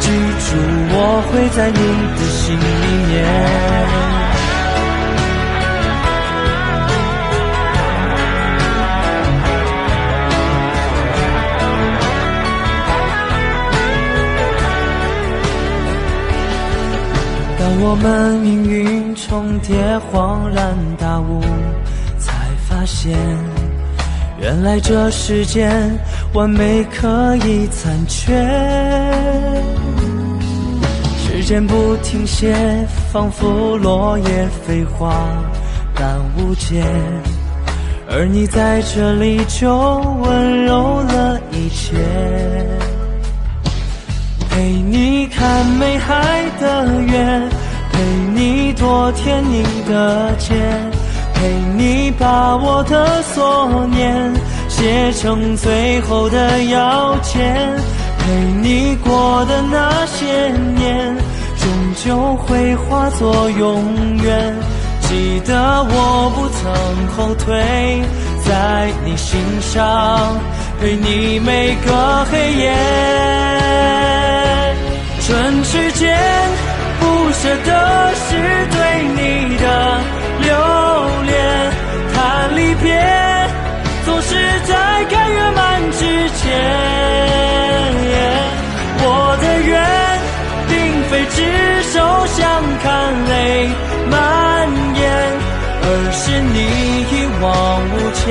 [0.00, 0.06] 记
[0.46, 0.48] 住
[0.92, 0.96] 我
[1.28, 1.80] 会在你
[2.18, 3.89] 的心里面
[17.82, 19.74] 我们命运重叠，
[20.12, 21.40] 恍然大悟，
[22.18, 22.34] 才
[22.68, 23.16] 发现，
[24.38, 25.98] 原来这世间
[26.34, 28.34] 完美可以残缺。
[31.16, 32.54] 时间不停歇，
[33.10, 35.14] 仿佛落叶飞花，
[35.94, 36.84] 但无解。
[38.10, 39.74] 而你在这里，就
[40.20, 41.96] 温柔了一切。
[44.50, 47.48] 陪你看美海的月，
[48.00, 50.54] 陪你躲天宁的街，
[51.34, 54.32] 陪你把我的所念
[54.70, 57.70] 写成最后的要件，
[58.18, 60.48] 陪你过的那些
[60.78, 61.14] 年，
[61.58, 61.68] 终
[62.02, 63.84] 究会化作永
[64.16, 64.56] 远。
[65.02, 66.72] 记得我不曾
[67.08, 68.02] 后退，
[68.48, 70.38] 在你心上
[70.80, 72.72] 陪你每个黑夜。
[75.20, 76.18] 唇齿间
[77.00, 77.70] 不舍的
[78.14, 78.28] 是
[78.70, 78.78] 对
[79.16, 79.64] 你的
[80.42, 80.48] 留
[81.26, 81.32] 恋，
[82.14, 82.14] 谈
[82.54, 82.86] 离别
[84.04, 84.28] 总是
[84.68, 84.70] 在
[85.10, 85.58] 该圆满
[85.92, 86.40] 之前。
[89.02, 89.04] 我
[89.40, 89.72] 的愿
[90.68, 90.72] 并
[91.08, 91.38] 非执
[91.90, 91.96] 手
[92.26, 92.38] 相
[92.82, 92.84] 看
[93.28, 93.32] 泪
[94.10, 94.14] 蔓
[94.94, 95.00] 延，
[95.82, 96.56] 而是你
[97.10, 97.44] 一往
[97.90, 98.28] 无前，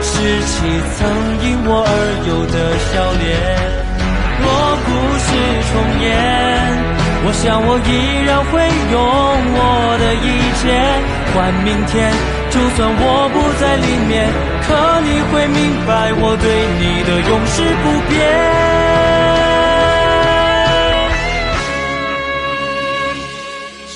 [0.00, 0.08] 拾
[0.46, 0.54] 起
[0.96, 0.98] 曾
[1.42, 1.90] 因我而
[2.28, 2.56] 有的
[2.88, 3.28] 笑脸。
[4.42, 4.44] 若
[4.86, 4.88] 故
[5.26, 5.28] 事
[5.68, 6.08] 重演，
[7.22, 7.88] 我想我依
[8.24, 8.52] 然会
[8.90, 8.98] 用
[9.54, 9.58] 我
[10.00, 10.26] 的一
[10.58, 10.62] 切
[11.32, 12.10] 换明天。
[12.50, 14.26] 就算我不在里面，
[14.66, 14.68] 可
[15.02, 16.44] 你会明白我对
[16.80, 18.16] 你的永世不变。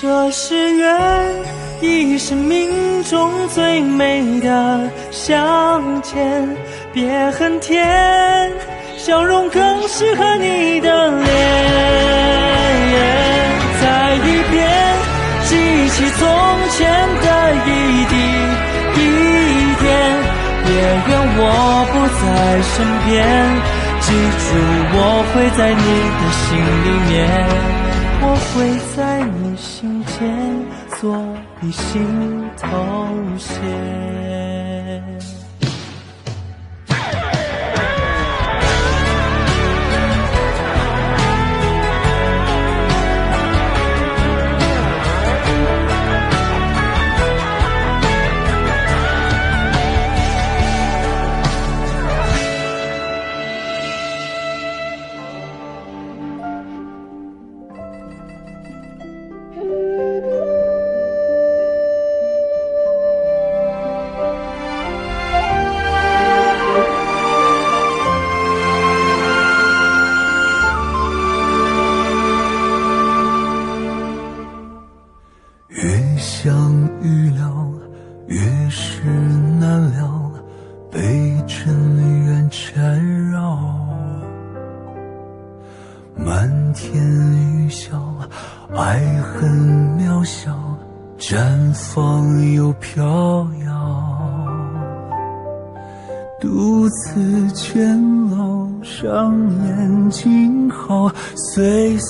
[0.00, 0.84] 这是缘，
[1.80, 6.56] 亦是命中最美的相见，
[6.92, 8.52] 别恨天。
[8.96, 12.43] 笑容更适合你的脸，
[15.94, 16.20] 起从
[16.70, 16.78] 前
[17.22, 17.68] 的一
[18.10, 18.14] 滴
[18.96, 19.00] 一
[19.80, 19.86] 点，
[20.64, 20.68] 别
[21.06, 21.40] 怨我
[21.92, 22.22] 不在
[22.62, 22.74] 身
[23.06, 23.12] 边，
[24.00, 24.06] 记
[24.42, 24.44] 住
[24.92, 24.98] 我
[25.30, 25.86] 会在你
[26.18, 26.44] 的心
[26.84, 27.14] 里面，
[28.22, 28.54] 我会
[28.96, 28.98] 在
[29.38, 29.72] 你心
[30.06, 30.12] 间
[30.98, 31.02] 做
[31.60, 31.86] 你心
[32.60, 32.66] 头
[33.38, 33.52] 血。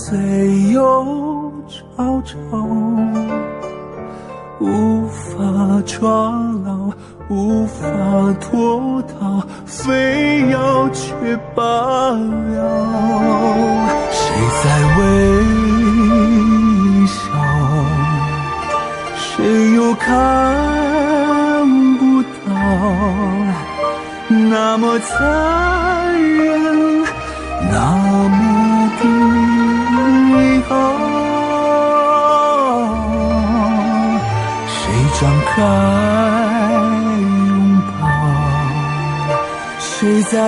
[0.07, 0.18] 最
[0.68, 1.14] 有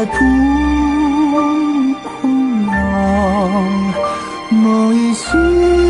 [0.06, 2.72] 不困扰
[4.50, 5.85] 某一世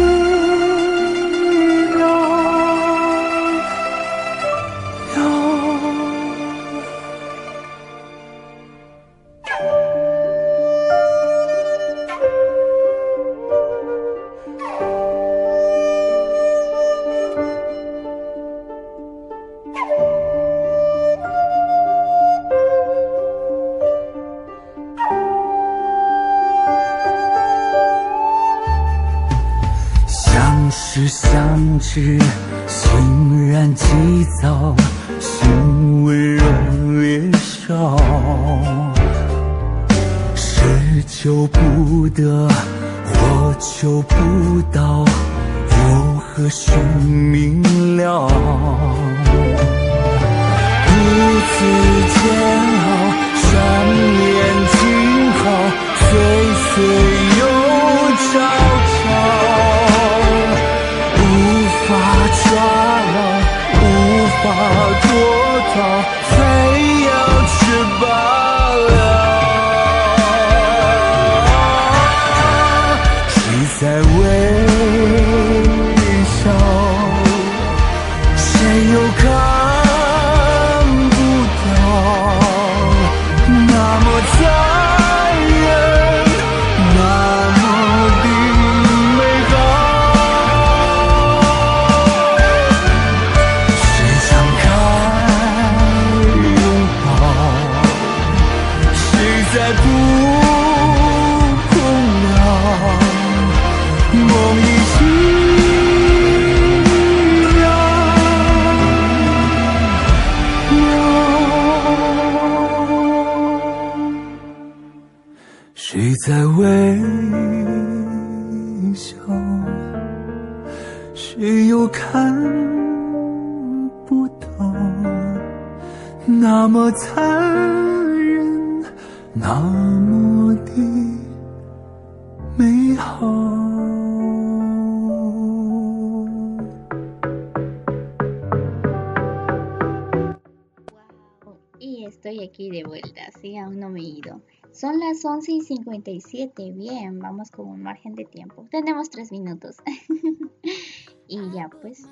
[145.67, 148.67] 57, bien, vamos con un margen de tiempo.
[148.71, 149.77] Tenemos tres minutos.
[151.29, 152.07] y ya pues,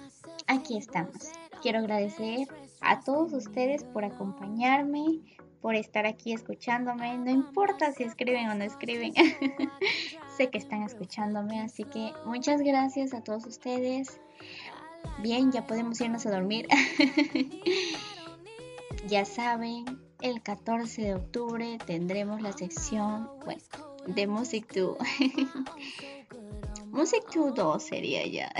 [0.47, 1.31] aquí estamos.
[1.62, 2.49] Quiero agradecer
[2.81, 5.20] a todos ustedes por acompañarme,
[5.60, 7.16] por estar aquí escuchándome.
[7.18, 9.15] No importa si escriben o no escriben,
[10.36, 14.20] sé que están escuchándome, así que muchas gracias a todos ustedes.
[15.23, 16.66] Bien, ya podemos irnos a dormir.
[19.07, 19.84] Ya saben,
[20.25, 23.61] el 14 de octubre tendremos la sección, bueno,
[24.07, 24.97] de Music 2.
[26.91, 28.51] Music 2 2 sería ya.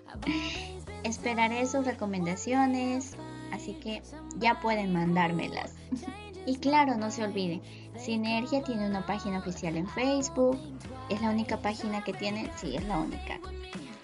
[1.02, 3.16] Esperaré sus recomendaciones,
[3.50, 4.02] así que
[4.36, 5.74] ya pueden mandármelas.
[6.46, 7.60] Y claro, no se olviden,
[7.98, 10.56] Sinergia tiene una página oficial en Facebook.
[11.08, 12.48] ¿Es la única página que tiene?
[12.56, 13.40] Sí, es la única.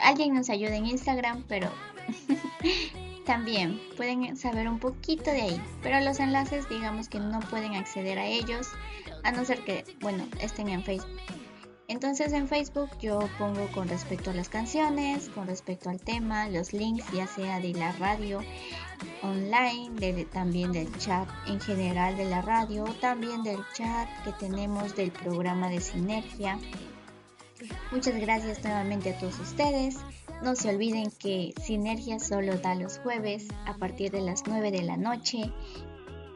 [0.01, 1.71] Alguien nos ayuda en Instagram, pero
[3.25, 8.19] también pueden saber un poquito de ahí, pero los enlaces digamos que no pueden acceder
[8.19, 8.69] a ellos
[9.23, 11.21] a no ser que, bueno, estén en Facebook.
[11.91, 16.73] Entonces en Facebook yo pongo con respecto a las canciones, con respecto al tema, los
[16.73, 18.41] links ya sea de la radio
[19.23, 25.11] online, también del chat en general de la radio, también del chat que tenemos del
[25.11, 26.61] programa de Sinergia.
[27.91, 29.97] Muchas gracias nuevamente a todos ustedes.
[30.43, 34.83] No se olviden que Sinergia solo da los jueves a partir de las 9 de
[34.83, 35.53] la noche.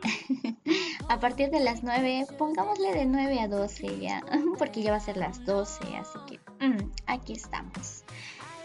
[1.09, 4.23] a partir de las 9, pongámosle de 9 a 12 ya,
[4.59, 8.05] porque ya va a ser las 12, así que mm, aquí estamos.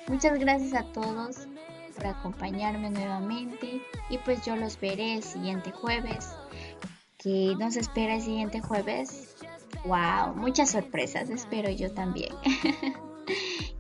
[0.10, 1.48] Muchas gracias a todos
[1.96, 6.36] por acompañarme nuevamente y pues yo los veré el siguiente jueves.
[7.18, 9.36] Que nos espera el siguiente jueves.
[9.86, 12.34] Wow, muchas sorpresas, espero yo también.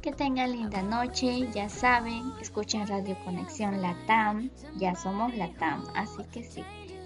[0.01, 6.43] que tengan linda noche, ya saben, escuchen Radio Conexión Latam, ya somos Latam, así que
[6.43, 6.63] sí,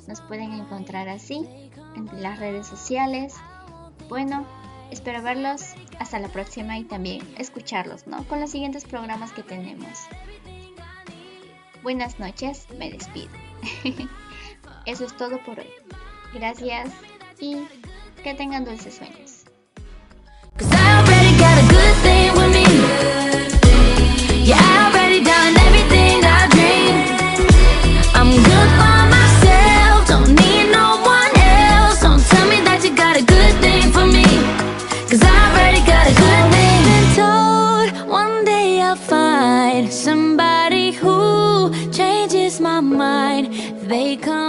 [0.08, 1.48] nos pueden encontrar así
[1.96, 3.36] en las redes sociales.
[4.10, 4.46] Bueno,
[4.92, 8.24] espero verlos hasta la próxima y también escucharlos, ¿no?
[8.28, 10.00] Con los siguientes programas que tenemos.
[11.82, 13.32] Buenas noches, me despido.
[14.86, 15.70] Eso es todo por hoy.
[16.34, 16.92] Gracias
[17.40, 17.58] y
[18.24, 19.33] que tengan dulces sueños.
[40.04, 43.54] Somebody who changes my mind.
[43.88, 44.43] They come